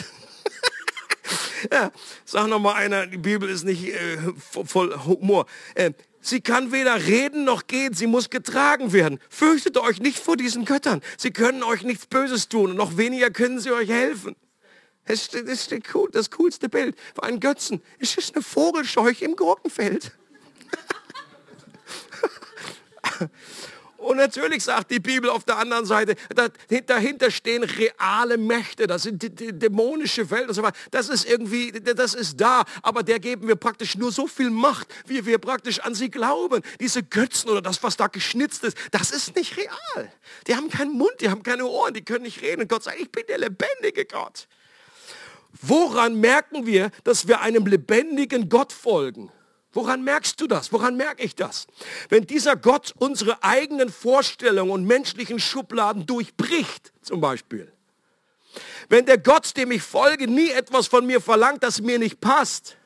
ja, 1.72 1.92
sag 2.26 2.48
noch 2.48 2.60
mal 2.60 2.74
einer, 2.74 3.08
die 3.08 3.18
Bibel 3.18 3.50
ist 3.50 3.64
nicht 3.64 3.88
äh, 3.88 4.18
voll 4.66 4.94
Humor. 5.06 5.46
Äh, 5.76 5.94
Sie 6.20 6.42
kann 6.42 6.74
weder 6.74 7.06
reden 7.06 7.46
noch 7.46 7.68
gehen, 7.68 7.94
sie 7.94 8.06
muss 8.06 8.30
getragen 8.30 8.92
werden. 8.92 9.20
Fürchtet 9.30 9.78
euch 9.78 10.02
nicht 10.02 10.20
vor 10.20 10.36
diesen 10.36 10.66
Göttern. 10.66 11.02
Sie 11.16 11.32
können 11.32 11.64
euch 11.64 11.84
nichts 11.84 12.06
Böses 12.06 12.50
tun 12.50 12.72
und 12.72 12.76
noch 12.76 12.98
weniger 12.98 13.30
können 13.30 13.62
sie 13.62 13.72
euch 13.72 13.88
helfen. 13.88 14.36
Das 15.08 15.28
ist 15.28 15.74
das 16.12 16.32
coolste 16.32 16.70
Bild. 16.70 16.96
Für 17.16 17.24
einen 17.24 17.40
Götzen. 17.40 17.82
Es 18.00 18.16
ist 18.18 18.36
eine 18.36 18.44
Vogelscheuche 18.44 19.26
im 19.26 19.36
Gurkenfeld. 19.36 20.12
Und 23.98 24.18
natürlich 24.18 24.64
sagt 24.64 24.92
die 24.92 25.00
Bibel 25.00 25.30
auf 25.30 25.44
der 25.44 25.58
anderen 25.58 25.86
Seite, 25.86 26.16
dahinter 26.86 27.32
stehen 27.32 27.64
reale 27.64 28.38
Mächte, 28.38 28.88
das 28.88 29.04
sind 29.04 29.22
dämonische 29.22 30.30
Welt 30.30 30.48
und 30.48 30.54
so 30.54 30.62
weiter. 30.62 30.78
Das 30.92 31.10
ist 31.10 31.26
irgendwie, 31.28 31.72
das 31.72 32.14
ist 32.14 32.40
da, 32.40 32.64
aber 32.84 33.04
der 33.04 33.20
geben 33.20 33.48
wir 33.48 33.56
praktisch 33.56 33.98
nur 33.98 34.12
so 34.12 34.28
viel 34.28 34.50
Macht, 34.50 34.88
wie 35.08 35.26
wir 35.26 35.40
praktisch 35.40 35.80
an 35.80 35.96
sie 35.96 36.10
glauben. 36.10 36.62
Diese 36.80 37.04
Götzen 37.04 37.50
oder 37.50 37.62
das, 37.62 37.84
was 37.84 37.98
da 37.98 38.08
geschnitzt 38.08 38.64
ist, 38.64 38.78
das 38.92 39.12
ist 39.12 39.36
nicht 39.36 39.58
real. 39.58 40.12
Die 40.46 40.56
haben 40.56 40.70
keinen 40.70 40.94
Mund, 40.94 41.16
die 41.20 41.30
haben 41.30 41.44
keine 41.44 41.66
Ohren, 41.66 41.94
die 41.94 42.06
können 42.06 42.24
nicht 42.24 42.42
reden. 42.42 42.62
Und 42.62 42.70
Gott 42.70 42.84
sagt, 42.84 43.00
ich 43.00 43.12
bin 43.12 43.24
der 43.28 43.40
lebendige 43.40 44.06
Gott. 44.06 44.48
Woran 45.62 46.20
merken 46.20 46.66
wir, 46.66 46.92
dass 47.04 47.28
wir 47.28 47.42
einem 47.42 47.66
lebendigen 47.66 48.50
Gott 48.50 48.74
folgen? 48.74 49.32
Woran 49.74 50.04
merkst 50.04 50.42
du 50.42 50.48
das? 50.48 50.72
Woran 50.72 50.98
merke 50.98 51.24
ich 51.24 51.36
das? 51.36 51.68
Wenn 52.10 52.26
dieser 52.26 52.56
Gott 52.56 52.94
unsere 52.98 53.44
eigenen 53.44 53.92
Vorstellungen 53.92 54.72
und 54.72 54.86
menschlichen 54.86 55.40
Schubladen 55.40 56.06
durchbricht, 56.06 56.94
zum 57.02 57.22
Beispiel. 57.22 57.72
Wenn 58.90 59.06
der 59.06 59.18
Gott, 59.18 59.56
dem 59.56 59.72
ich 59.72 59.84
folge, 59.84 60.28
nie 60.28 60.50
etwas 60.50 60.88
von 60.88 61.06
mir 61.06 61.22
verlangt, 61.22 61.64
das 61.64 61.82
mir 61.82 62.00
nicht 62.00 62.20
passt. 62.20 62.78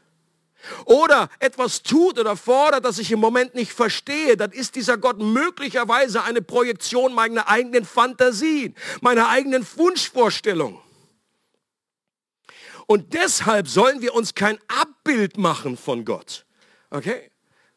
Oder 0.86 1.29
etwas 1.39 1.81
tut 1.81 2.19
oder 2.19 2.36
fordert, 2.36 2.86
das 2.86 2.99
ich 2.99 3.12
im 3.12 3.19
Moment 3.19 3.55
nicht 3.55 3.71
verstehe, 3.71 4.38
dann 4.38 4.51
ist 4.51 4.75
dieser 4.75 4.97
Gott 4.97 5.19
möglicherweise 5.19 6.23
eine 6.23 6.41
Projektion 6.41 7.13
meiner 7.13 7.47
eigenen 7.47 7.86
Fantasien, 7.86 8.75
meiner 8.99 9.29
eigenen 9.29 9.65
Wunschvorstellungen. 9.75 10.79
Und 12.88 13.13
deshalb 13.13 13.67
sollen 13.67 14.02
wir 14.02 14.13
uns 14.13 14.36
kein 14.36 14.58
Abbild 14.67 15.38
machen 15.38 15.78
von 15.78 16.06
Gott. 16.06 16.46
Okay? 16.89 17.32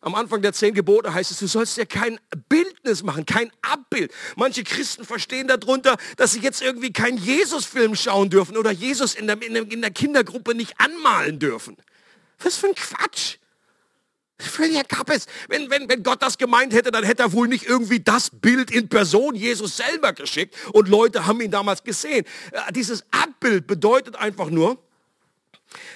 Am 0.05 0.15
Anfang 0.15 0.43
der 0.43 0.53
zehn 0.53 0.75
Gebote 0.75 1.15
heißt 1.15 1.31
es, 1.31 1.39
du 1.39 1.47
sollst 1.47 1.79
dir 1.79 1.87
kein 1.87 2.21
Bildnis 2.51 3.03
machen, 3.03 3.25
kein 3.25 3.51
Abbild. 3.63 4.13
Manche 4.37 4.63
Christen 4.63 5.05
verstehen 5.07 5.49
darunter, 5.49 5.97
dass 6.19 6.33
sie 6.33 6.41
jetzt 6.41 6.61
irgendwie 6.61 6.93
keinen 6.93 7.17
Jesus-Film 7.17 7.97
schauen 7.97 8.29
dürfen 8.29 8.59
oder 8.59 8.71
Jesus 8.71 9.15
in 9.15 9.27
der, 9.27 9.41
in, 9.41 9.55
der, 9.55 9.63
in 9.63 9.81
der 9.81 9.91
Kindergruppe 9.91 10.55
nicht 10.55 10.79
anmalen 10.79 11.39
dürfen. 11.39 11.79
Was 12.39 12.57
für 12.57 12.67
ein 12.67 12.75
Quatsch. 12.75 13.37
Völliger 14.39 14.85
Kappes. 14.85 15.27
Wenn, 15.49 15.71
wenn, 15.71 15.89
wenn 15.89 16.03
Gott 16.03 16.21
das 16.21 16.37
gemeint 16.37 16.75
hätte, 16.75 16.91
dann 16.91 17.05
hätte 17.05 17.23
er 17.23 17.33
wohl 17.33 17.49
nicht 17.49 17.65
irgendwie 17.65 18.01
das 18.01 18.29
Bild 18.29 18.71
in 18.71 18.91
Person 18.91 19.35
Jesus 19.35 19.79
selber 19.79 20.13
geschickt 20.13 20.55
und 20.75 20.89
Leute 20.89 21.25
haben 21.25 21.41
ihn 21.41 21.51
damals 21.51 21.83
gesehen. 21.83 22.27
Äh, 22.53 22.73
dieses 22.73 23.05
Abbild 23.11 23.67
bedeutet 23.67 24.17
einfach 24.17 24.51
nur, 24.51 24.79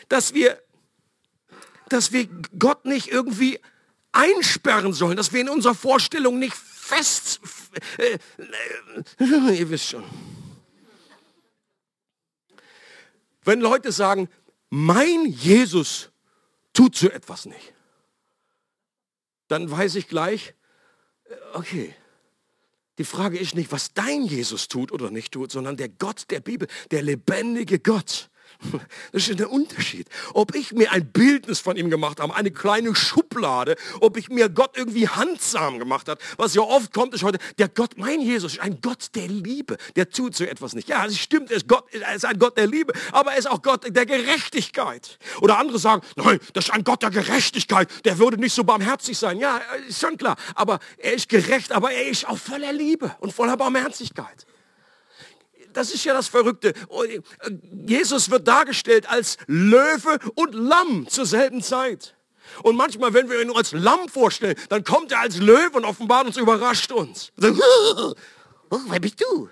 dass 0.08 0.34
wir, 0.34 0.62
dass 1.88 2.12
wir 2.12 2.26
Gott 2.58 2.84
nicht 2.84 3.08
irgendwie 3.08 3.60
einsperren 4.12 4.92
sollen, 4.92 5.16
dass 5.16 5.32
wir 5.32 5.40
in 5.40 5.48
unserer 5.48 5.74
Vorstellung 5.74 6.38
nicht 6.38 6.54
fest, 6.54 7.40
äh, 7.98 8.18
äh, 9.18 9.58
ihr 9.58 9.70
wisst 9.70 9.90
schon. 9.90 10.04
Wenn 13.44 13.60
Leute 13.60 13.92
sagen, 13.92 14.28
mein 14.70 15.26
Jesus 15.26 16.10
tut 16.72 16.96
so 16.96 17.08
etwas 17.08 17.46
nicht, 17.46 17.72
dann 19.48 19.70
weiß 19.70 19.94
ich 19.94 20.08
gleich, 20.08 20.54
äh, 21.24 21.34
okay, 21.54 21.94
die 22.98 23.04
Frage 23.04 23.38
ist 23.38 23.54
nicht, 23.54 23.70
was 23.70 23.94
dein 23.94 24.24
Jesus 24.24 24.68
tut 24.68 24.90
oder 24.90 25.10
nicht 25.10 25.32
tut, 25.32 25.52
sondern 25.52 25.76
der 25.76 25.88
Gott 25.88 26.30
der 26.30 26.40
Bibel, 26.40 26.68
der 26.90 27.02
lebendige 27.02 27.78
Gott, 27.78 28.28
das 29.12 29.29
ist 29.29 29.38
der 29.38 29.51
Unterschied. 29.51 30.09
Ob 30.35 30.55
ich 30.55 30.73
mir 30.73 30.90
ein 30.90 31.07
Bildnis 31.12 31.61
von 31.61 31.77
ihm 31.77 31.90
gemacht 31.90 32.21
habe, 32.21 32.35
eine 32.35 32.51
kleine 32.51 32.94
Schublade, 32.94 33.77
ob 34.01 34.16
ich 34.16 34.29
mir 34.29 34.49
Gott 34.49 34.77
irgendwie 34.77 35.09
handsam 35.09 35.79
gemacht 35.79 36.09
habe, 36.09 36.21
was 36.37 36.55
ja 36.55 36.62
oft 36.62 36.92
kommt, 36.92 37.14
ist 37.14 37.23
heute, 37.23 37.38
der 37.59 37.68
Gott, 37.68 37.97
mein 37.97 38.21
Jesus, 38.21 38.55
ist 38.55 38.61
ein 38.61 38.81
Gott 38.81 39.14
der 39.14 39.29
Liebe. 39.29 39.77
Der 39.97 40.11
tut 40.11 40.35
so 40.35 40.44
etwas 40.44 40.75
nicht. 40.75 40.88
Ja, 40.88 41.07
es 41.07 41.18
stimmt, 41.18 41.51
er 41.51 41.59
ist, 41.59 41.68
Gott, 41.68 41.85
er 41.92 42.14
ist 42.14 42.25
ein 42.25 42.38
Gott 42.38 42.57
der 42.57 42.66
Liebe, 42.66 42.92
aber 43.12 43.33
er 43.33 43.38
ist 43.38 43.49
auch 43.49 43.62
Gott 43.62 43.85
der 43.94 44.07
Gerechtigkeit. 44.07 45.18
Oder 45.40 45.59
andere 45.59 45.79
sagen, 45.79 46.03
nein, 46.16 46.40
das 46.53 46.64
ist 46.64 46.71
ein 46.71 46.85
Gott 46.85 47.03
der 47.03 47.11
Gerechtigkeit, 47.11 47.88
der 48.05 48.18
würde 48.18 48.38
nicht 48.38 48.55
so 48.55 48.64
barmherzig 48.64 49.16
sein. 49.16 49.38
Ja, 49.38 49.61
ist 49.88 50.01
schon 50.01 50.16
klar. 50.16 50.37
Aber 50.55 50.81
er 50.97 51.14
ist 51.14 51.29
gerecht, 51.29 51.73
aber 51.73 51.92
er 51.92 52.09
ist 52.09 52.27
auch 52.27 52.38
voller 52.38 52.73
Liebe 52.73 53.14
und 53.21 53.33
voller 53.33 53.57
Barmherzigkeit 53.57 54.47
das 55.72 55.92
ist 55.92 56.04
ja 56.04 56.14
das 56.14 56.28
Verrückte. 56.28 56.72
Oh, 56.88 57.04
Jesus 57.87 58.31
wird 58.31 58.46
dargestellt 58.46 59.09
als 59.09 59.37
Löwe 59.46 60.18
und 60.35 60.54
Lamm 60.54 61.07
zur 61.09 61.26
selben 61.26 61.62
Zeit. 61.62 62.14
Und 62.62 62.76
manchmal, 62.76 63.12
wenn 63.14 63.28
wir 63.28 63.40
ihn 63.40 63.48
nur 63.48 63.59
als 63.59 63.72
Lamm 63.72 64.09
vorstellen, 64.09 64.57
dann 64.68 64.85
kommt 64.85 65.12
er 65.12 65.20
als 65.20 65.38
Löwe 65.38 65.76
und 65.76 65.85
offenbart 65.85 66.26
uns, 66.26 66.37
überrascht 66.37 66.92
uns. 66.92 67.33
Oh, 68.70 68.81
wer 68.88 69.00
bist 69.00 69.18
du? 69.22 69.48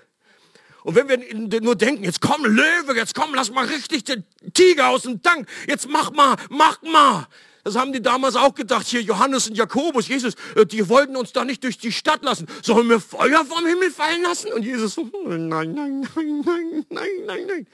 Und 0.83 0.95
wenn 0.95 1.09
wir 1.09 1.61
nur 1.61 1.75
denken, 1.75 2.03
jetzt 2.03 2.21
komm 2.21 2.45
Löwe, 2.45 2.95
jetzt 2.95 3.15
komm, 3.15 3.33
lass 3.33 3.49
mal 3.49 3.65
richtig 3.65 4.03
den 4.03 4.23
Tiger 4.53 4.89
aus 4.89 5.01
dem 5.01 5.23
Tank, 5.23 5.49
jetzt 5.67 5.89
mach 5.89 6.11
mal, 6.11 6.35
mach 6.49 6.81
mal. 6.83 7.27
Das 7.67 7.75
haben 7.75 7.91
die 7.91 8.01
damals 8.01 8.37
auch 8.37 8.55
gedacht, 8.55 8.87
hier 8.87 9.01
Johannes 9.01 9.49
und 9.49 9.57
Jakobus, 9.57 10.07
Jesus, 10.07 10.35
äh, 10.55 10.65
die 10.65 10.87
wollten 10.87 11.17
uns 11.17 11.33
da 11.33 11.43
nicht 11.43 11.65
durch 11.65 11.77
die 11.77 11.91
Stadt 11.91 12.23
lassen. 12.23 12.47
Sollen 12.63 12.87
wir 12.87 13.01
Feuer 13.01 13.43
vom 13.43 13.65
Himmel 13.65 13.91
fallen 13.91 14.23
lassen? 14.23 14.53
Und 14.53 14.63
Jesus 14.63 14.93
so, 14.93 15.03
nein, 15.25 15.49
nein, 15.49 15.73
nein, 15.73 16.07
nein, 16.15 16.85
nein, 16.89 17.11
nein, 17.25 17.45
nein. 17.45 17.67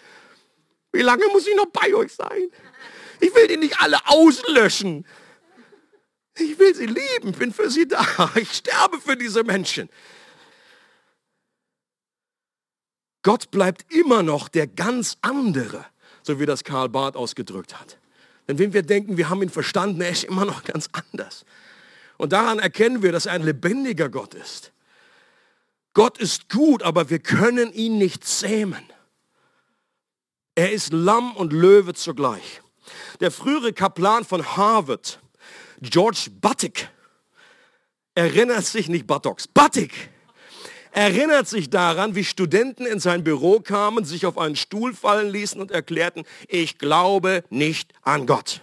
Wie 0.93 1.03
lange 1.03 1.27
muss 1.27 1.45
ich 1.45 1.55
noch 1.55 1.67
bei 1.67 1.93
euch 1.93 2.11
sein? 2.11 2.49
Ich 3.19 3.35
will 3.35 3.47
die 3.47 3.57
nicht 3.57 3.79
alle 3.81 3.99
auslöschen. 4.07 5.05
Ich 6.39 6.57
will 6.57 6.73
sie 6.73 6.87
lieben, 6.87 7.33
bin 7.33 7.53
für 7.53 7.69
sie 7.69 7.87
da. 7.87 8.03
Ich 8.35 8.51
sterbe 8.51 8.99
für 8.99 9.15
diese 9.15 9.43
Menschen. 9.43 9.91
Gott 13.21 13.51
bleibt 13.51 13.93
immer 13.93 14.23
noch 14.23 14.49
der 14.49 14.65
ganz 14.65 15.19
andere, 15.21 15.85
so 16.23 16.39
wie 16.39 16.47
das 16.47 16.63
Karl 16.63 16.89
Barth 16.89 17.15
ausgedrückt 17.15 17.79
hat. 17.79 17.99
Denn 18.47 18.59
wenn 18.59 18.73
wir 18.73 18.83
denken, 18.83 19.17
wir 19.17 19.29
haben 19.29 19.41
ihn 19.41 19.49
verstanden, 19.49 20.01
er 20.01 20.09
ist 20.09 20.23
immer 20.23 20.45
noch 20.45 20.63
ganz 20.63 20.89
anders. 20.91 21.45
Und 22.17 22.33
daran 22.33 22.59
erkennen 22.59 23.01
wir, 23.01 23.11
dass 23.11 23.25
er 23.25 23.33
ein 23.33 23.43
lebendiger 23.43 24.09
Gott 24.09 24.33
ist. 24.33 24.71
Gott 25.93 26.17
ist 26.17 26.49
gut, 26.49 26.83
aber 26.83 27.09
wir 27.09 27.19
können 27.19 27.71
ihn 27.71 27.97
nicht 27.97 28.25
zähmen. 28.25 28.83
Er 30.55 30.71
ist 30.71 30.91
Lamm 30.91 31.35
und 31.35 31.53
Löwe 31.53 31.93
zugleich. 31.93 32.61
Der 33.19 33.31
frühere 33.31 33.73
Kaplan 33.73 34.25
von 34.25 34.45
Harvard, 34.57 35.19
George 35.81 36.29
Buttick, 36.41 36.89
erinnert 38.15 38.65
sich 38.65 38.89
nicht 38.89 39.07
Buttocks, 39.07 39.47
Buttick, 39.47 40.09
erinnert 40.93 41.47
sich 41.47 41.69
daran, 41.69 42.15
wie 42.15 42.23
Studenten 42.23 42.85
in 42.85 42.99
sein 42.99 43.23
Büro 43.23 43.59
kamen, 43.59 44.05
sich 44.05 44.25
auf 44.25 44.37
einen 44.37 44.55
Stuhl 44.55 44.93
fallen 44.93 45.29
ließen 45.29 45.59
und 45.59 45.71
erklärten, 45.71 46.23
ich 46.47 46.77
glaube 46.77 47.43
nicht 47.49 47.93
an 48.03 48.25
Gott. 48.25 48.61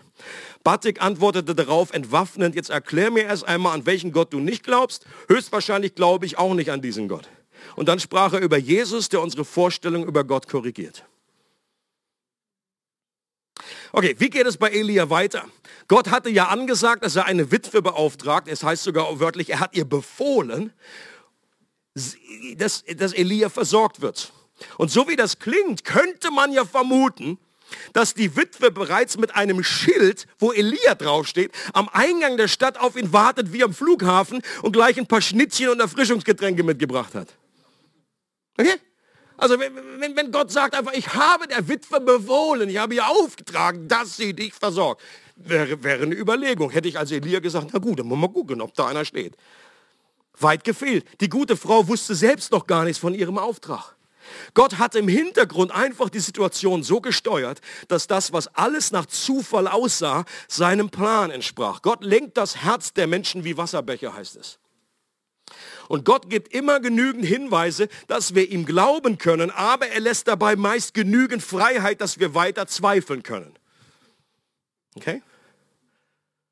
Batik 0.62 1.02
antwortete 1.02 1.54
darauf 1.54 1.92
entwaffnend, 1.92 2.54
jetzt 2.54 2.70
erklär 2.70 3.10
mir 3.10 3.24
erst 3.24 3.46
einmal, 3.46 3.74
an 3.74 3.86
welchen 3.86 4.12
Gott 4.12 4.32
du 4.32 4.38
nicht 4.38 4.62
glaubst. 4.62 5.06
Höchstwahrscheinlich 5.28 5.94
glaube 5.94 6.26
ich 6.26 6.38
auch 6.38 6.54
nicht 6.54 6.70
an 6.70 6.82
diesen 6.82 7.08
Gott. 7.08 7.28
Und 7.76 7.88
dann 7.88 7.98
sprach 7.98 8.32
er 8.32 8.40
über 8.40 8.58
Jesus, 8.58 9.08
der 9.08 9.22
unsere 9.22 9.44
Vorstellung 9.44 10.06
über 10.06 10.24
Gott 10.24 10.48
korrigiert. 10.48 11.04
Okay, 13.92 14.14
wie 14.18 14.30
geht 14.30 14.46
es 14.46 14.56
bei 14.56 14.70
Elia 14.70 15.10
weiter? 15.10 15.46
Gott 15.88 16.10
hatte 16.10 16.30
ja 16.30 16.46
angesagt, 16.48 17.04
dass 17.04 17.16
er 17.16 17.24
eine 17.24 17.50
Witwe 17.50 17.82
beauftragt. 17.82 18.46
Es 18.46 18.62
heißt 18.62 18.84
sogar 18.84 19.18
wörtlich, 19.18 19.50
er 19.50 19.60
hat 19.60 19.74
ihr 19.74 19.84
befohlen, 19.84 20.72
dass, 22.56 22.84
dass 22.96 23.12
Elia 23.12 23.48
versorgt 23.48 24.00
wird. 24.00 24.32
Und 24.76 24.90
so 24.90 25.08
wie 25.08 25.16
das 25.16 25.38
klingt, 25.38 25.84
könnte 25.84 26.30
man 26.30 26.52
ja 26.52 26.64
vermuten, 26.64 27.38
dass 27.92 28.14
die 28.14 28.36
Witwe 28.36 28.70
bereits 28.70 29.16
mit 29.16 29.34
einem 29.34 29.62
Schild, 29.62 30.26
wo 30.38 30.52
Elia 30.52 30.94
draufsteht, 30.94 31.52
am 31.72 31.88
Eingang 31.88 32.36
der 32.36 32.48
Stadt 32.48 32.78
auf 32.78 32.96
ihn 32.96 33.12
wartet 33.12 33.52
wie 33.52 33.62
am 33.62 33.72
Flughafen 33.72 34.42
und 34.62 34.72
gleich 34.72 34.98
ein 34.98 35.06
paar 35.06 35.20
Schnittchen 35.20 35.68
und 35.68 35.80
Erfrischungsgetränke 35.80 36.62
mitgebracht 36.62 37.14
hat. 37.14 37.28
Okay? 38.58 38.74
Also 39.36 39.58
wenn, 39.58 40.16
wenn, 40.16 40.32
Gott 40.32 40.50
sagt 40.50 40.74
einfach, 40.74 40.92
ich 40.92 41.14
habe 41.14 41.46
der 41.46 41.66
Witwe 41.66 42.00
befohlen, 42.00 42.68
ich 42.68 42.76
habe 42.76 42.94
ihr 42.94 43.06
aufgetragen, 43.06 43.88
dass 43.88 44.18
sie 44.18 44.34
dich 44.34 44.52
versorgt, 44.52 45.00
wäre, 45.36 45.82
wäre 45.82 46.02
eine 46.02 46.14
Überlegung. 46.14 46.70
Hätte 46.70 46.88
ich 46.88 46.98
als 46.98 47.10
Elia 47.10 47.40
gesagt, 47.40 47.68
na 47.72 47.78
gut, 47.78 48.00
dann 48.00 48.06
muss 48.06 48.18
man 48.18 48.32
gucken, 48.32 48.60
ob 48.60 48.74
da 48.74 48.88
einer 48.88 49.06
steht. 49.06 49.34
Weit 50.42 50.64
gefehlt. 50.64 51.04
Die 51.20 51.28
gute 51.28 51.56
Frau 51.56 51.88
wusste 51.88 52.14
selbst 52.14 52.52
noch 52.52 52.66
gar 52.66 52.84
nichts 52.84 52.98
von 52.98 53.14
ihrem 53.14 53.38
Auftrag. 53.38 53.96
Gott 54.54 54.78
hat 54.78 54.94
im 54.94 55.08
Hintergrund 55.08 55.72
einfach 55.72 56.08
die 56.08 56.20
Situation 56.20 56.82
so 56.82 57.00
gesteuert, 57.00 57.60
dass 57.88 58.06
das, 58.06 58.32
was 58.32 58.48
alles 58.54 58.92
nach 58.92 59.06
Zufall 59.06 59.66
aussah, 59.66 60.24
seinem 60.48 60.90
Plan 60.90 61.30
entsprach. 61.30 61.82
Gott 61.82 62.04
lenkt 62.04 62.36
das 62.36 62.56
Herz 62.56 62.92
der 62.92 63.06
Menschen 63.06 63.44
wie 63.44 63.56
Wasserbecher, 63.56 64.14
heißt 64.14 64.36
es. 64.36 64.58
Und 65.88 66.04
Gott 66.04 66.30
gibt 66.30 66.54
immer 66.54 66.78
genügend 66.78 67.24
Hinweise, 67.24 67.88
dass 68.06 68.34
wir 68.36 68.48
ihm 68.48 68.64
glauben 68.64 69.18
können, 69.18 69.50
aber 69.50 69.88
er 69.88 70.00
lässt 70.00 70.28
dabei 70.28 70.54
meist 70.54 70.94
genügend 70.94 71.42
Freiheit, 71.42 72.00
dass 72.00 72.20
wir 72.20 72.34
weiter 72.34 72.68
zweifeln 72.68 73.24
können. 73.24 73.52
Okay? 74.94 75.22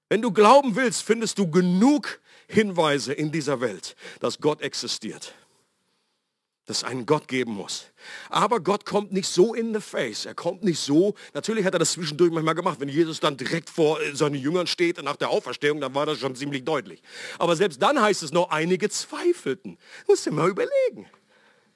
Wenn 0.09 0.23
du 0.23 0.33
glauben 0.33 0.75
willst, 0.75 1.03
findest 1.03 1.39
du 1.39 1.49
genug 1.51 2.21
Hinweise 2.49 3.13
in 3.13 3.31
dieser 3.31 3.61
Welt, 3.61 3.95
dass 4.21 4.41
Gott 4.41 4.61
existiert 4.63 5.35
dass 6.69 6.79
es 6.79 6.85
einen 6.85 7.07
Gott 7.07 7.29
geben 7.29 7.55
muss. 7.55 7.87
Aber 8.29 8.61
Gott 8.61 8.85
kommt 8.85 9.11
nicht 9.11 9.27
so 9.27 9.55
in 9.55 9.73
the 9.73 9.81
face. 9.81 10.27
Er 10.27 10.35
kommt 10.35 10.63
nicht 10.63 10.79
so. 10.79 11.15
Natürlich 11.33 11.65
hat 11.65 11.73
er 11.73 11.79
das 11.79 11.93
zwischendurch 11.93 12.31
manchmal 12.31 12.55
gemacht. 12.55 12.79
Wenn 12.79 12.91
Jesus 12.91 13.21
dann 13.21 13.39
direkt 13.39 13.71
vor 13.71 13.99
seinen 14.13 14.35
Jüngern 14.35 14.67
steht 14.67 15.03
nach 15.03 15.17
der 15.17 15.31
Auferstehung, 15.31 15.81
dann 15.81 15.95
war 15.95 16.05
das 16.05 16.19
schon 16.19 16.37
ziemlich 16.37 16.65
deutlich. 16.65 17.01
Aber 17.39 17.57
selbst 17.57 17.81
dann 17.81 18.01
heißt 18.01 18.23
es 18.23 18.33
noch, 18.33 18.51
einige 18.51 18.91
zweifelten. 18.91 19.79
Musst 20.07 20.27
du 20.27 20.31
mal 20.31 20.51
überlegen. 20.51 21.09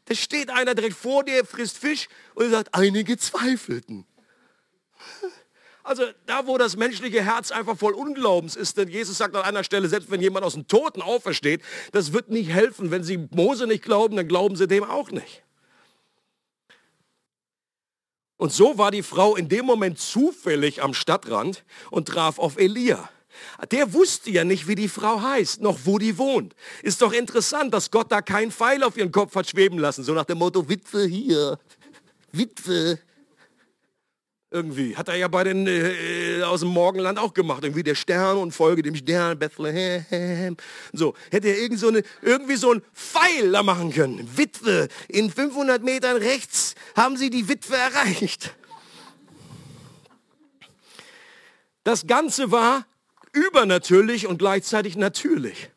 Da 0.04 0.14
steht 0.14 0.50
einer 0.50 0.74
direkt 0.74 0.96
vor 0.96 1.24
dir, 1.24 1.46
frisst 1.46 1.78
Fisch 1.78 2.08
und 2.34 2.50
sagt, 2.50 2.74
einige 2.74 3.16
zweifelten. 3.16 4.04
Also 5.84 6.04
da, 6.26 6.46
wo 6.46 6.58
das 6.58 6.76
menschliche 6.76 7.22
Herz 7.22 7.50
einfach 7.50 7.76
voll 7.76 7.94
Unglaubens 7.94 8.54
ist, 8.54 8.76
denn 8.76 8.88
Jesus 8.88 9.18
sagt 9.18 9.34
an 9.34 9.42
einer 9.42 9.64
Stelle, 9.64 9.88
selbst 9.88 10.10
wenn 10.10 10.20
jemand 10.20 10.44
aus 10.44 10.54
dem 10.54 10.68
Toten 10.68 11.02
aufersteht, 11.02 11.62
das 11.90 12.12
wird 12.12 12.30
nicht 12.30 12.50
helfen. 12.50 12.90
Wenn 12.90 13.02
sie 13.02 13.28
Mose 13.30 13.66
nicht 13.66 13.82
glauben, 13.82 14.16
dann 14.16 14.28
glauben 14.28 14.54
sie 14.54 14.68
dem 14.68 14.84
auch 14.84 15.10
nicht. 15.10 15.42
Und 18.36 18.52
so 18.52 18.78
war 18.78 18.90
die 18.90 19.02
Frau 19.02 19.36
in 19.36 19.48
dem 19.48 19.66
Moment 19.66 19.98
zufällig 19.98 20.82
am 20.82 20.94
Stadtrand 20.94 21.64
und 21.90 22.08
traf 22.08 22.38
auf 22.38 22.58
Elia. 22.58 23.08
Der 23.70 23.92
wusste 23.92 24.30
ja 24.30 24.44
nicht, 24.44 24.68
wie 24.68 24.74
die 24.74 24.88
Frau 24.88 25.22
heißt, 25.22 25.62
noch 25.62 25.80
wo 25.84 25.98
die 25.98 26.18
wohnt. 26.18 26.54
Ist 26.82 27.02
doch 27.02 27.12
interessant, 27.12 27.72
dass 27.72 27.90
Gott 27.90 28.10
da 28.10 28.20
keinen 28.20 28.50
Pfeil 28.50 28.82
auf 28.82 28.96
ihren 28.96 29.12
Kopf 29.12 29.34
hat 29.34 29.48
schweben 29.48 29.78
lassen, 29.78 30.04
so 30.04 30.12
nach 30.12 30.24
dem 30.24 30.38
Motto, 30.38 30.68
Witwe 30.68 31.04
hier, 31.06 31.58
Witwe, 32.32 32.98
irgendwie. 34.52 34.96
Hat 34.96 35.08
er 35.08 35.16
ja 35.16 35.28
bei 35.28 35.44
den 35.44 35.66
äh, 35.66 36.38
äh, 36.38 36.42
aus 36.42 36.60
dem 36.60 36.68
Morgenland 36.68 37.18
auch 37.18 37.34
gemacht. 37.34 37.64
Irgendwie 37.64 37.82
der 37.82 37.94
Stern 37.94 38.36
und 38.36 38.52
Folge 38.52 38.82
dem 38.82 38.94
Stern, 38.94 39.38
Bethlehem. 39.38 40.56
So, 40.92 41.14
hätte 41.30 41.48
er 41.48 41.58
irgend 41.58 41.80
so 41.80 41.88
eine, 41.88 42.02
irgendwie 42.20 42.56
so 42.56 42.72
ein 42.72 42.82
Pfeil 42.94 43.52
da 43.52 43.62
machen 43.62 43.92
können. 43.92 44.28
Witwe, 44.36 44.88
in 45.08 45.30
500 45.30 45.82
Metern 45.82 46.16
rechts 46.16 46.74
haben 46.96 47.16
sie 47.16 47.30
die 47.30 47.48
Witwe 47.48 47.76
erreicht. 47.76 48.54
Das 51.84 52.06
Ganze 52.06 52.50
war 52.50 52.86
übernatürlich 53.32 54.26
und 54.26 54.38
gleichzeitig 54.38 54.96
natürlich. 54.96 55.70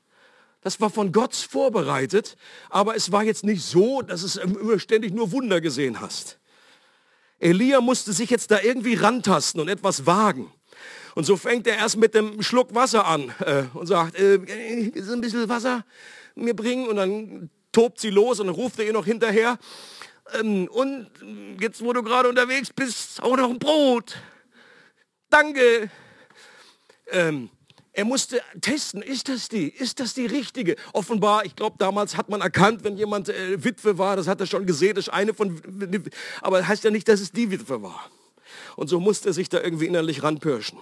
Das 0.61 0.81
war 0.81 0.89
von 0.89 1.11
Gott 1.11 1.35
vorbereitet, 1.35 2.37
aber 2.69 2.95
es 2.95 3.11
war 3.11 3.23
jetzt 3.23 3.43
nicht 3.43 3.63
so, 3.63 4.01
dass 4.01 4.23
es 4.23 4.35
immer 4.35 4.79
ständig 4.79 5.13
nur 5.13 5.31
Wunder 5.31 5.61
gesehen 5.61 6.01
hast. 6.01 6.39
Elia 7.39 7.81
musste 7.81 8.13
sich 8.13 8.29
jetzt 8.29 8.51
da 8.51 8.61
irgendwie 8.61 8.95
rantasten 8.95 9.59
und 9.61 9.67
etwas 9.67 10.05
wagen. 10.05 10.51
Und 11.15 11.25
so 11.25 11.37
fängt 11.37 11.65
er 11.67 11.77
erst 11.77 11.97
mit 11.97 12.13
dem 12.13 12.41
Schluck 12.41 12.75
Wasser 12.75 13.05
an 13.05 13.33
äh, 13.39 13.63
und 13.73 13.87
sagt, 13.87 14.19
äh, 14.19 14.35
ist 14.35 15.09
ein 15.09 15.21
bisschen 15.21 15.47
Wasser 15.47 15.85
mir 16.35 16.53
bringen? 16.53 16.87
Und 16.87 16.97
dann 16.97 17.49
tobt 17.71 17.99
sie 17.99 18.09
los 18.09 18.39
und 18.39 18.49
ruft 18.49 18.79
er 18.79 18.85
ihr 18.85 18.93
noch 18.93 19.05
hinterher. 19.05 19.57
Ähm, 20.33 20.67
und 20.67 21.09
jetzt, 21.59 21.83
wo 21.83 21.93
du 21.93 22.03
gerade 22.03 22.27
unterwegs 22.27 22.69
bist, 22.73 23.21
auch 23.23 23.37
noch 23.37 23.49
ein 23.49 23.59
Brot. 23.59 24.17
Danke. 25.29 25.89
Ähm, 27.11 27.49
er 27.95 28.03
musste 28.03 28.41
testen, 28.59 29.01
ist 29.01 29.29
das 29.29 29.47
die? 29.47 29.69
Ist 29.69 30.01
das 30.01 30.13
die 30.13 30.25
richtige? 30.25 30.75
Offenbar, 30.91 31.45
ich 31.45 31.55
glaube, 31.55 31.77
damals 31.79 32.17
hat 32.17 32.27
man 32.27 32.41
erkannt, 32.41 32.83
wenn 32.83 32.97
jemand 32.97 33.29
äh, 33.29 33.63
Witwe 33.63 33.97
war, 33.97 34.17
das 34.17 34.27
hat 34.27 34.41
er 34.41 34.47
schon 34.47 34.65
gesehen, 34.65 34.95
das 34.95 35.07
ist 35.07 35.13
eine 35.13 35.33
von, 35.33 35.61
aber 36.41 36.67
heißt 36.67 36.83
ja 36.83 36.91
nicht, 36.91 37.07
dass 37.07 37.21
es 37.21 37.31
die 37.31 37.51
Witwe 37.51 37.81
war. 37.81 38.11
Und 38.75 38.89
so 38.89 38.99
musste 38.99 39.29
er 39.29 39.33
sich 39.33 39.47
da 39.47 39.61
irgendwie 39.61 39.85
innerlich 39.85 40.23
ranpirschen. 40.23 40.77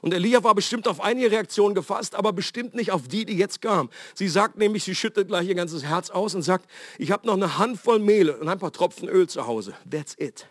Und 0.00 0.14
Elia 0.14 0.42
war 0.42 0.54
bestimmt 0.54 0.88
auf 0.88 1.00
einige 1.00 1.30
Reaktionen 1.30 1.74
gefasst, 1.74 2.14
aber 2.14 2.32
bestimmt 2.32 2.74
nicht 2.74 2.90
auf 2.90 3.06
die, 3.08 3.26
die 3.26 3.36
jetzt 3.36 3.60
kam. 3.60 3.90
Sie 4.14 4.28
sagt 4.28 4.56
nämlich, 4.56 4.84
sie 4.84 4.94
schüttet 4.94 5.28
gleich 5.28 5.46
ihr 5.46 5.54
ganzes 5.56 5.84
Herz 5.84 6.08
aus 6.08 6.34
und 6.34 6.42
sagt, 6.42 6.70
ich 6.96 7.10
habe 7.10 7.26
noch 7.26 7.34
eine 7.34 7.58
Handvoll 7.58 7.98
Mehl 7.98 8.30
und 8.30 8.48
ein 8.48 8.58
paar 8.58 8.72
Tropfen 8.72 9.08
Öl 9.08 9.28
zu 9.28 9.46
Hause. 9.46 9.74
That's 9.90 10.14
it. 10.18 10.46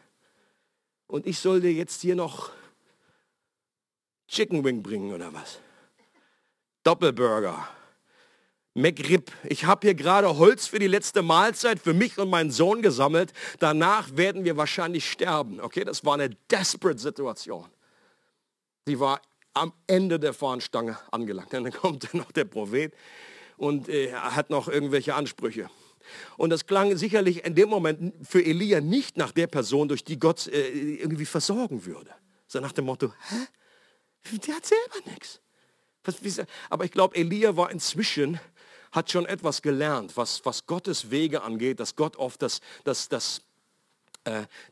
Und 1.08 1.26
ich 1.26 1.40
soll 1.40 1.62
dir 1.62 1.72
jetzt 1.72 2.02
hier 2.02 2.16
noch 2.16 2.52
Chicken 4.28 4.64
Wing 4.64 4.84
bringen 4.84 5.14
oder 5.14 5.34
was? 5.34 5.60
Doppelburger. 6.84 7.68
McRib. 8.74 9.32
Ich 9.44 9.66
habe 9.66 9.88
hier 9.88 9.96
gerade 9.96 10.38
Holz 10.38 10.68
für 10.68 10.78
die 10.78 10.88
letzte 10.88 11.24
Mahlzeit 11.24 11.80
für 11.80 11.94
mich 11.94 12.18
und 12.20 12.30
meinen 12.30 12.52
Sohn 12.52 12.82
gesammelt. 12.82 13.34
Danach 13.60 14.16
werden 14.16 14.46
wir 14.46 14.56
wahrscheinlich 14.56 15.10
sterben. 15.10 15.60
Okay, 15.60 15.84
das 15.84 16.06
war 16.06 16.14
eine 16.14 16.30
desperate 16.52 17.00
Situation. 17.00 17.66
Sie 18.86 19.00
war 19.00 19.22
am 19.56 19.74
Ende 19.88 20.20
der 20.20 20.34
Fahnenstange 20.34 20.98
angelangt. 21.12 21.54
Und 21.54 21.64
dann 21.64 21.74
kommt 21.74 22.14
noch 22.14 22.32
der 22.32 22.46
Prophet 22.46 22.94
und 23.58 23.90
äh, 23.90 24.14
hat 24.14 24.52
noch 24.52 24.68
irgendwelche 24.68 25.16
Ansprüche. 25.16 25.70
Und 26.38 26.52
das 26.52 26.68
klang 26.68 26.96
sicherlich 26.96 27.44
in 27.46 27.56
dem 27.56 27.70
Moment 27.70 28.14
für 28.26 28.46
Elia 28.46 28.80
nicht 28.80 29.18
nach 29.18 29.32
der 29.32 29.48
Person, 29.48 29.88
durch 29.88 30.04
die 30.04 30.20
Gott 30.20 30.48
äh, 30.48 30.96
irgendwie 30.96 31.26
versorgen 31.26 31.86
würde. 31.86 32.12
Sondern 32.48 32.70
nach 32.70 32.76
dem 32.76 32.86
Motto, 32.86 33.12
hä? 33.30 33.36
Der 34.32 34.56
hat 34.56 34.66
selber 34.66 35.10
nichts. 35.12 35.42
Aber 36.70 36.86
ich 36.86 36.92
glaube, 36.92 37.16
Elia 37.16 37.58
war 37.58 37.70
inzwischen, 37.72 38.40
hat 38.92 39.12
schon 39.12 39.26
etwas 39.26 39.62
gelernt, 39.62 40.16
was, 40.16 40.46
was 40.46 40.66
Gottes 40.66 41.12
Wege 41.12 41.42
angeht, 41.42 41.80
dass 41.80 41.96
Gott 41.96 42.16
oft 42.16 42.42
das, 42.42 42.62
das, 42.86 43.10
das 43.10 43.42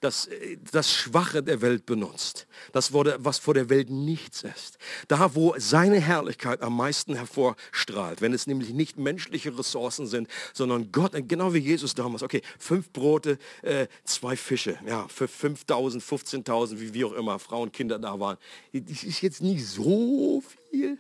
das, 0.02 0.28
äh, 0.28 0.58
das 0.72 0.92
Schwache 0.92 1.44
der 1.44 1.62
Welt 1.62 1.86
benutzt. 1.86 2.48
Das, 2.72 2.94
was 2.94 3.38
vor 3.38 3.54
der 3.54 3.70
Welt 3.70 3.90
nichts 3.90 4.44
ist. 4.44 4.78
Da, 5.08 5.36
wo 5.36 5.56
seine 5.58 6.00
Herrlichkeit 6.00 6.62
am 6.62 6.76
meisten 6.76 7.16
hervorstrahlt. 7.16 8.22
Wenn 8.22 8.34
es 8.34 8.48
nämlich 8.48 8.72
nicht 8.74 8.98
menschliche 8.98 9.58
Ressourcen 9.58 10.08
sind, 10.08 10.28
sondern 10.54 10.92
Gott, 10.92 11.14
genau 11.28 11.54
wie 11.54 11.60
Jesus 11.60 11.94
damals. 11.96 12.24
Okay, 12.24 12.42
fünf 12.60 12.92
Brote, 12.92 13.38
äh, 13.62 13.88
zwei 14.04 14.36
Fische. 14.36 14.78
Ja, 14.86 15.08
für 15.08 15.26
5.000, 15.26 16.02
15.000, 16.02 16.80
wie, 16.80 16.94
wie 16.94 17.06
auch 17.06 17.14
immer, 17.14 17.40
Frauen, 17.40 17.72
Kinder 17.72 18.00
da 18.00 18.20
waren. 18.20 18.38
Das 18.74 19.04
ist 19.04 19.22
jetzt 19.22 19.42
nicht 19.42 19.66
so 19.66 20.44
viel. 20.70 21.00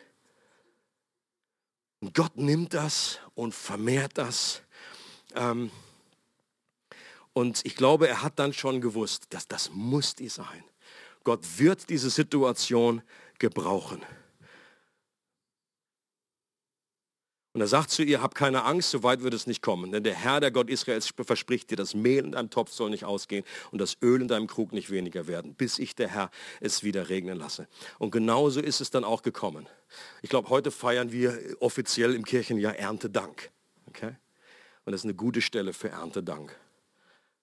Und 1.99 2.13
Gott 2.13 2.37
nimmt 2.37 2.73
das 2.73 3.19
und 3.33 3.53
vermehrt 3.53 4.17
das. 4.17 4.61
Ähm, 5.33 5.71
und 7.35 7.65
ich 7.65 7.75
glaube, 7.75 8.07
er 8.07 8.23
hat 8.23 8.39
dann 8.39 8.53
schon 8.53 8.79
gewusst, 8.79 9.25
dass 9.31 9.45
das 9.45 9.69
muss 9.73 10.15
die 10.15 10.29
sein. 10.29 10.63
Gott 11.25 11.41
wird 11.57 11.89
diese 11.89 12.09
Situation 12.09 13.01
gebrauchen. 13.39 14.01
Und 17.51 17.59
er 17.59 17.67
sagt 17.67 17.89
zu 17.89 18.03
ihr, 18.03 18.21
hab 18.21 18.35
keine 18.35 18.63
Angst, 18.63 18.91
so 18.91 19.03
weit 19.03 19.21
wird 19.21 19.33
es 19.33 19.47
nicht 19.47 19.61
kommen. 19.61 19.91
Denn 19.91 20.03
der 20.03 20.13
Herr, 20.13 20.39
der 20.39 20.51
Gott 20.51 20.69
Israels, 20.69 21.13
verspricht 21.25 21.71
dir, 21.71 21.75
das 21.75 21.93
Mehl 21.93 22.23
in 22.23 22.31
deinem 22.31 22.49
Topf 22.49 22.71
soll 22.71 22.89
nicht 22.89 23.03
ausgehen 23.03 23.43
und 23.71 23.79
das 23.79 23.97
Öl 24.01 24.21
in 24.21 24.29
deinem 24.29 24.47
Krug 24.47 24.71
nicht 24.71 24.89
weniger 24.89 25.27
werden, 25.27 25.55
bis 25.55 25.77
ich, 25.77 25.93
der 25.93 26.07
Herr, 26.07 26.31
es 26.61 26.83
wieder 26.83 27.09
regnen 27.09 27.37
lasse. 27.37 27.67
Und 27.99 28.11
genauso 28.11 28.61
ist 28.61 28.79
es 28.79 28.91
dann 28.91 29.03
auch 29.03 29.23
gekommen. 29.23 29.67
Ich 30.21 30.29
glaube, 30.29 30.49
heute 30.49 30.71
feiern 30.71 31.11
wir 31.11 31.37
offiziell 31.59 32.15
im 32.15 32.23
Kirchenjahr 32.23 32.77
Erntedank. 32.77 33.51
Okay? 33.87 34.15
Und 34.85 34.93
das 34.93 35.01
ist 35.01 35.05
eine 35.05 35.15
gute 35.15 35.41
Stelle 35.41 35.73
für 35.73 35.89
Erntedank. 35.89 36.57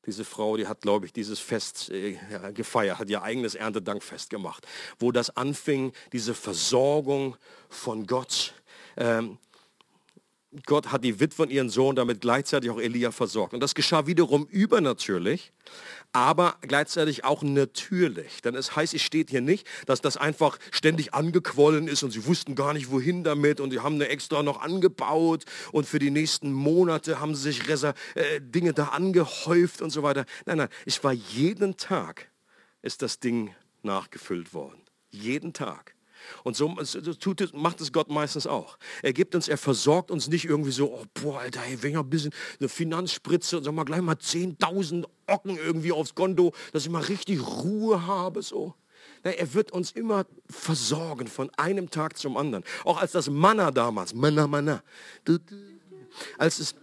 Diese 0.07 0.25
Frau, 0.25 0.57
die 0.57 0.67
hat, 0.67 0.81
glaube 0.81 1.07
ich, 1.07 1.13
dieses 1.13 1.39
Fest 1.39 1.91
äh, 1.91 2.19
gefeiert, 2.53 2.99
hat 2.99 3.09
ihr 3.09 3.23
eigenes 3.23 3.55
Erntedankfest 3.55 4.31
gemacht, 4.31 4.67
wo 4.99 5.13
das 5.13 5.37
anfing, 5.37 5.93
diese 6.13 6.35
Versorgung 6.35 7.37
von 7.69 8.07
Gott. 8.07 8.55
Ähm, 8.97 9.39
Gott 10.67 10.93
hat 10.93 11.03
die 11.03 11.19
Witwe 11.19 11.45
und 11.45 11.51
ihren 11.51 11.71
Sohn 11.71 11.97
damit 11.97 12.21
gleichzeitig 12.21 12.69
auch 12.71 12.79
Elia 12.79 13.11
versorgt. 13.11 13.55
Und 13.55 13.61
das 13.61 13.75
geschah 13.75 14.07
wiederum 14.07 14.47
übernatürlich, 14.47 15.53
aber 16.13 16.57
gleichzeitig 16.61 17.25
auch 17.25 17.43
natürlich. 17.43 18.43
Denn 18.43 18.55
es 18.55 18.77
heißt, 18.77 18.95
es 18.95 19.03
steht 19.03 19.31
hier 19.31 19.41
nicht, 19.41 19.67
dass 19.87 20.01
das 20.01 20.17
einfach 20.17 20.59
ständig 20.71 21.15
angequollen 21.15 21.89
ist 21.89 22.03
und 22.03 22.11
sie 22.11 22.27
wussten 22.27 22.55
gar 22.55 22.75
nicht, 22.75 22.91
wohin 22.91 23.25
damit 23.25 23.61
und 23.61 23.71
die 23.71 23.81
haben 23.81 23.97
eine 23.97 24.09
extra 24.09 24.43
noch 24.43 24.61
angebaut 24.61 25.45
und 25.73 25.87
für 25.87 25.99
die 25.99 26.11
nächsten 26.11 26.53
Monate 26.53 27.21
haben 27.21 27.35
sie 27.35 27.53
sich 27.53 27.69
Reser 27.69 27.95
äh, 28.15 28.41
Dinge 28.41 28.73
da 28.73 28.87
angehäuft 28.89 29.83
und 29.83 29.91
so 29.91 30.03
weiter. 30.03 30.25
Nein, 30.47 30.59
nein, 30.59 30.69
es 30.87 31.03
war 31.03 31.13
jeden 31.13 31.77
Tag 31.77 32.29
ist 32.83 33.03
das 33.03 33.21
Ding 33.21 33.55
nachgefüllt 33.83 34.53
worden. 34.53 34.83
Jeden 35.11 35.53
Tag. 35.53 35.95
Und 36.45 36.57
so 36.57 36.75
tut, 37.19 37.55
macht 37.55 37.81
es 37.81 37.93
Gott 37.93 38.11
meistens 38.11 38.47
auch. 38.47 38.79
Er 39.03 39.13
gibt 39.13 39.35
uns, 39.35 39.49
er 39.49 39.59
versorgt 39.59 40.11
uns 40.11 40.29
nicht 40.29 40.45
irgendwie 40.45 40.73
so, 40.73 40.93
oh, 40.93 41.05
boah, 41.15 41.41
Alter, 41.41 41.61
hey, 41.61 41.83
wenn 41.83 41.93
ich 41.93 41.99
ein 41.99 42.11
bisschen 42.11 42.33
eine 42.59 42.69
Finanzspritze 42.69 43.59
und 43.59 43.65
sag 43.65 43.75
mal 43.75 43.85
gleich 43.85 44.01
mal 44.01 44.15
10.000 44.15 45.05
Ocken 45.27 45.57
irgendwie 45.57 45.93
aufs 45.93 46.15
Konto, 46.15 46.53
dass 46.73 46.85
ich 46.85 46.91
mal 46.91 47.03
richtig 47.03 47.41
Ruhe 47.41 48.07
habe, 48.07 48.43
so. 48.43 48.75
Er 49.25 49.55
wird 49.55 49.71
uns 49.71 49.93
immer 49.93 50.27
versorgen 50.49 51.29
von 51.29 51.51
einem 51.57 51.91
Tag 51.91 52.19
zum 52.19 52.37
anderen. 52.37 52.65
Auch 52.85 53.01
als 53.01 53.13
das 53.13 53.31
Manna 53.31 53.71
damals, 53.71 54.15
Manna, 54.15 54.47
Manna, 54.47 54.83
als 56.39 56.59
es 56.59 56.75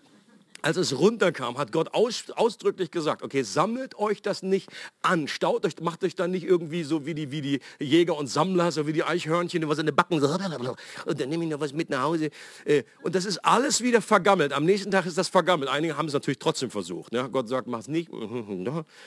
als 0.62 0.78
es 0.78 0.98
runterkam, 0.98 1.58
hat 1.58 1.72
Gott 1.72 1.94
aus, 1.94 2.26
ausdrücklich 2.36 2.92
gesagt, 2.92 3.24
okay, 3.24 3.44
sammelt 3.44 3.98
euch 3.98 4.22
das 4.22 4.44
nicht 4.44 4.70
an, 5.02 5.28
staut 5.28 5.66
euch, 5.66 5.80
macht 5.82 6.04
euch 6.04 6.16
dann 6.16 6.32
nicht 6.32 6.46
irgendwie 6.46 6.84
so 6.84 7.06
wie 7.06 7.14
die, 7.14 7.32
wie 7.32 7.42
die 7.42 7.60
Jäger 7.80 8.18
und 8.18 8.28
Sammler, 8.28 8.72
so 8.72 8.88
wie 8.88 8.94
die 8.94 9.04
Eichhörnchen, 9.04 9.68
was 9.68 9.80
in 9.80 9.86
den 9.86 9.96
Backen, 9.96 10.20
und 10.20 11.20
dann 11.20 11.30
nehme 11.30 11.44
ich 11.44 11.50
noch 11.50 11.60
was 11.60 11.74
mit 11.74 11.90
nach 11.90 12.04
Hause. 12.04 12.30
Äh, 12.66 12.84
und 13.02 13.16
das 13.16 13.26
ist 13.26 13.38
alles 13.40 13.82
wieder 13.82 14.02
vergammelt. 14.02 14.54
Am 14.54 14.66
nächsten 14.66 14.92
Tag 14.92 15.06
ist 15.06 15.18
das 15.18 15.30
vergammelt. 15.30 15.70
Einige 15.70 15.98
haben 15.98 16.08
es 16.08 16.14
natürlich 16.14 16.40
trotzdem 16.40 16.70
versucht. 16.70 17.12
Ne? 17.12 17.30
Gott 17.32 17.48
sagt, 17.48 17.68
mach 17.68 17.80
es 17.80 17.88
nicht. 17.88 18.10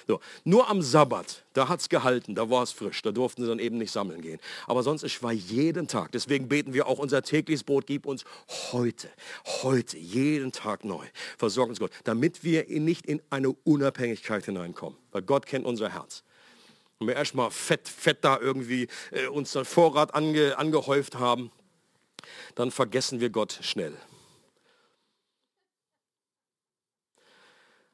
So. 0.06 0.20
Nur 0.44 0.68
am 0.68 0.82
Sabbat, 0.82 1.44
da 1.52 1.68
hat 1.68 1.80
es 1.80 1.88
gehalten, 1.88 2.34
da 2.34 2.50
war 2.50 2.62
es 2.62 2.72
frisch, 2.72 3.02
da 3.02 3.12
durften 3.12 3.42
sie 3.42 3.48
dann 3.48 3.58
eben 3.58 3.78
nicht 3.78 3.92
sammeln 3.92 4.20
gehen. 4.20 4.40
Aber 4.66 4.82
sonst, 4.82 5.02
ich 5.04 5.22
war 5.22 5.32
jeden 5.32 5.86
Tag. 5.86 6.12
Deswegen 6.12 6.48
beten 6.48 6.72
wir 6.72 6.86
auch 6.86 6.98
unser 6.98 7.22
tägliches 7.22 7.62
Brot, 7.62 7.86
gib 7.86 8.06
uns 8.06 8.24
heute, 8.72 9.08
heute, 9.62 9.96
jeden 9.98 10.52
Tag 10.52 10.84
neu 10.84 11.04
versorgt 11.42 11.70
uns 11.70 11.80
Gott, 11.80 11.90
damit 12.04 12.44
wir 12.44 12.66
nicht 12.68 13.04
in 13.04 13.20
eine 13.28 13.50
Unabhängigkeit 13.50 14.44
hineinkommen. 14.44 14.96
Weil 15.10 15.22
Gott 15.22 15.44
kennt 15.44 15.66
unser 15.66 15.92
Herz. 15.92 16.22
Und 17.00 17.08
wir 17.08 17.16
erstmal 17.16 17.50
fett, 17.50 17.88
fett 17.88 18.18
da 18.20 18.38
irgendwie 18.38 18.86
äh, 19.10 19.26
uns 19.26 19.50
dann 19.50 19.64
Vorrat 19.64 20.14
ange, 20.14 20.56
angehäuft 20.56 21.18
haben, 21.18 21.50
dann 22.54 22.70
vergessen 22.70 23.18
wir 23.18 23.30
Gott 23.30 23.58
schnell. 23.60 23.96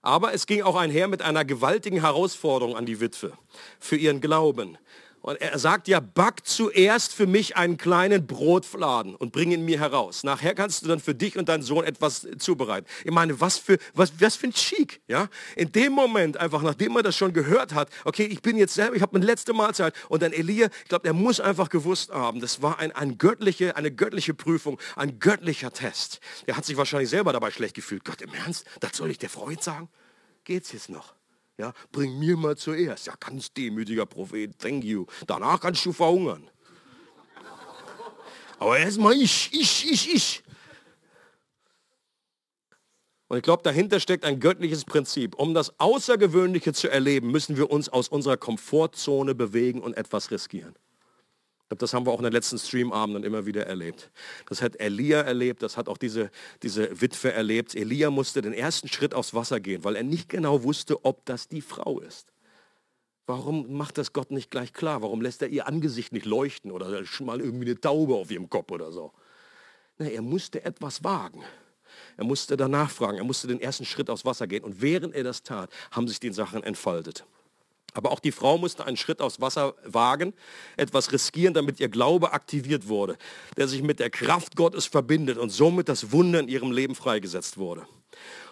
Aber 0.02 0.34
es 0.34 0.44
ging 0.44 0.60
auch 0.60 0.76
einher 0.76 1.08
mit 1.08 1.22
einer 1.22 1.46
gewaltigen 1.46 2.02
Herausforderung 2.02 2.76
an 2.76 2.84
die 2.84 3.00
Witwe 3.00 3.32
für 3.80 3.96
ihren 3.96 4.20
Glauben. 4.20 4.76
Und 5.28 5.42
er 5.42 5.58
sagt 5.58 5.88
ja, 5.88 6.00
back 6.00 6.46
zuerst 6.46 7.12
für 7.12 7.26
mich 7.26 7.54
einen 7.54 7.76
kleinen 7.76 8.26
Brotfladen 8.26 9.14
und 9.14 9.30
bring 9.30 9.50
ihn 9.50 9.62
mir 9.62 9.78
heraus. 9.78 10.24
Nachher 10.24 10.54
kannst 10.54 10.82
du 10.82 10.88
dann 10.88 11.00
für 11.00 11.14
dich 11.14 11.36
und 11.36 11.50
deinen 11.50 11.62
Sohn 11.62 11.84
etwas 11.84 12.26
zubereiten. 12.38 12.86
Ich 13.04 13.10
meine, 13.10 13.38
was 13.38 13.58
für, 13.58 13.76
was, 13.92 14.10
was 14.22 14.36
für 14.36 14.46
ein 14.46 14.54
Chic, 14.54 15.02
ja? 15.06 15.28
In 15.54 15.70
dem 15.70 15.92
Moment 15.92 16.38
einfach, 16.38 16.62
nachdem 16.62 16.94
man 16.94 17.02
das 17.02 17.14
schon 17.14 17.34
gehört 17.34 17.74
hat, 17.74 17.90
okay, 18.06 18.24
ich 18.24 18.40
bin 18.40 18.56
jetzt 18.56 18.72
selber, 18.72 18.96
ich 18.96 19.02
habe 19.02 19.16
eine 19.16 19.26
letzte 19.26 19.52
Mahlzeit 19.52 19.92
und 20.08 20.22
dann 20.22 20.32
Elia, 20.32 20.70
ich 20.84 20.88
glaube, 20.88 21.06
er 21.06 21.12
muss 21.12 21.40
einfach 21.40 21.68
gewusst 21.68 22.10
haben, 22.10 22.40
das 22.40 22.62
war 22.62 22.78
ein, 22.78 22.90
ein 22.92 23.18
göttliche, 23.18 23.76
eine 23.76 23.90
göttliche 23.90 24.32
Prüfung, 24.32 24.80
ein 24.96 25.18
göttlicher 25.18 25.74
Test. 25.74 26.20
Der 26.46 26.56
hat 26.56 26.64
sich 26.64 26.78
wahrscheinlich 26.78 27.10
selber 27.10 27.34
dabei 27.34 27.50
schlecht 27.50 27.74
gefühlt. 27.74 28.02
Gott, 28.02 28.22
im 28.22 28.32
Ernst, 28.32 28.64
das 28.80 28.96
soll 28.96 29.10
ich 29.10 29.18
der 29.18 29.28
jetzt 29.50 29.64
sagen? 29.64 29.90
Geht's 30.44 30.72
jetzt 30.72 30.88
noch? 30.88 31.17
Ja, 31.58 31.72
bring 31.90 32.18
mir 32.18 32.36
mal 32.36 32.56
zuerst. 32.56 33.08
Ja, 33.08 33.14
ganz 33.18 33.52
demütiger 33.52 34.06
Prophet, 34.06 34.56
thank 34.58 34.84
you. 34.84 35.06
Danach 35.26 35.60
kannst 35.60 35.84
du 35.84 35.92
verhungern. 35.92 36.48
Aber 38.60 38.78
erstmal 38.78 39.14
ich, 39.14 39.50
ich, 39.52 39.90
ich, 39.90 40.14
ich. 40.14 40.42
Und 43.28 43.36
ich 43.36 43.42
glaube, 43.42 43.62
dahinter 43.62 44.00
steckt 44.00 44.24
ein 44.24 44.40
göttliches 44.40 44.84
Prinzip. 44.84 45.34
Um 45.34 45.52
das 45.52 45.78
Außergewöhnliche 45.78 46.72
zu 46.72 46.88
erleben, 46.88 47.30
müssen 47.30 47.56
wir 47.56 47.70
uns 47.70 47.88
aus 47.88 48.08
unserer 48.08 48.36
Komfortzone 48.36 49.34
bewegen 49.34 49.82
und 49.82 49.96
etwas 49.96 50.30
riskieren. 50.30 50.74
Das 51.68 51.92
haben 51.92 52.06
wir 52.06 52.12
auch 52.12 52.18
in 52.18 52.24
den 52.24 52.32
letzten 52.32 52.58
Streamabenden 52.58 53.24
immer 53.24 53.44
wieder 53.44 53.66
erlebt. 53.66 54.10
Das 54.48 54.62
hat 54.62 54.80
Elia 54.80 55.20
erlebt, 55.20 55.62
das 55.62 55.76
hat 55.76 55.88
auch 55.88 55.98
diese, 55.98 56.30
diese 56.62 57.00
Witwe 57.00 57.32
erlebt. 57.32 57.74
Elia 57.74 58.10
musste 58.10 58.40
den 58.40 58.54
ersten 58.54 58.88
Schritt 58.88 59.12
aufs 59.12 59.34
Wasser 59.34 59.60
gehen, 59.60 59.84
weil 59.84 59.96
er 59.96 60.02
nicht 60.02 60.30
genau 60.30 60.62
wusste, 60.62 61.04
ob 61.04 61.26
das 61.26 61.46
die 61.48 61.60
Frau 61.60 62.00
ist. 62.00 62.32
Warum 63.26 63.74
macht 63.76 63.98
das 63.98 64.14
Gott 64.14 64.30
nicht 64.30 64.50
gleich 64.50 64.72
klar? 64.72 65.02
Warum 65.02 65.20
lässt 65.20 65.42
er 65.42 65.48
ihr 65.48 65.66
Angesicht 65.66 66.14
nicht 66.14 66.24
leuchten 66.24 66.70
oder 66.70 67.02
mal 67.20 67.40
irgendwie 67.40 67.66
eine 67.66 67.78
Taube 67.78 68.14
auf 68.14 68.30
ihrem 68.30 68.48
Kopf 68.48 68.72
oder 68.72 68.90
so? 68.90 69.12
Na, 69.98 70.06
er 70.06 70.22
musste 70.22 70.64
etwas 70.64 71.04
wagen. 71.04 71.44
Er 72.16 72.24
musste 72.24 72.56
danach 72.56 72.90
fragen, 72.90 73.18
er 73.18 73.24
musste 73.24 73.46
den 73.46 73.60
ersten 73.60 73.84
Schritt 73.84 74.08
aufs 74.08 74.24
Wasser 74.24 74.46
gehen. 74.46 74.64
Und 74.64 74.80
während 74.80 75.14
er 75.14 75.24
das 75.24 75.42
tat, 75.42 75.70
haben 75.90 76.08
sich 76.08 76.20
die 76.20 76.32
Sachen 76.32 76.62
entfaltet. 76.62 77.26
Aber 77.98 78.12
auch 78.12 78.20
die 78.20 78.30
Frau 78.30 78.58
musste 78.58 78.86
einen 78.86 78.96
Schritt 78.96 79.20
aufs 79.20 79.40
Wasser 79.40 79.74
wagen, 79.82 80.32
etwas 80.76 81.10
riskieren, 81.10 81.52
damit 81.52 81.80
ihr 81.80 81.88
Glaube 81.88 82.32
aktiviert 82.32 82.86
wurde, 82.86 83.18
der 83.56 83.66
sich 83.66 83.82
mit 83.82 83.98
der 83.98 84.08
Kraft 84.08 84.54
Gottes 84.54 84.86
verbindet 84.86 85.36
und 85.36 85.50
somit 85.50 85.88
das 85.88 86.12
Wunder 86.12 86.38
in 86.38 86.46
ihrem 86.46 86.70
Leben 86.70 86.94
freigesetzt 86.94 87.58
wurde. 87.58 87.88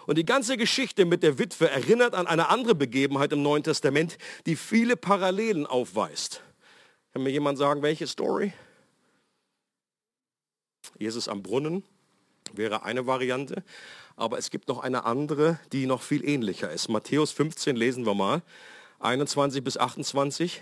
Und 0.05 0.17
die 0.17 0.25
ganze 0.25 0.57
Geschichte 0.57 1.05
mit 1.05 1.23
der 1.23 1.39
Witwe 1.39 1.69
erinnert 1.69 2.13
an 2.13 2.27
eine 2.27 2.49
andere 2.49 2.75
Begebenheit 2.75 3.31
im 3.31 3.41
Neuen 3.41 3.63
Testament, 3.63 4.17
die 4.45 4.57
viele 4.57 4.97
Parallelen 4.97 5.65
aufweist. 5.65 6.41
Kann 7.13 7.23
mir 7.23 7.29
jemand 7.29 7.57
sagen, 7.57 7.81
welche 7.81 8.05
Story? 8.05 8.51
Jesus 10.99 11.29
am 11.29 11.41
Brunnen 11.41 11.85
wäre 12.51 12.83
eine 12.83 13.07
Variante, 13.07 13.63
aber 14.17 14.39
es 14.39 14.49
gibt 14.49 14.67
noch 14.67 14.79
eine 14.79 15.05
andere, 15.05 15.57
die 15.71 15.85
noch 15.85 16.01
viel 16.01 16.27
ähnlicher 16.27 16.69
ist. 16.69 16.89
Matthäus 16.89 17.31
15 17.31 17.77
lesen 17.77 18.05
wir 18.05 18.13
mal. 18.13 18.41
21 18.99 19.63
bis 19.63 19.77
28. 19.77 20.61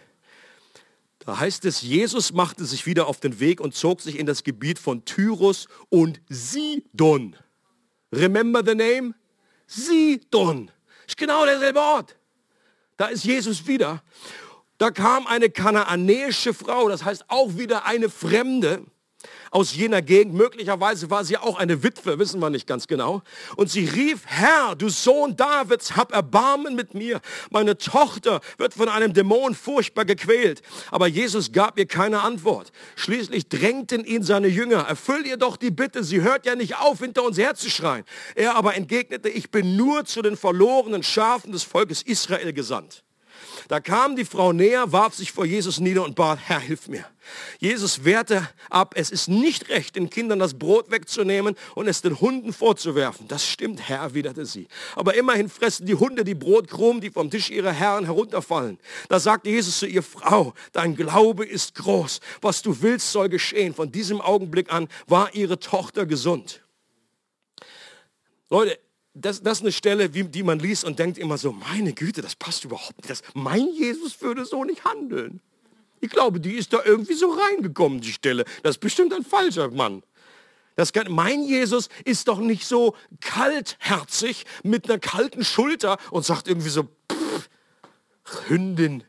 Da 1.19 1.39
heißt 1.39 1.65
es, 1.65 1.81
Jesus 1.81 2.33
machte 2.33 2.65
sich 2.65 2.86
wieder 2.86 3.07
auf 3.07 3.19
den 3.19 3.39
Weg 3.39 3.59
und 3.59 3.73
zog 3.73 4.01
sich 4.01 4.19
in 4.19 4.25
das 4.25 4.43
Gebiet 4.43 4.77
von 4.77 5.05
Tyrus 5.05 5.67
und 5.89 6.21
Sidon. 6.29 7.36
Remember 8.11 8.61
the 8.65 8.75
name? 8.75 9.15
Sidon. 9.65 10.71
Ist 11.07 11.17
genau 11.17 11.45
derselbe 11.45 11.79
Ort. 11.79 12.15
Da 12.97 13.07
ist 13.07 13.23
Jesus 13.23 13.67
wieder. 13.67 14.03
Da 14.77 14.91
kam 14.91 15.25
eine 15.25 15.49
kanaanäische 15.49 16.53
Frau, 16.53 16.89
das 16.89 17.03
heißt 17.03 17.25
auch 17.29 17.57
wieder 17.57 17.86
eine 17.86 18.09
Fremde 18.09 18.86
aus 19.51 19.75
jener 19.75 20.01
Gegend. 20.01 20.33
Möglicherweise 20.33 21.09
war 21.09 21.23
sie 21.23 21.37
auch 21.37 21.57
eine 21.57 21.83
Witwe, 21.83 22.19
wissen 22.19 22.39
wir 22.39 22.49
nicht 22.49 22.67
ganz 22.67 22.87
genau. 22.87 23.21
Und 23.55 23.69
sie 23.69 23.85
rief, 23.85 24.21
Herr, 24.25 24.75
du 24.75 24.89
Sohn 24.89 25.35
Davids, 25.35 25.95
hab 25.95 26.13
Erbarmen 26.13 26.75
mit 26.75 26.93
mir. 26.93 27.21
Meine 27.49 27.77
Tochter 27.77 28.41
wird 28.57 28.73
von 28.73 28.89
einem 28.89 29.13
Dämon 29.13 29.55
furchtbar 29.55 30.05
gequält. 30.05 30.61
Aber 30.91 31.07
Jesus 31.07 31.51
gab 31.51 31.77
ihr 31.77 31.87
keine 31.87 32.21
Antwort. 32.21 32.71
Schließlich 32.95 33.49
drängten 33.49 34.03
ihn 34.03 34.23
seine 34.23 34.47
Jünger, 34.47 34.81
erfüll 34.87 35.25
ihr 35.25 35.37
doch 35.37 35.57
die 35.57 35.71
Bitte, 35.71 36.03
sie 36.03 36.21
hört 36.21 36.45
ja 36.45 36.55
nicht 36.55 36.77
auf, 36.77 36.99
hinter 36.99 37.23
uns 37.23 37.37
herzuschreien. 37.37 38.05
Er 38.35 38.55
aber 38.55 38.75
entgegnete, 38.75 39.29
ich 39.29 39.51
bin 39.51 39.75
nur 39.75 40.05
zu 40.05 40.21
den 40.21 40.37
verlorenen 40.37 41.03
Schafen 41.03 41.51
des 41.51 41.63
Volkes 41.63 42.01
Israel 42.01 42.53
gesandt. 42.53 43.03
Da 43.68 43.80
kam 43.80 44.16
die 44.16 44.26
Frau 44.26 44.53
näher, 44.53 44.91
warf 44.91 45.16
sich 45.16 45.32
vor 45.32 45.45
Jesus 45.45 45.80
nieder 45.80 46.03
und 46.03 46.16
bat, 46.16 46.39
Herr, 46.43 46.60
hilf 46.60 46.88
mir. 46.88 47.06
Jesus 47.60 48.03
wehrte 48.03 48.47
ab, 48.70 48.93
es 48.95 49.10
ist 49.10 49.28
nicht 49.28 49.70
recht, 49.70 49.95
den 49.95 50.10
Kindern 50.10 50.39
das 50.39 50.53
Brot 50.53 50.91
wegzunehmen 50.91 51.56
und 51.74 51.88
es 51.88 52.01
den 52.01 52.20
Hunden 52.20 52.53
vorzuwerfen. 52.53 53.28
Das 53.28 53.47
stimmt, 53.47 53.88
Herr, 53.88 53.99
erwiderte 53.99 54.45
sie. 54.45 54.68
Aber 54.95 55.16
immerhin 55.16 55.49
fressen 55.49 55.86
die 55.86 55.95
Hunde 55.95 56.24
die 56.24 56.36
Brotkrumen, 56.36 57.01
die 57.01 57.10
vom 57.10 57.30
Tisch 57.30 57.49
ihrer 57.49 57.72
Herren 57.72 58.06
herunterfallen. 58.06 58.78
Da 59.10 59.20
sagte 59.20 59.49
Jesus 59.49 59.80
zu 59.80 59.88
ihr, 59.88 60.03
Frau, 60.03 60.53
dein 60.72 60.95
Glaube 60.95 61.45
ist 61.45 61.76
groß. 61.76 62.20
Was 62.41 62.62
du 62.62 62.82
willst, 62.82 63.12
soll 63.12 63.30
geschehen. 63.30 63.74
Von 63.74 63.91
diesem 63.91 64.22
Augenblick 64.22 64.72
an 64.72 64.88
war 65.08 65.34
ihre 65.34 65.60
Tochter 65.60 66.06
gesund. 66.06 66.62
Leute, 68.49 68.80
das, 69.16 69.41
das 69.41 69.59
ist 69.59 69.63
eine 69.63 69.72
Stelle, 69.72 70.13
wie, 70.13 70.26
die 70.26 70.43
man 70.43 70.59
liest 70.59 70.84
und 70.84 70.99
denkt 70.99 71.18
immer 71.18 71.38
so, 71.38 71.53
meine 71.53 71.93
Güte, 71.93 72.22
das 72.22 72.36
passt 72.36 72.66
überhaupt 72.66 72.97
nicht. 72.97 73.09
Das, 73.09 73.24
mein 73.34 73.70
Jesus 73.74 74.22
würde 74.22 74.45
so 74.45 74.63
nicht 74.66 74.84
handeln. 74.84 75.39
Ich 76.01 76.09
glaube, 76.09 76.39
die 76.39 76.53
ist 76.53 76.74
da 76.74 76.82
irgendwie 76.84 77.13
so 77.13 77.32
reingekommen, 77.32 78.01
die 78.01 78.11
Stelle. 78.11 78.43
Das 78.61 78.76
ist 78.76 78.82
bestimmt 78.82 79.13
ein 79.13 79.24
falscher 79.24 79.72
Mann. 79.72 80.03
Das 80.76 80.91
mein 81.07 81.43
Jesus 81.43 81.88
ist 82.03 82.28
doch 82.28 82.39
nicht 82.39 82.66
so 82.66 82.95
kaltherzig 83.22 84.45
mit 84.63 84.89
einer 84.89 84.99
kalten 84.99 85.45
Schulter 85.45 85.97
und 86.11 86.26
sagt 86.26 86.49
irgendwie 86.49 86.70
so, 86.70 86.84
pff, 86.84 87.49
Hündin. 88.49 89.03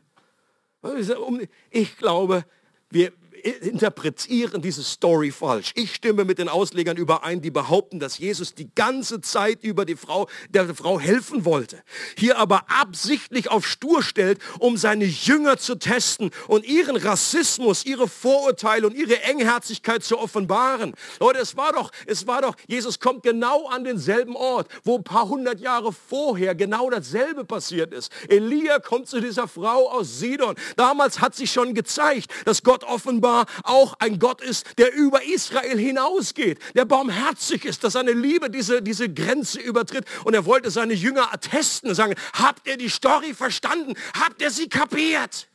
Ich 1.69 1.97
glaube, 1.97 2.45
wir, 2.89 3.11
interpretieren 3.43 4.61
diese 4.61 4.83
Story 4.83 5.31
falsch. 5.31 5.71
Ich 5.75 5.93
stimme 5.95 6.25
mit 6.25 6.39
den 6.39 6.49
Auslegern 6.49 6.97
überein, 6.97 7.41
die 7.41 7.51
behaupten, 7.51 7.99
dass 7.99 8.17
Jesus 8.17 8.55
die 8.55 8.69
ganze 8.73 9.21
Zeit 9.21 9.63
über 9.63 9.85
die 9.85 9.95
Frau, 9.95 10.27
der 10.49 10.73
Frau 10.73 10.99
helfen 10.99 11.45
wollte. 11.45 11.81
Hier 12.17 12.37
aber 12.37 12.65
absichtlich 12.69 13.49
auf 13.49 13.65
Stur 13.65 14.01
stellt, 14.01 14.39
um 14.59 14.77
seine 14.77 15.05
Jünger 15.05 15.57
zu 15.57 15.75
testen 15.75 16.31
und 16.47 16.65
ihren 16.65 16.95
Rassismus, 16.95 17.85
ihre 17.85 18.07
Vorurteile 18.07 18.87
und 18.87 18.95
ihre 18.95 19.21
Engherzigkeit 19.21 20.03
zu 20.03 20.17
offenbaren. 20.17 20.93
Leute, 21.19 21.39
es 21.39 21.55
war 21.55 21.73
doch, 21.73 21.91
es 22.05 22.27
war 22.27 22.41
doch, 22.41 22.55
Jesus 22.67 22.99
kommt 22.99 23.23
genau 23.23 23.67
an 23.67 23.83
denselben 23.83 24.35
Ort, 24.35 24.67
wo 24.83 24.97
ein 24.97 25.03
paar 25.03 25.29
hundert 25.29 25.59
Jahre 25.59 25.93
vorher 25.93 26.55
genau 26.55 26.89
dasselbe 26.89 27.45
passiert 27.45 27.93
ist. 27.93 28.11
Elia 28.29 28.79
kommt 28.79 29.07
zu 29.07 29.19
dieser 29.19 29.47
Frau 29.47 29.89
aus 29.89 30.19
Sidon. 30.19 30.55
Damals 30.75 31.19
hat 31.19 31.35
sich 31.35 31.51
schon 31.51 31.73
gezeigt, 31.73 32.31
dass 32.45 32.63
Gott 32.63 32.83
offenbar 32.83 33.26
offenbar 33.27 33.45
auch 33.63 33.95
ein 33.99 34.19
Gott 34.19 34.41
ist, 34.41 34.65
der 34.77 34.93
über 34.93 35.23
Israel 35.23 35.77
hinausgeht, 35.77 36.59
der 36.75 36.85
barmherzig 36.85 37.65
ist, 37.65 37.83
dass 37.83 37.93
seine 37.93 38.11
Liebe 38.11 38.49
diese, 38.49 38.81
diese 38.81 39.09
Grenze 39.09 39.59
übertritt. 39.59 40.05
Und 40.23 40.33
er 40.33 40.45
wollte 40.45 40.71
seine 40.71 40.93
Jünger 40.93 41.33
attesten 41.33 41.93
sagen, 41.93 42.15
habt 42.33 42.67
ihr 42.67 42.77
die 42.77 42.89
Story 42.89 43.33
verstanden? 43.33 43.93
Habt 44.19 44.41
ihr 44.41 44.51
sie 44.51 44.69
kapiert? 44.69 45.47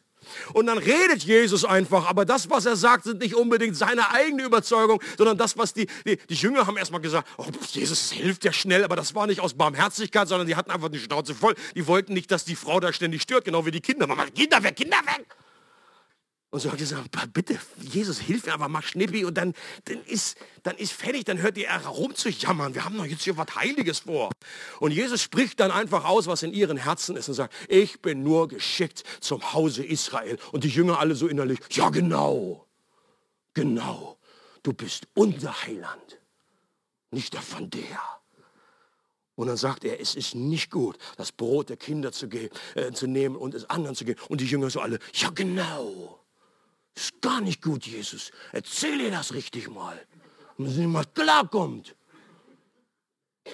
Und 0.55 0.67
dann 0.67 0.79
redet 0.79 1.25
Jesus 1.25 1.65
einfach, 1.65 2.09
aber 2.09 2.25
das, 2.25 2.49
was 2.49 2.65
er 2.65 2.77
sagt, 2.77 3.05
sind 3.05 3.21
nicht 3.21 3.35
unbedingt 3.35 3.77
seine 3.77 4.13
eigene 4.13 4.45
Überzeugung, 4.45 5.03
sondern 5.19 5.37
das, 5.37 5.59
was 5.59 5.75
die, 5.75 5.87
die, 6.07 6.17
die 6.17 6.35
Jünger 6.35 6.67
haben 6.67 6.77
erstmal 6.79 7.03
gesagt, 7.03 7.29
oh, 7.37 7.47
Jesus 7.73 8.13
hilft 8.13 8.45
ja 8.45 8.53
schnell, 8.53 8.85
aber 8.85 8.97
das 8.97 9.15
war 9.15 9.27
nicht 9.27 9.41
aus 9.41 9.55
Barmherzigkeit, 9.55 10.29
sondern 10.29 10.47
die 10.47 10.57
hatten 10.57 10.71
einfach 10.71 10.89
die 10.89 11.01
Schnauze 11.01 11.35
voll. 11.35 11.55
Die 11.75 11.87
wollten 11.87 12.15
nicht, 12.15 12.31
dass 12.31 12.45
die 12.45 12.57
Frau 12.57 12.81
da 12.81 12.93
ständig 12.93 13.23
stört, 13.23 13.45
genau 13.45 13.67
wie 13.67 13.73
die 13.73 13.81
Kinder. 13.81 14.07
Mama, 14.07 14.25
Kinder 14.27 14.63
weg, 14.63 14.77
Kinder 14.77 14.99
weg! 15.05 15.27
Und 16.53 16.61
so 16.61 16.71
hat 16.71 16.77
gesagt, 16.77 17.09
bitte, 17.33 17.59
Jesus, 17.81 18.19
hilf 18.19 18.45
mir, 18.45 18.53
aber 18.53 18.69
mach 18.69 18.83
Schnippi 18.83 19.25
und 19.25 19.39
dann, 19.39 19.55
dann, 19.87 20.05
ist, 20.05 20.37
dann 20.63 20.77
ist 20.77 20.93
fertig, 20.93 21.25
dann 21.25 21.41
hört 21.41 21.57
ihr 21.57 21.71
herum 21.71 22.15
zu 22.15 22.29
jammern. 22.29 22.75
Wir 22.75 22.85
haben 22.85 22.99
doch 22.99 23.07
jetzt 23.07 23.23
hier 23.23 23.39
was 23.39 23.57
Heiliges 23.57 24.01
vor. 24.01 24.31
Und 24.79 24.91
Jesus 24.91 25.23
spricht 25.23 25.61
dann 25.61 25.71
einfach 25.71 26.05
aus, 26.05 26.27
was 26.27 26.43
in 26.43 26.53
ihren 26.53 26.77
Herzen 26.77 27.17
ist 27.17 27.31
und 27.31 27.37
sagt, 27.37 27.55
ich 27.69 28.03
bin 28.03 28.23
nur 28.23 28.49
geschickt 28.49 29.03
zum 29.21 29.55
Hause 29.55 29.83
Israel. 29.83 30.39
Und 30.53 30.65
die 30.65 30.69
Jünger 30.69 30.99
alle 30.99 31.15
so 31.15 31.27
innerlich, 31.27 31.59
ja 31.71 31.89
genau, 31.89 32.67
genau, 33.55 34.19
du 34.63 34.75
bist 34.75 35.09
unser 35.15 35.55
Heiland, 35.65 36.21
nicht 37.11 37.33
der 37.33 37.41
von 37.41 37.71
der. 37.71 37.99
Und 39.37 39.47
dann 39.47 39.57
sagt 39.57 39.85
er, 39.85 40.03
es 40.03 40.15
ist 40.17 40.35
nicht 40.35 40.71
gut, 40.71 40.99
das 41.17 41.33
Brot 41.33 41.71
der 41.71 41.79
Kinder 41.79 42.13
zu, 42.13 42.27
äh, 42.27 42.93
zu 42.93 43.07
nehmen 43.07 43.37
und 43.37 43.55
es 43.55 43.71
anderen 43.71 43.97
zu 43.97 44.05
geben. 44.05 44.21
Und 44.29 44.43
die 44.43 44.47
Jünger 44.47 44.69
so 44.69 44.81
alle, 44.81 44.99
ja 45.15 45.31
genau. 45.31 46.22
Ist 46.95 47.21
gar 47.21 47.41
nicht 47.41 47.63
gut, 47.63 47.87
Jesus. 47.87 48.31
Erzähl 48.53 49.01
ihr 49.01 49.11
das 49.11 49.33
richtig 49.33 49.69
mal. 49.71 50.01
Damit 50.59 50.73
sie 50.73 50.87
mal 50.87 51.05
klarkommt. 51.07 51.97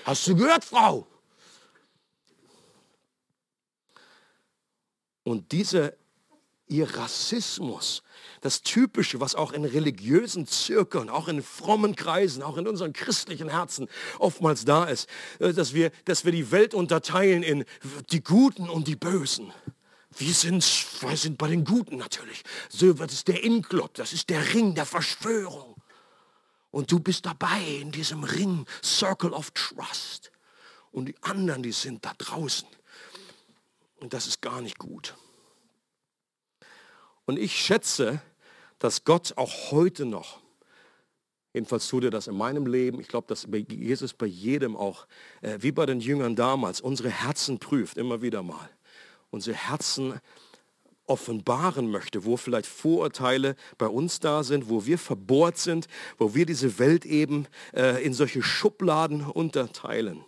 Hast 0.04 0.26
du 0.26 0.36
gehört, 0.36 0.64
Frau? 0.64 1.06
Und 5.22 5.52
dieser 5.52 5.92
ihr 6.68 6.96
Rassismus, 6.96 8.02
das 8.40 8.62
Typische, 8.62 9.20
was 9.20 9.34
auch 9.34 9.52
in 9.52 9.64
religiösen 9.64 10.46
Zirkeln, 10.46 11.08
auch 11.08 11.28
in 11.28 11.42
frommen 11.42 11.96
Kreisen, 11.96 12.42
auch 12.42 12.56
in 12.56 12.68
unseren 12.68 12.92
christlichen 12.92 13.48
Herzen 13.48 13.88
oftmals 14.18 14.64
da 14.64 14.84
ist, 14.84 15.08
äh, 15.38 15.52
dass 15.52 15.74
wir, 15.74 15.90
dass 16.04 16.24
wir 16.24 16.32
die 16.32 16.50
Welt 16.50 16.74
unterteilen 16.74 17.42
in 17.42 17.64
die 18.10 18.22
Guten 18.22 18.68
und 18.68 18.86
die 18.86 18.96
Bösen. 18.96 19.52
Wir 20.16 20.32
sind, 20.32 20.64
wir 21.00 21.16
sind 21.16 21.38
bei 21.38 21.48
den 21.48 21.64
Guten 21.64 21.96
natürlich. 21.96 22.42
So, 22.68 22.92
das 22.92 23.12
ist 23.12 23.28
der 23.28 23.44
In-Club, 23.44 23.94
das 23.94 24.12
ist 24.12 24.30
der 24.30 24.54
Ring 24.54 24.74
der 24.74 24.86
Verschwörung. 24.86 25.76
Und 26.70 26.90
du 26.90 27.00
bist 27.00 27.26
dabei 27.26 27.60
in 27.80 27.92
diesem 27.92 28.24
Ring, 28.24 28.66
Circle 28.82 29.32
of 29.32 29.50
Trust. 29.52 30.30
Und 30.92 31.06
die 31.06 31.14
anderen, 31.22 31.62
die 31.62 31.72
sind 31.72 32.04
da 32.04 32.12
draußen. 32.16 32.68
Und 34.00 34.12
das 34.12 34.26
ist 34.26 34.40
gar 34.40 34.60
nicht 34.60 34.78
gut. 34.78 35.14
Und 37.26 37.38
ich 37.38 37.54
schätze, 37.54 38.22
dass 38.78 39.04
Gott 39.04 39.34
auch 39.36 39.70
heute 39.70 40.06
noch, 40.06 40.40
jedenfalls 41.52 41.88
tut 41.88 42.04
er 42.04 42.10
das 42.10 42.26
in 42.26 42.36
meinem 42.36 42.66
Leben, 42.66 43.00
ich 43.00 43.08
glaube, 43.08 43.26
dass 43.26 43.46
Jesus 43.68 44.14
bei 44.14 44.26
jedem 44.26 44.76
auch, 44.76 45.06
äh, 45.42 45.58
wie 45.60 45.72
bei 45.72 45.84
den 45.84 46.00
Jüngern 46.00 46.36
damals, 46.36 46.80
unsere 46.80 47.10
Herzen 47.10 47.58
prüft, 47.58 47.98
immer 47.98 48.22
wieder 48.22 48.42
mal 48.42 48.70
unsere 49.30 49.56
Herzen 49.56 50.20
offenbaren 51.08 51.90
möchte, 51.90 52.24
wo 52.24 52.36
vielleicht 52.36 52.66
Vorurteile 52.66 53.56
bei 53.78 53.86
uns 53.86 54.20
da 54.20 54.44
sind, 54.44 54.68
wo 54.68 54.84
wir 54.86 54.98
verbohrt 54.98 55.58
sind, 55.58 55.88
wo 56.18 56.34
wir 56.34 56.46
diese 56.46 56.78
Welt 56.78 57.06
eben 57.06 57.46
äh, 57.74 58.04
in 58.04 58.12
solche 58.12 58.42
Schubladen 58.42 59.22
unterteilen. 59.22 60.24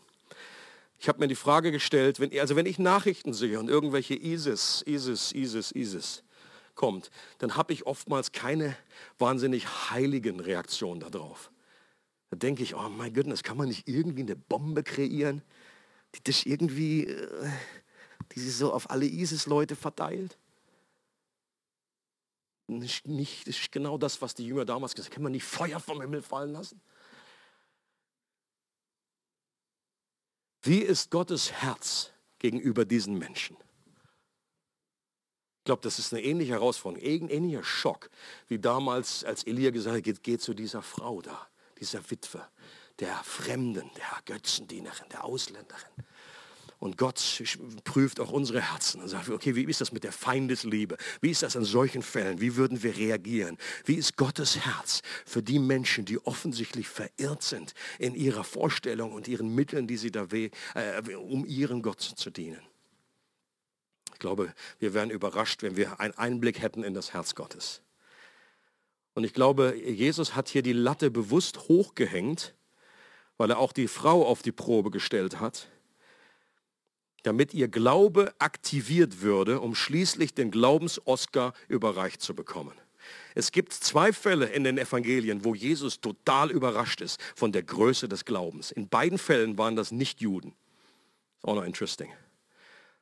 Ich 0.99 1.09
habe 1.09 1.21
mir 1.21 1.29
die 1.29 1.35
Frage 1.35 1.71
gestellt, 1.71 2.21
wenn, 2.21 2.39
also 2.39 2.57
wenn 2.57 2.67
ich 2.67 2.79
Nachrichten 2.79 3.33
sehe 3.33 3.59
und 3.59 3.69
irgendwelche 3.69 4.15
ISIS, 4.15 4.83
ISIS, 4.87 5.33
ISIS, 5.33 5.73
ISIS 5.73 6.23
kommt, 6.75 7.11
dann 7.39 7.57
habe 7.57 7.73
ich 7.73 7.87
oftmals 7.87 8.33
keine 8.33 8.77
wahnsinnig 9.19 9.91
heiligen 9.91 10.41
Reaktionen 10.41 11.01
darauf. 11.01 11.51
Da 12.31 12.37
denke 12.37 12.63
ich, 12.63 12.75
oh 12.75 12.89
mein 12.89 13.13
Gott, 13.13 13.27
das 13.29 13.43
kann 13.43 13.57
man 13.57 13.69
nicht 13.69 13.89
irgendwie 13.89 14.23
eine 14.23 14.37
Bombe 14.37 14.83
kreieren, 14.83 15.43
die 16.15 16.25
das 16.25 16.45
irgendwie... 16.45 17.05
Äh, 17.05 17.51
die 18.33 18.41
sie 18.41 18.51
so 18.51 18.73
auf 18.73 18.91
alle 18.91 19.07
ISIS-Leute 19.07 19.77
verteilt? 19.77 20.39
Nicht, 22.67 23.09
nicht, 23.09 23.49
das 23.49 23.59
ist 23.59 23.73
genau 23.73 23.99
das, 23.99 24.23
was 24.23 24.35
die 24.35 24.47
Jünger 24.47 24.65
damals 24.65 24.95
gesagt 24.95 25.11
haben. 25.11 25.15
Kann 25.15 25.23
man 25.25 25.33
nicht 25.33 25.45
Feuer 25.45 25.81
vom 25.81 26.01
Himmel 26.01 26.23
fallen 26.23 26.53
lassen? 26.53 26.81
Wie 30.63 30.79
ist 30.79 31.11
Gottes 31.11 31.51
Herz 31.51 32.11
gegenüber 32.39 32.85
diesen 32.85 33.19
Menschen? 33.19 33.57
Ich 35.59 35.65
glaube, 35.65 35.83
das 35.83 35.99
ist 35.99 36.13
eine 36.13 36.23
ähnliche 36.23 36.53
Herausforderung, 36.53 37.23
ein 37.23 37.29
ähnlicher 37.29 37.65
Schock, 37.65 38.11
wie 38.49 38.59
damals, 38.59 39.25
als 39.25 39.45
Elia 39.45 39.71
gesagt 39.71 39.97
hat, 39.97 40.05
geht, 40.05 40.23
geht 40.23 40.41
zu 40.41 40.55
dieser 40.55 40.83
Frau 40.83 41.23
da, 41.23 41.49
dieser 41.79 42.09
Witwe, 42.11 42.47
der 42.99 43.17
Fremden, 43.25 43.91
der 43.97 44.23
Götzendienerin, 44.25 45.09
der 45.11 45.25
Ausländerin. 45.25 45.91
Und 46.81 46.97
Gott 46.97 47.43
prüft 47.85 48.21
auch 48.21 48.33
unsere 48.33 48.63
Herzen 48.63 49.03
und 49.03 49.09
sagt, 49.09 49.29
okay, 49.29 49.55
wie 49.55 49.65
ist 49.65 49.83
das 49.83 49.93
mit 49.93 50.03
der 50.03 50.13
Feindesliebe? 50.13 50.97
Wie 51.21 51.31
ist 51.31 51.43
das 51.43 51.55
in 51.55 51.63
solchen 51.63 52.03
Fällen? 52.03 52.41
Wie 52.41 52.57
würden 52.57 52.83
wir 52.83 52.97
reagieren? 52.97 53.59
Wie 53.85 53.97
ist 53.97 54.17
Gottes 54.17 54.57
Herz 54.57 55.03
für 55.27 55.43
die 55.43 55.59
Menschen, 55.59 56.07
die 56.07 56.19
offensichtlich 56.25 56.89
verirrt 56.89 57.43
sind 57.43 57.75
in 57.99 58.15
ihrer 58.15 58.45
Vorstellung 58.45 59.13
und 59.13 59.29
ihren 59.29 59.55
Mitteln, 59.55 59.87
die 59.87 59.99
sie 59.99 60.11
da 60.11 60.27
äh, 60.33 60.51
um 61.17 61.45
ihren 61.45 61.83
Gott 61.83 62.01
zu 62.01 62.31
dienen? 62.31 62.63
Ich 64.15 64.19
glaube, 64.19 64.55
wir 64.79 64.95
wären 64.95 65.11
überrascht, 65.11 65.63
wenn 65.63 65.77
wir 65.77 66.01
einen 66.01 66.15
Einblick 66.15 66.63
hätten 66.63 66.83
in 66.83 66.95
das 66.95 67.13
Herz 67.13 67.35
Gottes. 67.35 67.83
Und 69.13 69.25
ich 69.25 69.35
glaube, 69.35 69.77
Jesus 69.77 70.35
hat 70.35 70.49
hier 70.49 70.63
die 70.63 70.73
Latte 70.73 71.11
bewusst 71.11 71.69
hochgehängt, 71.69 72.55
weil 73.37 73.51
er 73.51 73.59
auch 73.59 73.75
die 73.75 73.89
Frau 73.89 74.27
auf 74.27 74.41
die 74.41 74.53
Probe 74.53 74.91
gestellt 74.91 75.41
hat 75.41 75.69
damit 77.23 77.55
ihr 77.55 77.69
Glaube 77.69 78.33
aktiviert 78.39 79.23
würde, 79.23 79.61
um 79.61 79.75
schließlich 79.75 80.35
den 80.35 80.51
Glaubens-Oscar 80.51 81.53
überreicht 81.69 82.23
zu 82.23 82.35
bekommen. 82.35 82.73
Es 83.35 83.53
gibt 83.53 83.73
zwei 83.73 84.13
Fälle 84.13 84.47
in 84.47 84.65
den 84.65 84.79
Evangelien, 84.79 85.45
wo 85.45 85.55
Jesus 85.55 86.01
total 86.01 86.51
überrascht 86.51 87.01
ist 87.01 87.21
von 87.35 87.53
der 87.53 87.63
Größe 87.63 88.09
des 88.09 88.25
Glaubens. 88.25 88.71
In 88.71 88.89
beiden 88.89 89.19
Fällen 89.19 89.57
waren 89.59 89.77
das 89.77 89.93
nicht 89.93 90.21
Juden. 90.21 90.55
Ist 91.39 91.49
auch 91.49 91.55
noch 91.55 91.65
interesting. 91.65 92.13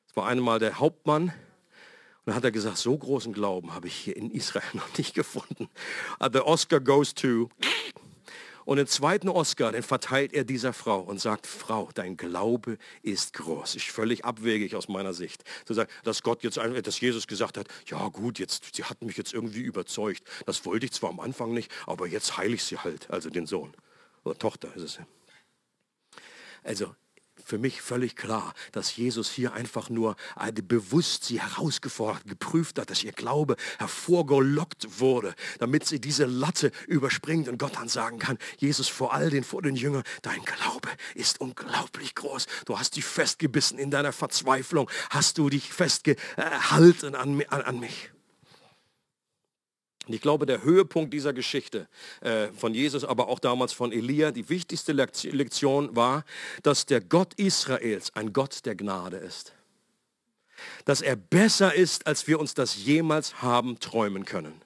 Es 0.09 0.17
war 0.17 0.27
einmal 0.27 0.59
der 0.59 0.79
Hauptmann 0.79 1.25
und 1.25 1.33
dann 2.27 2.35
hat 2.35 2.45
er 2.45 2.51
gesagt, 2.51 2.77
so 2.77 2.97
großen 2.97 3.33
Glauben 3.33 3.75
habe 3.75 3.89
ich 3.89 3.95
hier 3.95 4.17
in 4.17 4.31
Israel 4.31 4.69
noch 4.75 4.97
nicht 4.99 5.15
gefunden. 5.15 5.69
The 6.21 6.41
Oscar 6.41 6.81
goes 6.81 7.15
to 7.15 7.49
und 8.69 8.77
den 8.77 8.87
zweiten 8.87 9.31
Oscar, 9.31 9.73
den 9.73 9.83
verteilt 9.83 10.35
er 10.35 10.45
dieser 10.45 10.75
Frau 10.75 11.01
und 11.01 11.19
sagt, 11.19 11.47
Frau, 11.47 11.89
dein 11.95 12.19
Glaube 12.19 12.77
ist 13.01 13.33
groß. 13.33 13.77
Ist 13.77 13.87
völlig 13.87 14.27
abwegig 14.27 14.77
aus 14.77 14.89
meiner 14.89 15.15
Sicht. 15.15 15.43
Zu 15.65 15.73
sagen, 15.73 15.91
dass 16.05 16.23
Gott 16.23 16.43
jetzt, 16.43 16.59
dass 16.59 17.01
Jesus 17.01 17.27
gesagt 17.27 17.57
hat, 17.57 17.67
ja 17.87 18.09
gut, 18.09 18.39
jetzt, 18.39 18.77
sie 18.77 18.85
hat 18.85 19.01
mich 19.01 19.17
jetzt 19.17 19.33
irgendwie 19.33 19.63
überzeugt. 19.63 20.23
Das 20.45 20.67
wollte 20.67 20.85
ich 20.85 20.93
zwar 20.93 21.09
am 21.09 21.19
Anfang 21.19 21.55
nicht, 21.55 21.73
aber 21.87 22.07
jetzt 22.07 22.37
heile 22.37 22.57
ich 22.57 22.63
sie 22.63 22.77
halt, 22.77 23.11
also 23.11 23.31
den 23.31 23.47
Sohn. 23.47 23.73
Oder 24.23 24.37
Tochter 24.37 24.69
ist 24.77 24.83
es. 24.83 24.99
Also 26.63 26.95
für 27.49 27.59
mich 27.59 27.81
völlig 27.81 28.15
klar, 28.15 28.53
dass 28.73 28.95
Jesus 28.95 29.31
hier 29.31 29.55
einfach 29.55 29.89
nur 29.89 30.17
äh, 30.39 30.53
bewusst 30.53 31.25
sie 31.25 31.41
herausgefordert, 31.41 32.27
geprüft 32.27 32.79
hat, 32.79 32.91
dass 32.91 33.03
ihr 33.03 33.13
Glaube 33.13 33.57
hervorgelockt 33.79 35.01
wurde, 35.01 35.35
damit 35.59 35.87
sie 35.87 35.99
diese 35.99 36.27
Latte 36.27 36.71
überspringt 36.87 37.49
und 37.49 37.59
Gott 37.59 37.77
dann 37.77 37.89
sagen 37.89 38.19
kann, 38.19 38.37
Jesus 38.59 38.89
vor 38.89 39.15
all 39.15 39.31
den, 39.31 39.45
vor 39.45 39.63
den 39.63 39.77
Jüngern, 39.77 40.03
dein 40.21 40.45
Glaube 40.45 40.91
ist 41.15 41.41
unglaublich 41.41 42.15
groß. 42.15 42.47
Du 42.67 42.79
hast 42.79 42.97
dich 42.97 43.07
festgebissen 43.07 43.79
in 43.79 43.91
deiner 43.91 44.13
Verzweiflung, 44.13 44.91
hast 45.09 45.39
du 45.39 45.49
dich 45.49 45.73
festgehalten 45.73 47.15
an, 47.15 47.43
an, 47.49 47.63
an 47.63 47.81
mich. 47.81 48.11
Und 50.09 50.15
ich 50.15 50.23
glaube, 50.23 50.47
der 50.47 50.63
Höhepunkt 50.63 51.13
dieser 51.13 51.35
Geschichte 51.35 51.87
äh, 52.23 52.49
von 52.49 52.73
Jesus, 52.73 53.05
aber 53.05 53.29
auch 53.29 53.39
damals 53.39 53.75
von 53.75 53.93
Elia, 53.93 54.31
die 54.31 54.49
wichtigste 54.49 54.93
Lektion 54.93 55.95
war, 55.95 56.25
dass 56.63 56.87
der 56.87 57.03
Gott 57.03 57.35
Israels 57.35 58.15
ein 58.15 58.33
Gott 58.33 58.65
der 58.65 58.75
Gnade 58.75 59.19
ist. 59.19 59.53
Dass 60.87 61.03
er 61.03 61.15
besser 61.15 61.75
ist, 61.75 62.07
als 62.07 62.27
wir 62.27 62.41
uns 62.41 62.55
das 62.55 62.77
jemals 62.77 63.43
haben 63.43 63.79
träumen 63.81 64.25
können. 64.25 64.61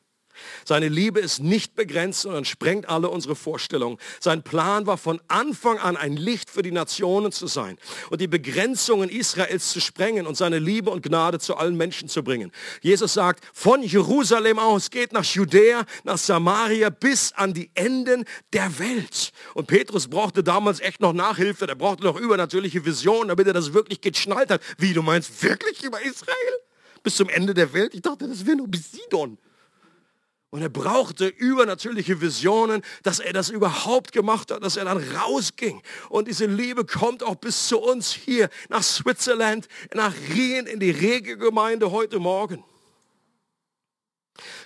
Seine 0.64 0.88
Liebe 0.88 1.20
ist 1.20 1.40
nicht 1.40 1.74
begrenzt, 1.74 2.22
sondern 2.22 2.45
sprengt 2.45 2.88
alle 2.88 3.09
unsere 3.09 3.36
Vorstellungen. 3.36 3.99
Sein 4.20 4.43
Plan 4.43 4.86
war 4.86 4.99
von 4.99 5.20
Anfang 5.28 5.78
an 5.78 5.97
ein 5.97 6.16
Licht 6.16 6.51
für 6.51 6.62
die 6.62 6.72
Nationen 6.72 7.32
zu 7.32 7.47
sein 7.47 7.78
und 8.11 8.20
die 8.20 8.26
Begrenzungen 8.26 9.09
Israels 9.09 9.70
zu 9.70 9.80
sprengen 9.80 10.26
und 10.26 10.36
seine 10.36 10.59
Liebe 10.59 10.90
und 10.90 11.03
Gnade 11.03 11.38
zu 11.38 11.57
allen 11.57 11.76
Menschen 11.76 12.09
zu 12.09 12.22
bringen. 12.22 12.53
Jesus 12.80 13.14
sagt, 13.14 13.45
von 13.53 13.82
Jerusalem 13.82 14.59
aus 14.59 14.90
geht 14.90 15.12
nach 15.12 15.24
Judäa, 15.24 15.84
nach 16.05 16.18
Samaria 16.18 16.90
bis 16.90 17.32
an 17.32 17.55
die 17.55 17.70
Enden 17.74 18.24
der 18.53 18.78
Welt. 18.78 19.32
Und 19.55 19.66
Petrus 19.66 20.09
brauchte 20.09 20.43
damals 20.43 20.80
echt 20.80 21.01
noch 21.01 21.12
Nachhilfe, 21.12 21.66
der 21.66 21.74
brauchte 21.74 22.05
noch 22.05 22.18
übernatürliche 22.18 22.84
Visionen, 22.84 23.28
damit 23.28 23.47
er 23.47 23.53
das 23.53 23.72
wirklich 23.72 24.01
geschnallt 24.01 24.51
hat. 24.51 24.61
Wie, 24.78 24.93
du 24.93 25.03
meinst 25.03 25.43
wirklich 25.43 25.82
über 25.82 26.01
Israel? 26.01 26.36
Bis 27.03 27.16
zum 27.16 27.28
Ende 27.28 27.55
der 27.55 27.72
Welt? 27.72 27.95
Ich 27.95 28.03
dachte, 28.03 28.28
das 28.28 28.47
wäre 28.47 28.57
nur 28.57 28.68
bis 28.68 28.93
Sidon. 28.93 29.38
Und 30.53 30.61
er 30.61 30.68
brauchte 30.68 31.28
übernatürliche 31.28 32.20
Visionen, 32.20 32.82
dass 33.05 33.20
er 33.20 33.32
das 33.32 33.48
überhaupt 33.48 34.12
gemacht 34.12 34.50
hat, 34.50 34.62
dass 34.62 34.76
er 34.76 34.84
dann 34.84 35.03
rausging. 35.16 35.82
Und 36.11 36.28
diese 36.28 36.44
Liebe 36.44 36.84
kommt 36.84 37.22
auch 37.22 37.36
bis 37.36 37.68
zu 37.68 37.78
uns 37.78 38.12
hier 38.12 38.50
nach 38.68 38.82
Switzerland, 38.82 39.66
nach 39.94 40.12
Rien, 40.28 40.66
in 40.66 40.78
die 40.78 40.90
Regelgemeinde 40.90 41.90
heute 41.90 42.18
Morgen. 42.18 42.62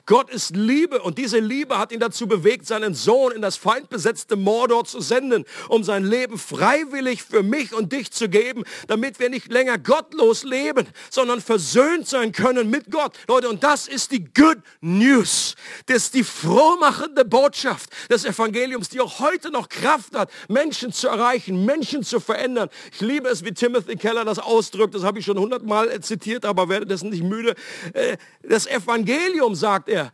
Gott 0.06 0.30
ist 0.30 0.54
Liebe 0.54 1.02
und 1.02 1.18
diese 1.18 1.38
Liebe 1.38 1.78
hat 1.78 1.92
ihn 1.92 2.00
dazu 2.00 2.26
bewegt, 2.26 2.66
seinen 2.66 2.94
Sohn 2.94 3.32
in 3.32 3.42
das 3.42 3.56
feindbesetzte 3.56 4.36
Mordor 4.36 4.84
zu 4.84 5.00
senden, 5.00 5.44
um 5.68 5.84
sein 5.84 6.04
Leben 6.04 6.38
freiwillig 6.38 7.22
für 7.22 7.42
mich 7.42 7.74
und 7.74 7.92
dich 7.92 8.12
zu 8.12 8.28
geben, 8.28 8.64
damit 8.86 9.18
wir 9.18 9.30
nicht 9.30 9.52
länger 9.52 9.78
gottlos 9.78 10.44
leben, 10.44 10.86
sondern 11.10 11.40
versöhnt 11.40 12.08
sein 12.08 12.32
können 12.32 12.70
mit 12.70 12.90
Gott. 12.90 13.12
Leute, 13.28 13.48
und 13.48 13.62
das 13.64 13.88
ist 13.88 14.12
die 14.12 14.24
Good 14.24 14.58
News. 14.80 15.56
Das 15.86 16.04
ist 16.04 16.14
die 16.14 16.24
frohmachende 16.24 17.24
Botschaft 17.24 17.90
des 18.10 18.24
Evangeliums, 18.24 18.88
die 18.88 19.00
auch 19.00 19.20
heute 19.20 19.50
noch 19.50 19.68
Kraft 19.68 20.14
hat, 20.14 20.30
Menschen 20.48 20.92
zu 20.92 21.08
erreichen, 21.08 21.64
Menschen 21.64 22.02
zu 22.02 22.20
verändern. 22.20 22.68
Ich 22.92 23.00
liebe 23.00 23.28
es, 23.28 23.44
wie 23.44 23.52
Timothy 23.52 23.96
Keller 23.96 24.24
das 24.24 24.38
ausdrückt. 24.38 24.94
Das 24.94 25.02
habe 25.02 25.18
ich 25.18 25.24
schon 25.24 25.38
hundertmal 25.38 26.00
zitiert, 26.00 26.44
aber 26.44 26.68
werde 26.68 26.86
dessen 26.86 27.10
nicht 27.10 27.22
müde. 27.22 27.54
Äh, 27.92 28.16
das 28.42 28.66
Evangelium, 28.66 29.54
sagt 29.54 29.65
er, 29.66 29.88
er, 29.88 30.12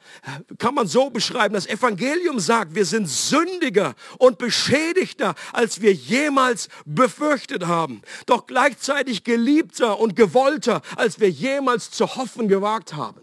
kann 0.58 0.74
man 0.74 0.86
so 0.86 1.10
beschreiben, 1.10 1.54
das 1.54 1.66
Evangelium 1.66 2.40
sagt, 2.40 2.74
wir 2.74 2.84
sind 2.84 3.08
sündiger 3.08 3.94
und 4.18 4.38
beschädigter, 4.38 5.34
als 5.52 5.80
wir 5.80 5.92
jemals 5.92 6.68
befürchtet 6.84 7.66
haben. 7.66 8.02
Doch 8.26 8.46
gleichzeitig 8.46 9.24
geliebter 9.24 9.98
und 9.98 10.16
gewollter, 10.16 10.82
als 10.96 11.20
wir 11.20 11.30
jemals 11.30 11.90
zu 11.90 12.16
hoffen 12.16 12.48
gewagt 12.48 12.94
haben. 12.94 13.20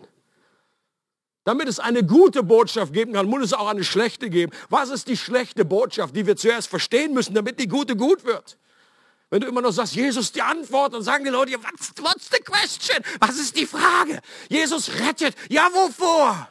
Damit 1.44 1.68
es 1.68 1.80
eine 1.80 2.04
gute 2.04 2.44
Botschaft 2.44 2.94
geben 2.94 3.14
kann, 3.14 3.26
muss 3.26 3.44
es 3.44 3.54
auch 3.54 3.68
eine 3.68 3.84
schlechte 3.84 4.30
geben. 4.30 4.52
Was 4.70 4.90
ist 4.90 5.08
die 5.08 5.18
schlechte 5.18 5.66
Botschaft, 5.66 6.16
die 6.16 6.28
wir 6.28 6.36
zuerst 6.36 6.68
verstehen 6.68 7.14
müssen, 7.14 7.34
damit 7.34 7.60
die 7.60 7.68
gute 7.68 7.96
gut 7.96 8.24
wird? 8.24 8.58
Wenn 9.30 9.42
du 9.42 9.48
immer 9.48 9.62
noch 9.62 9.72
sagst, 9.72 9.96
Jesus 9.96 10.32
die 10.32 10.42
Antwort, 10.42 10.94
dann 10.94 11.04
sagen 11.04 11.24
die 11.24 11.30
Leute, 11.30 11.52
what's, 12.02 12.30
the 12.32 12.40
question? 12.44 12.98
Was 13.20 13.38
ist 13.38 13.56
die 13.56 13.68
Frage? 13.68 14.20
Jesus 14.50 14.90
rettet. 15.00 15.36
Ja, 15.50 15.70
wovor? 15.72 16.50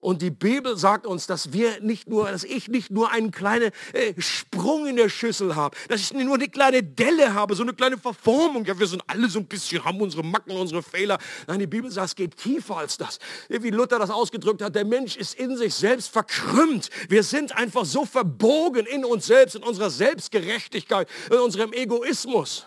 Und 0.00 0.22
die 0.22 0.30
Bibel 0.30 0.78
sagt 0.78 1.06
uns, 1.06 1.26
dass 1.26 1.52
wir 1.52 1.80
nicht 1.80 2.08
nur, 2.08 2.30
dass 2.30 2.42
ich 2.42 2.68
nicht 2.68 2.90
nur 2.90 3.10
einen 3.10 3.30
kleinen 3.30 3.70
äh, 3.92 4.14
Sprung 4.18 4.86
in 4.86 4.96
der 4.96 5.10
Schüssel 5.10 5.54
habe, 5.56 5.76
dass 5.88 6.00
ich 6.00 6.12
nur 6.14 6.34
eine 6.34 6.48
kleine 6.48 6.82
Delle 6.82 7.34
habe, 7.34 7.54
so 7.54 7.62
eine 7.62 7.74
kleine 7.74 7.98
Verformung. 7.98 8.64
Ja, 8.64 8.78
wir 8.78 8.86
sind 8.86 9.02
alle 9.06 9.28
so 9.28 9.40
ein 9.40 9.46
bisschen, 9.46 9.84
haben 9.84 10.00
unsere 10.00 10.24
Macken, 10.24 10.56
unsere 10.56 10.82
Fehler. 10.82 11.18
Nein, 11.46 11.58
die 11.58 11.66
Bibel 11.66 11.90
sagt, 11.90 12.08
es 12.08 12.16
geht 12.16 12.36
tiefer 12.38 12.78
als 12.78 12.96
das. 12.96 13.18
Wie 13.48 13.70
Luther 13.70 13.98
das 13.98 14.10
ausgedrückt 14.10 14.62
hat, 14.62 14.74
der 14.74 14.86
Mensch 14.86 15.16
ist 15.16 15.34
in 15.34 15.56
sich 15.58 15.74
selbst 15.74 16.08
verkrümmt. 16.08 16.88
Wir 17.10 17.22
sind 17.22 17.54
einfach 17.54 17.84
so 17.84 18.06
verbogen 18.06 18.86
in 18.86 19.04
uns 19.04 19.26
selbst, 19.26 19.56
in 19.56 19.62
unserer 19.62 19.90
Selbstgerechtigkeit, 19.90 21.08
in 21.30 21.38
unserem 21.38 21.74
Egoismus 21.74 22.66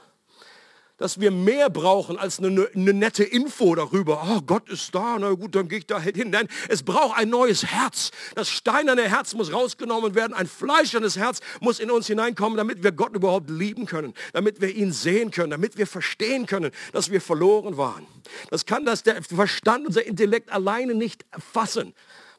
dass 0.98 1.20
wir 1.20 1.32
mehr 1.32 1.70
brauchen 1.70 2.18
als 2.18 2.40
eine, 2.40 2.70
eine, 2.76 2.94
nette 2.94 3.24
Info 3.24 3.74
darüber. 3.76 4.26
Oh, 4.30 4.42
Gott 4.42 4.70
ist 4.70 4.94
da, 4.94 5.18
na 5.20 5.32
gut, 5.32 5.56
dann 5.56 5.68
gehe 5.68 5.80
ich 5.80 5.88
da 5.88 6.00
hin. 6.00 6.30
Nein, 6.30 6.48
es 6.70 6.84
braucht 6.84 7.18
ein 7.18 7.30
neues 7.30 7.66
Herz. 7.66 8.12
Das 8.36 8.50
steinerne 8.50 9.04
Herz 9.04 9.34
muss 9.34 9.52
rausgenommen 9.52 10.16
werden. 10.16 10.34
Ein 10.34 10.48
fleischernes 10.48 11.18
Herz 11.18 11.40
muss 11.62 11.80
in 11.80 11.90
uns 11.90 12.08
hineinkommen, 12.08 12.58
damit 12.58 12.84
wir 12.84 12.92
Gott 12.92 13.16
überhaupt 13.16 13.50
lieben 13.50 13.86
können, 13.86 14.14
damit 14.34 14.62
wir 14.62 14.74
ihn 14.74 14.92
sehen 14.92 15.32
können, 15.32 15.50
damit 15.50 15.78
wir 15.78 15.88
verstehen 15.88 16.46
können, 16.46 16.72
dass 16.92 17.12
wir 17.12 17.22
verloren 17.22 17.78
waren. 17.78 18.06
Das 18.50 18.66
kann 18.66 18.86
das 18.86 19.04
der 19.04 19.22
Verstand, 19.24 19.88
unser 19.88 20.06
Intellekt 20.06 20.52
alleine 20.52 20.94
nicht 20.94 21.26
erfassen 21.32 21.94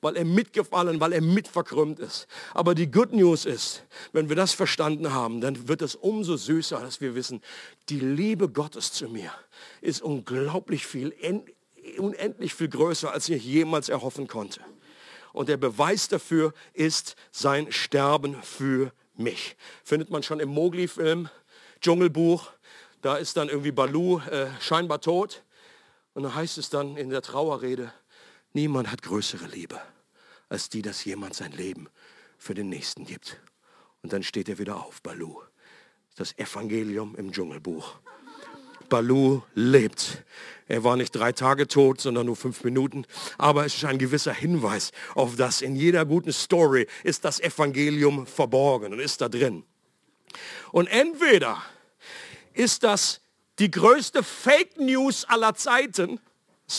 weil 0.05 0.19
er 0.19 0.27
mitgefallen, 0.27 1.01
weil 1.01 1.15
er 1.15 1.23
mitverkrümmt 1.23 1.99
ist. 1.99 2.27
Aber 2.53 2.75
die 2.75 2.91
Good 2.91 3.15
News 3.15 3.47
ist, 3.47 3.85
wenn 4.13 4.29
wir 4.29 4.37
das 4.37 4.53
verstanden 4.53 5.15
haben, 5.15 5.41
dann 5.41 5.67
wird 5.67 5.81
es 5.81 5.95
umso 5.95 6.37
süßer, 6.37 6.79
dass 6.79 7.01
wir 7.01 7.15
wissen, 7.15 7.41
die 7.89 8.01
Liebe 8.01 8.51
Gottes 8.51 8.93
zu 8.93 9.09
mir 9.09 9.33
ist 9.81 10.03
unglaublich 10.03 10.87
viel, 10.87 11.15
unendlich 11.97 12.53
viel 12.53 12.69
größer, 12.69 13.13
als 13.13 13.31
ich 13.31 13.43
jemals 13.43 13.89
erhoffen 13.89 14.29
konnte. 14.29 14.61
Und 15.33 15.49
der 15.49 15.57
Beweis 15.57 16.09
dafür 16.09 16.53
ist 16.75 17.17
sein 17.33 17.73
Sterben 17.73 18.37
für 18.43 18.93
mich. 19.17 19.57
Findet 19.85 20.11
man 20.11 20.23
schon 20.23 20.39
im 20.39 20.51
Mowgli-Film, 20.51 21.31
Dschungelbuch. 21.81 22.51
Da 23.01 23.17
ist 23.17 23.39
dann 23.39 23.49
irgendwie 23.49 23.73
Balu 23.73 24.19
äh, 24.19 24.49
scheinbar 24.61 25.01
tot. 25.01 25.43
Und 26.13 26.25
da 26.25 26.35
heißt 26.35 26.59
es 26.59 26.69
dann 26.69 26.99
in 26.99 27.09
der 27.09 27.23
Trauerrede, 27.23 27.91
niemand 28.53 28.93
hat 28.93 29.01
größere 29.01 29.47
Liebe 29.47 29.81
als 30.49 30.69
die, 30.69 30.83
dass 30.83 31.05
jemand 31.05 31.35
sein 31.35 31.53
Leben 31.53 31.89
für 32.39 32.55
den 32.55 32.69
Nächsten 32.69 33.05
gibt. 33.05 33.41
Und 34.03 34.13
dann 34.13 34.23
steht 34.23 34.49
er 34.49 34.59
wieder 34.59 34.85
auf, 34.85 35.03
Balu. 35.03 35.41
Das 36.17 36.37
Evangelium 36.39 37.17
im 37.17 37.33
Dschungelbuch. 37.33 37.97
Balu 38.89 39.43
lebt. 39.55 40.23
Er 40.69 40.85
war 40.85 40.97
nicht 40.97 41.13
drei 41.13 41.33
Tage 41.33 41.67
tot, 41.67 42.01
sondern 42.01 42.27
nur 42.27 42.37
fünf 42.37 42.63
Minuten. 42.65 43.07
Aber 43.39 43.65
es 43.65 43.75
ist 43.75 43.85
ein 43.85 43.99
gewisser 43.99 44.33
Hinweis 44.33 44.93
auf 45.15 45.37
das. 45.37 45.63
In 45.63 45.75
jeder 45.75 46.05
guten 46.05 46.33
Story 46.33 46.87
ist 47.03 47.25
das 47.25 47.41
Evangelium 47.41 48.27
verborgen 48.27 48.93
und 48.93 49.01
ist 49.01 49.21
da 49.21 49.29
drin. 49.29 49.65
Und 50.71 50.87
entweder 50.89 51.63
ist 52.53 52.83
das 52.83 53.21
die 53.59 53.71
größte 53.71 54.23
Fake 54.23 54.79
News 54.79 55.25
aller 55.25 55.55
Zeiten, 55.55 56.21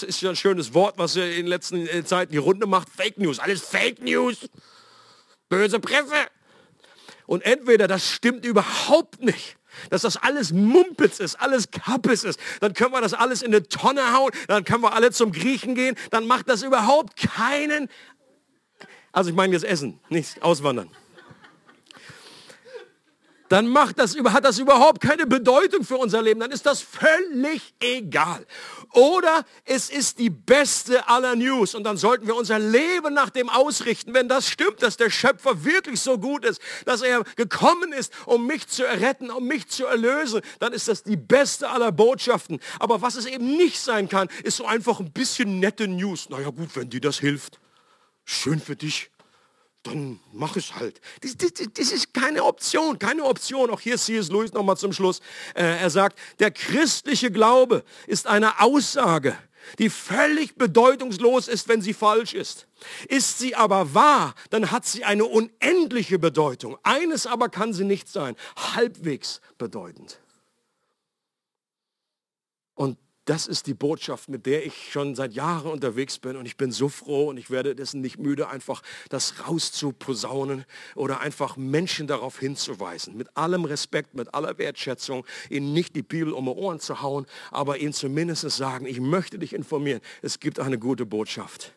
das 0.02 0.04
ist 0.04 0.22
ja 0.22 0.30
ein 0.30 0.36
schönes 0.36 0.74
Wort, 0.74 0.98
was 0.98 1.16
in 1.16 1.30
den 1.30 1.48
letzten 1.48 1.88
äh, 1.88 2.04
Zeiten 2.04 2.32
die 2.32 2.38
Runde 2.38 2.68
macht. 2.68 2.90
Fake 2.90 3.18
News. 3.18 3.40
Alles 3.40 3.62
Fake 3.62 4.02
News. 4.02 4.50
Böse 5.48 5.80
Presse. 5.80 6.28
Und 7.28 7.44
entweder 7.46 7.88
das 7.88 8.10
stimmt 8.12 8.46
überhaupt 8.46 9.22
nicht, 9.22 9.58
dass 9.90 10.04
das 10.04 10.18
alles 10.18 10.52
Mumpitz 10.52 11.20
ist, 11.20 11.36
alles 11.36 11.72
Kappes 11.72 12.24
ist, 12.24 12.40
dann 12.60 12.74
können 12.74 12.92
wir 12.92 13.02
das 13.02 13.14
alles 13.14 13.42
in 13.42 13.54
eine 13.54 13.68
Tonne 13.68 14.14
hauen, 14.14 14.32
dann 14.48 14.64
können 14.64 14.84
wir 14.84 14.94
alle 14.94 15.12
zum 15.12 15.32
Griechen 15.32 15.74
gehen, 15.74 15.96
dann 16.12 16.28
macht 16.28 16.48
das 16.50 16.62
überhaupt 16.62 17.18
keinen, 17.18 17.90
also 19.12 19.32
ich 19.32 19.36
meine 19.36 19.54
jetzt 19.54 19.66
Essen, 19.66 20.00
nicht 20.10 20.44
auswandern 20.44 20.92
dann 23.50 23.68
macht 23.68 24.00
das, 24.00 24.16
hat 24.16 24.44
das 24.44 24.58
überhaupt 24.58 25.02
keine 25.02 25.28
Bedeutung 25.28 25.84
für 25.84 25.98
unser 25.98 26.22
Leben. 26.22 26.40
Dann 26.40 26.52
ist 26.52 26.66
das 26.66 26.82
völlig 26.82 27.76
egal. 27.80 28.46
Oder 28.92 29.46
es 29.66 29.90
ist 29.90 30.20
die 30.20 30.30
beste 30.30 31.08
aller 31.08 31.36
News 31.36 31.76
und 31.76 31.84
dann 31.84 31.98
sollten 31.98 32.26
wir 32.28 32.36
unser 32.36 32.58
Leben 32.58 33.14
nach 33.14 33.30
dem 33.30 33.50
ausrichten. 33.50 34.14
Wenn 34.14 34.28
das 34.28 34.50
stimmt, 34.50 34.82
dass 34.82 34.98
der 34.98 35.10
Schöpfer 35.10 35.64
wirklich 35.64 36.02
so 36.02 36.18
gut 36.18 36.44
ist, 36.46 36.60
dass 36.86 37.02
er 37.02 37.24
gekommen 37.36 37.92
ist, 37.94 38.12
um 38.26 38.48
mich 38.48 38.68
zu 38.68 38.84
erretten, 38.84 39.30
um 39.30 39.46
mich 39.46 39.68
zu 39.68 39.86
erlösen, 39.86 40.42
dann 40.60 40.74
ist 40.74 40.88
das 40.88 41.04
die 41.04 41.18
beste 41.18 41.70
aller 41.70 41.92
Botschaften. 41.92 42.60
Aber 42.80 43.02
was 43.02 43.16
es 43.16 43.26
eben 43.26 43.58
nicht 43.58 43.80
sein 43.80 44.10
kann, 44.10 44.28
ist 44.44 44.58
so 44.58 44.66
einfach 44.66 45.00
ein 45.00 45.12
bisschen 45.12 45.60
nette 45.60 45.88
News. 45.88 46.30
Naja 46.30 46.50
gut, 46.50 46.76
wenn 46.76 46.90
dir 46.90 47.02
das 47.02 47.20
hilft, 47.20 47.60
schön 48.24 48.60
für 48.60 48.76
dich 48.76 49.12
dann 49.86 50.20
mach 50.34 50.56
es 50.56 50.76
halt. 50.76 51.00
Das, 51.22 51.38
das, 51.38 51.52
das, 51.74 51.92
ist 51.92 52.14
keine 52.14 52.44
Option, 52.44 52.98
keine 53.00 53.24
Option. 53.24 53.70
Auch 53.70 53.80
hier 53.80 53.98
C.S. 53.98 54.30
Lewis 54.30 54.54
nochmal 54.54 54.78
zum 54.78 54.94
Schluss. 54.94 55.20
Äh, 55.54 55.64
er 55.64 55.90
sagt, 55.90 56.18
der 56.40 56.52
christliche 56.52 57.32
Glaube 57.32 57.84
ist 58.08 58.28
eine 58.28 58.62
Aussage, 58.62 59.38
die 59.80 59.90
völlig 59.90 60.56
bedeutungslos 60.56 61.48
ist, 61.48 61.68
wenn 61.68 61.82
sie 61.82 61.94
falsch 61.94 62.34
ist. 62.34 62.68
Ist 63.08 63.40
sie 63.40 63.56
aber 63.56 63.94
wahr, 63.94 64.36
dann 64.50 64.72
hat 64.72 64.86
sie 64.86 65.04
eine 65.04 65.26
unendliche 65.26 66.20
Bedeutung. 66.20 66.78
Eines 66.84 67.28
aber 67.28 67.50
kann 67.50 67.74
sie 67.74 67.86
nicht 67.86 68.10
sein, 68.10 68.36
halbwegs 68.56 69.42
bedeutend. 69.58 70.20
Und 72.74 72.98
das 73.26 73.48
ist 73.48 73.66
die 73.66 73.74
Botschaft, 73.74 74.30
mit 74.30 74.46
der 74.46 74.66
ich 74.66 74.92
schon 74.92 75.16
seit 75.16 75.34
Jahren 75.34 75.72
unterwegs 75.72 76.20
bin 76.20 76.36
und 76.36 76.46
ich 76.46 76.58
bin 76.58 76.72
so 76.72 76.90
froh 76.90 77.30
und 77.30 77.38
ich 77.38 77.50
werde 77.50 77.76
dessen 77.76 78.02
nicht 78.02 78.20
müde, 78.20 78.50
einfach 78.50 78.84
das 79.10 79.48
rauszuposaunen 79.48 80.66
oder 80.94 81.22
einfach 81.22 81.58
Menschen 81.58 82.06
darauf 82.06 82.40
hinzuweisen. 82.40 83.18
Mit 83.18 83.36
allem 83.36 83.66
Respekt, 83.66 84.14
mit 84.14 84.34
aller 84.34 84.58
Wertschätzung, 84.60 85.26
ihnen 85.50 85.74
nicht 85.74 85.96
die 85.96 86.04
Bibel 86.04 86.34
um 86.34 86.46
die 86.46 86.52
Ohren 86.52 86.80
zu 86.80 87.02
hauen, 87.02 87.26
aber 87.52 87.80
ihnen 87.80 87.94
zumindest 87.94 88.50
sagen, 88.52 88.86
ich 88.86 89.00
möchte 89.00 89.40
dich 89.40 89.54
informieren, 89.54 90.02
es 90.22 90.40
gibt 90.40 90.60
eine 90.60 90.78
gute 90.78 91.06
Botschaft 91.06 91.74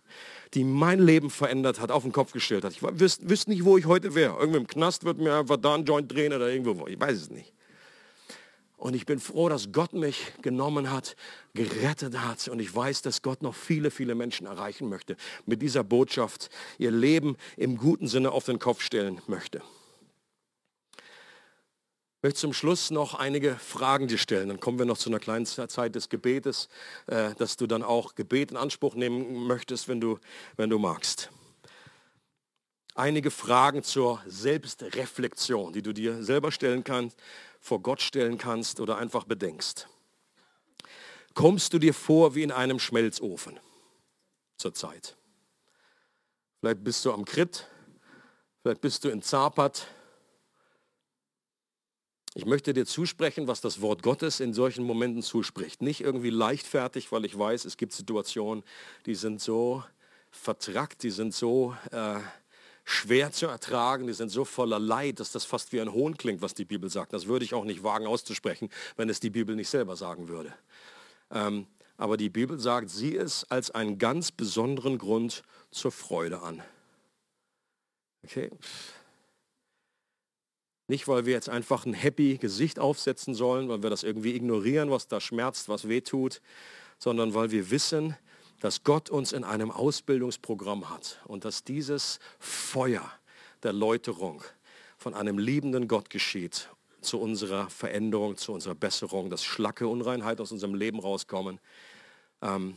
die 0.55 0.65
mein 0.65 0.99
Leben 0.99 1.29
verändert 1.29 1.79
hat, 1.79 1.91
auf 1.91 2.05
den 2.05 2.13
Kopf 2.13 2.33
gestellt 2.33 2.65
hat. 2.65 2.73
Ich 2.73 2.83
wüsste 2.83 3.29
wüsst 3.29 3.49
nicht, 3.49 3.67
wo 3.67 3.77
ich 3.77 3.85
heute 3.85 4.15
wäre. 4.15 4.39
Irgendwo 4.39 4.57
im 4.57 4.67
Knast 4.67 5.05
wird 5.05 5.19
mir 5.19 5.35
einfach 5.35 5.59
da 5.59 5.75
ein 5.75 5.85
Joint 5.85 6.11
drehen 6.11 6.33
oder 6.33 6.51
irgendwo. 6.51 6.87
Ich 6.87 6.99
weiß 6.99 7.19
es 7.19 7.31
nicht. 7.31 7.53
Und 8.79 8.95
ich 8.95 9.07
bin 9.07 9.18
froh, 9.18 9.49
dass 9.49 9.72
Gott 9.72 9.93
mich 9.93 10.33
genommen 10.41 10.93
hat, 10.93 11.16
gerettet 11.53 12.16
hat. 12.16 12.47
Und 12.47 12.61
ich 12.61 12.72
weiß, 12.72 13.03
dass 13.03 13.22
Gott 13.22 13.43
noch 13.43 13.57
viele, 13.57 13.91
viele 13.91 14.14
Menschen 14.14 14.47
erreichen 14.47 14.89
möchte. 14.89 15.16
Mit 15.47 15.62
dieser 15.62 15.83
Botschaft 15.83 16.49
ihr 16.79 16.93
Leben 16.93 17.37
im 17.57 17.76
guten 17.76 18.07
Sinne 18.07 18.31
auf 18.31 18.45
den 18.45 18.61
Kopf 18.61 18.81
stellen 18.81 19.20
möchte. 19.26 19.62
Ich 20.99 22.22
möchte 22.22 22.39
zum 22.39 22.53
Schluss 22.53 22.93
noch 22.93 23.14
einige 23.14 23.57
Fragen 23.57 24.07
dir 24.07 24.16
stellen. 24.16 24.49
Dann 24.49 24.61
kommen 24.61 24.79
wir 24.79 24.87
noch 24.87 24.99
zu 24.99 25.11
einer 25.11 25.18
kleinen 25.18 25.47
Zeit 25.47 25.97
des 25.97 26.09
Gebetes, 26.09 26.68
äh, 27.09 27.35
dass 27.35 27.57
du 27.57 27.66
dann 27.66 27.83
auch 27.83 28.14
Gebet 28.14 28.53
in 28.53 28.57
Anspruch 28.57 28.95
nehmen 28.95 29.45
möchtest, 29.49 29.89
wenn 29.89 30.01
du, 30.01 30.20
wenn 30.57 30.70
du 30.70 30.79
magst. 30.79 31.31
Einige 32.95 33.31
Fragen 33.33 33.83
zur 33.83 34.20
Selbstreflexion, 34.26 35.72
die 35.72 35.83
du 35.83 35.93
dir 35.93 36.22
selber 36.22 36.51
stellen 36.53 36.85
kannst 36.85 37.16
vor 37.61 37.83
Gott 37.83 38.01
stellen 38.01 38.39
kannst 38.39 38.81
oder 38.81 38.99
einfach 38.99 39.25
bedenkst. 39.25 39.89
Kommst 41.35 41.73
du 41.73 41.79
dir 41.79 41.95
vor 41.95 42.35
wie 42.35 42.43
in 42.43 42.53
einem 42.53 42.79
Schmelzofen 42.79 43.61
zurzeit? 44.57 45.17
Vielleicht 46.61 46.83
bist 46.83 47.05
du 47.05 47.13
am 47.13 47.25
Krit, 47.25 47.67
vielleicht 48.63 48.81
bist 48.81 49.05
du 49.05 49.09
in 49.09 49.23
Zapat. 49.23 49.87
Ich 52.35 52.45
möchte 52.45 52.73
dir 52.73 52.87
zusprechen, 52.87 53.47
was 53.47 53.61
das 53.61 53.81
Wort 53.81 54.03
Gottes 54.03 54.41
in 54.41 54.53
solchen 54.53 54.85
Momenten 54.85 55.23
zuspricht. 55.23 55.83
Nicht 55.83 56.01
irgendwie 56.01 56.31
leichtfertig, 56.31 57.13
weil 57.13 57.25
ich 57.25 57.39
weiß, 57.39 57.65
es 57.65 57.77
gibt 57.77 57.93
Situationen, 57.93 58.65
die 59.07 59.15
sind 59.15 59.41
so 59.41 59.85
vertrackt, 60.31 61.03
die 61.03 61.11
sind 61.11 61.35
so 61.35 61.77
äh, 61.91 62.19
schwer 62.89 63.32
zu 63.32 63.47
ertragen, 63.47 64.07
die 64.07 64.14
sind 64.14 64.30
so 64.30 64.47
voller 64.47 64.78
Leid, 64.78 65.20
dass 65.20 65.30
das 65.30 65.45
fast 65.45 65.72
wie 65.72 65.80
ein 65.80 65.93
Hohn 65.93 66.16
klingt, 66.16 66.41
was 66.41 66.55
die 66.55 66.64
Bibel 66.64 66.89
sagt. 66.89 67.12
Das 67.12 67.26
würde 67.26 67.45
ich 67.45 67.53
auch 67.53 67.64
nicht 67.64 67.82
wagen 67.82 68.07
auszusprechen, 68.07 68.70
wenn 68.97 69.11
es 69.11 69.20
die 69.20 69.28
Bibel 69.28 69.55
nicht 69.55 69.68
selber 69.68 69.95
sagen 69.95 70.28
würde. 70.28 70.55
Ähm, 71.30 71.66
aber 71.99 72.16
die 72.16 72.30
Bibel 72.30 72.59
sagt, 72.59 72.89
sieh 72.89 73.14
es 73.14 73.45
als 73.51 73.70
einen 73.70 73.99
ganz 73.99 74.32
besonderen 74.32 74.97
Grund 74.97 75.43
zur 75.70 75.93
Freude 75.93 76.41
an. 76.41 76.62
Okay? 78.24 78.51
Nicht, 80.86 81.09
weil 81.09 81.26
wir 81.26 81.34
jetzt 81.34 81.51
einfach 81.51 81.84
ein 81.84 81.93
happy 81.93 82.39
Gesicht 82.39 82.78
aufsetzen 82.78 83.34
sollen, 83.34 83.68
weil 83.68 83.82
wir 83.82 83.91
das 83.91 84.03
irgendwie 84.03 84.34
ignorieren, 84.34 84.91
was 84.91 85.09
da 85.09 85.20
schmerzt, 85.20 85.68
was 85.68 85.89
weh 85.89 86.01
tut, 86.01 86.41
sondern 86.99 87.34
weil 87.34 87.51
wir 87.51 87.70
wissen, 87.70 88.16
dass 88.61 88.83
Gott 88.83 89.11
uns 89.11 89.33
in 89.33 89.45
einem 89.45 89.71
Ausbildungsprogramm 89.71 90.91
hat 90.91 91.21
und 91.27 91.45
dass 91.45 91.65
dieses 91.65 92.19
Feuer 92.39 93.11
der 93.63 93.73
Läuterung 93.73 94.43
von 94.97 95.15
einem 95.15 95.39
liebenden 95.39 95.89
Gott 95.89 96.11
geschieht 96.11 96.69
zu 97.01 97.21
unserer 97.21 97.71
Veränderung, 97.71 98.37
zu 98.37 98.53
unserer 98.53 98.75
Besserung, 98.75 99.31
dass 99.31 99.45
Schlacke, 99.45 99.87
Unreinheit 99.87 100.41
aus 100.41 100.53
unserem 100.53 100.75
Leben 100.75 100.99
rauskommen 100.99 101.61
ähm, 102.43 102.77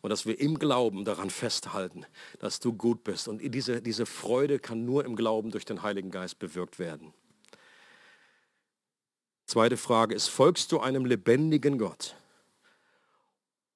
und 0.00 0.10
dass 0.10 0.26
wir 0.26 0.40
im 0.40 0.58
Glauben 0.58 1.04
daran 1.04 1.28
festhalten, 1.28 2.06
dass 2.38 2.60
du 2.60 2.72
gut 2.72 3.04
bist. 3.04 3.28
Und 3.28 3.40
diese, 3.40 3.82
diese 3.82 4.06
Freude 4.06 4.58
kann 4.58 4.84
nur 4.84 5.04
im 5.04 5.16
Glauben 5.16 5.50
durch 5.50 5.64
den 5.64 5.82
Heiligen 5.82 6.10
Geist 6.10 6.38
bewirkt 6.38 6.78
werden. 6.78 7.12
Zweite 9.46 9.76
Frage 9.76 10.14
ist, 10.14 10.28
folgst 10.28 10.72
du 10.72 10.80
einem 10.80 11.04
lebendigen 11.04 11.78
Gott? 11.78 12.17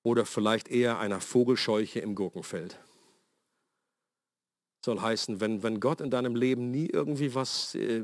Oder 0.02 0.26
vielleicht 0.26 0.68
eher 0.68 0.98
einer 0.98 1.20
Vogelscheuche 1.20 2.00
im 2.00 2.14
Gurkenfeld. 2.14 2.78
Soll 4.84 5.00
heißen, 5.00 5.40
wenn, 5.40 5.62
wenn 5.62 5.78
Gott 5.78 6.00
in 6.00 6.10
deinem 6.10 6.34
Leben 6.34 6.72
nie 6.72 6.88
irgendwie 6.92 7.36
was 7.36 7.76
äh, 7.76 8.02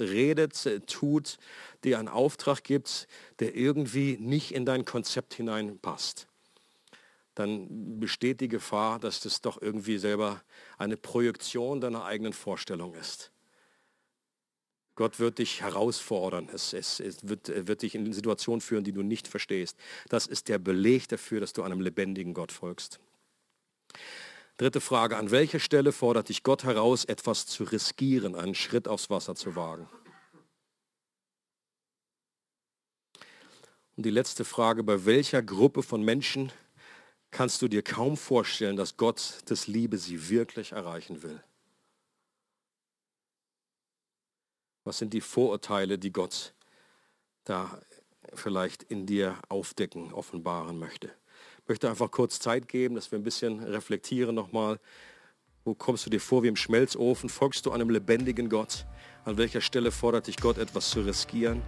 redet, 0.00 0.66
äh, 0.66 0.80
tut, 0.80 1.38
dir 1.84 2.00
einen 2.00 2.08
Auftrag 2.08 2.64
gibt, 2.64 3.06
der 3.38 3.54
irgendwie 3.54 4.16
nicht 4.18 4.52
in 4.52 4.64
dein 4.64 4.84
Konzept 4.84 5.34
hineinpasst, 5.34 6.26
dann 7.36 8.00
besteht 8.00 8.40
die 8.40 8.48
Gefahr, 8.48 8.98
dass 8.98 9.20
das 9.20 9.40
doch 9.40 9.62
irgendwie 9.62 9.98
selber 9.98 10.42
eine 10.78 10.96
Projektion 10.96 11.80
deiner 11.80 12.04
eigenen 12.04 12.32
Vorstellung 12.32 12.94
ist. 12.94 13.30
Gott 14.96 15.20
wird 15.20 15.38
dich 15.38 15.60
herausfordern. 15.60 16.48
Es, 16.52 16.72
es, 16.72 17.00
es 17.00 17.28
wird, 17.28 17.68
wird, 17.68 17.82
dich 17.82 17.94
in 17.94 18.12
Situationen 18.12 18.62
führen, 18.62 18.82
die 18.82 18.92
du 18.92 19.02
nicht 19.02 19.28
verstehst. 19.28 19.78
Das 20.08 20.26
ist 20.26 20.48
der 20.48 20.58
Beleg 20.58 21.06
dafür, 21.08 21.38
dass 21.38 21.52
du 21.52 21.62
einem 21.62 21.80
lebendigen 21.80 22.32
Gott 22.32 22.50
folgst. 22.50 22.98
Dritte 24.56 24.80
Frage. 24.80 25.18
An 25.18 25.30
welcher 25.30 25.60
Stelle 25.60 25.92
fordert 25.92 26.30
dich 26.30 26.42
Gott 26.42 26.64
heraus, 26.64 27.04
etwas 27.04 27.46
zu 27.46 27.64
riskieren, 27.64 28.34
einen 28.34 28.54
Schritt 28.54 28.88
aufs 28.88 29.10
Wasser 29.10 29.34
zu 29.34 29.54
wagen? 29.54 29.86
Und 33.96 34.06
die 34.06 34.10
letzte 34.10 34.46
Frage. 34.46 34.82
Bei 34.82 35.04
welcher 35.04 35.42
Gruppe 35.42 35.82
von 35.82 36.02
Menschen 36.02 36.52
kannst 37.30 37.60
du 37.60 37.68
dir 37.68 37.82
kaum 37.82 38.16
vorstellen, 38.16 38.76
dass 38.76 38.96
Gott 38.96 39.40
das 39.44 39.66
Liebe 39.66 39.98
sie 39.98 40.30
wirklich 40.30 40.72
erreichen 40.72 41.22
will? 41.22 41.42
Was 44.86 44.98
sind 44.98 45.12
die 45.14 45.20
Vorurteile, 45.20 45.98
die 45.98 46.12
Gott 46.12 46.54
da 47.42 47.80
vielleicht 48.34 48.84
in 48.84 49.04
dir 49.04 49.34
aufdecken, 49.48 50.12
offenbaren 50.12 50.78
möchte? 50.78 51.08
Ich 51.62 51.68
möchte 51.68 51.90
einfach 51.90 52.12
kurz 52.12 52.38
Zeit 52.38 52.68
geben, 52.68 52.94
dass 52.94 53.10
wir 53.10 53.18
ein 53.18 53.24
bisschen 53.24 53.64
reflektieren 53.64 54.36
nochmal. 54.36 54.78
Wo 55.64 55.74
kommst 55.74 56.06
du 56.06 56.10
dir 56.10 56.20
vor 56.20 56.44
wie 56.44 56.48
im 56.48 56.54
Schmelzofen? 56.54 57.28
Folgst 57.28 57.66
du 57.66 57.72
einem 57.72 57.90
lebendigen 57.90 58.48
Gott? 58.48 58.86
An 59.24 59.36
welcher 59.38 59.60
Stelle 59.60 59.90
fordert 59.90 60.28
dich 60.28 60.36
Gott 60.36 60.56
etwas 60.56 60.90
zu 60.90 61.00
riskieren? 61.00 61.62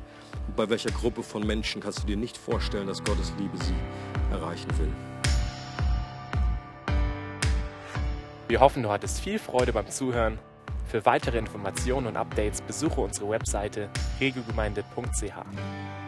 Und 0.46 0.54
bei 0.54 0.70
welcher 0.70 0.92
Gruppe 0.92 1.24
von 1.24 1.44
Menschen 1.44 1.82
kannst 1.82 2.04
du 2.04 2.06
dir 2.06 2.16
nicht 2.16 2.36
vorstellen, 2.36 2.86
dass 2.86 3.02
Gottes 3.02 3.32
Liebe 3.36 3.58
sie 3.64 3.74
erreichen 4.30 4.70
will? 4.78 4.92
Wir 8.46 8.60
hoffen, 8.60 8.84
du 8.84 8.90
hattest 8.90 9.18
viel 9.18 9.40
Freude 9.40 9.72
beim 9.72 9.90
Zuhören 9.90 10.38
für 10.88 11.04
weitere 11.04 11.38
Informationen 11.38 12.06
und 12.06 12.16
Updates 12.16 12.62
besuche 12.62 13.00
unsere 13.00 13.28
Webseite 13.30 13.88
regelgemeinde.ch. 14.20 16.07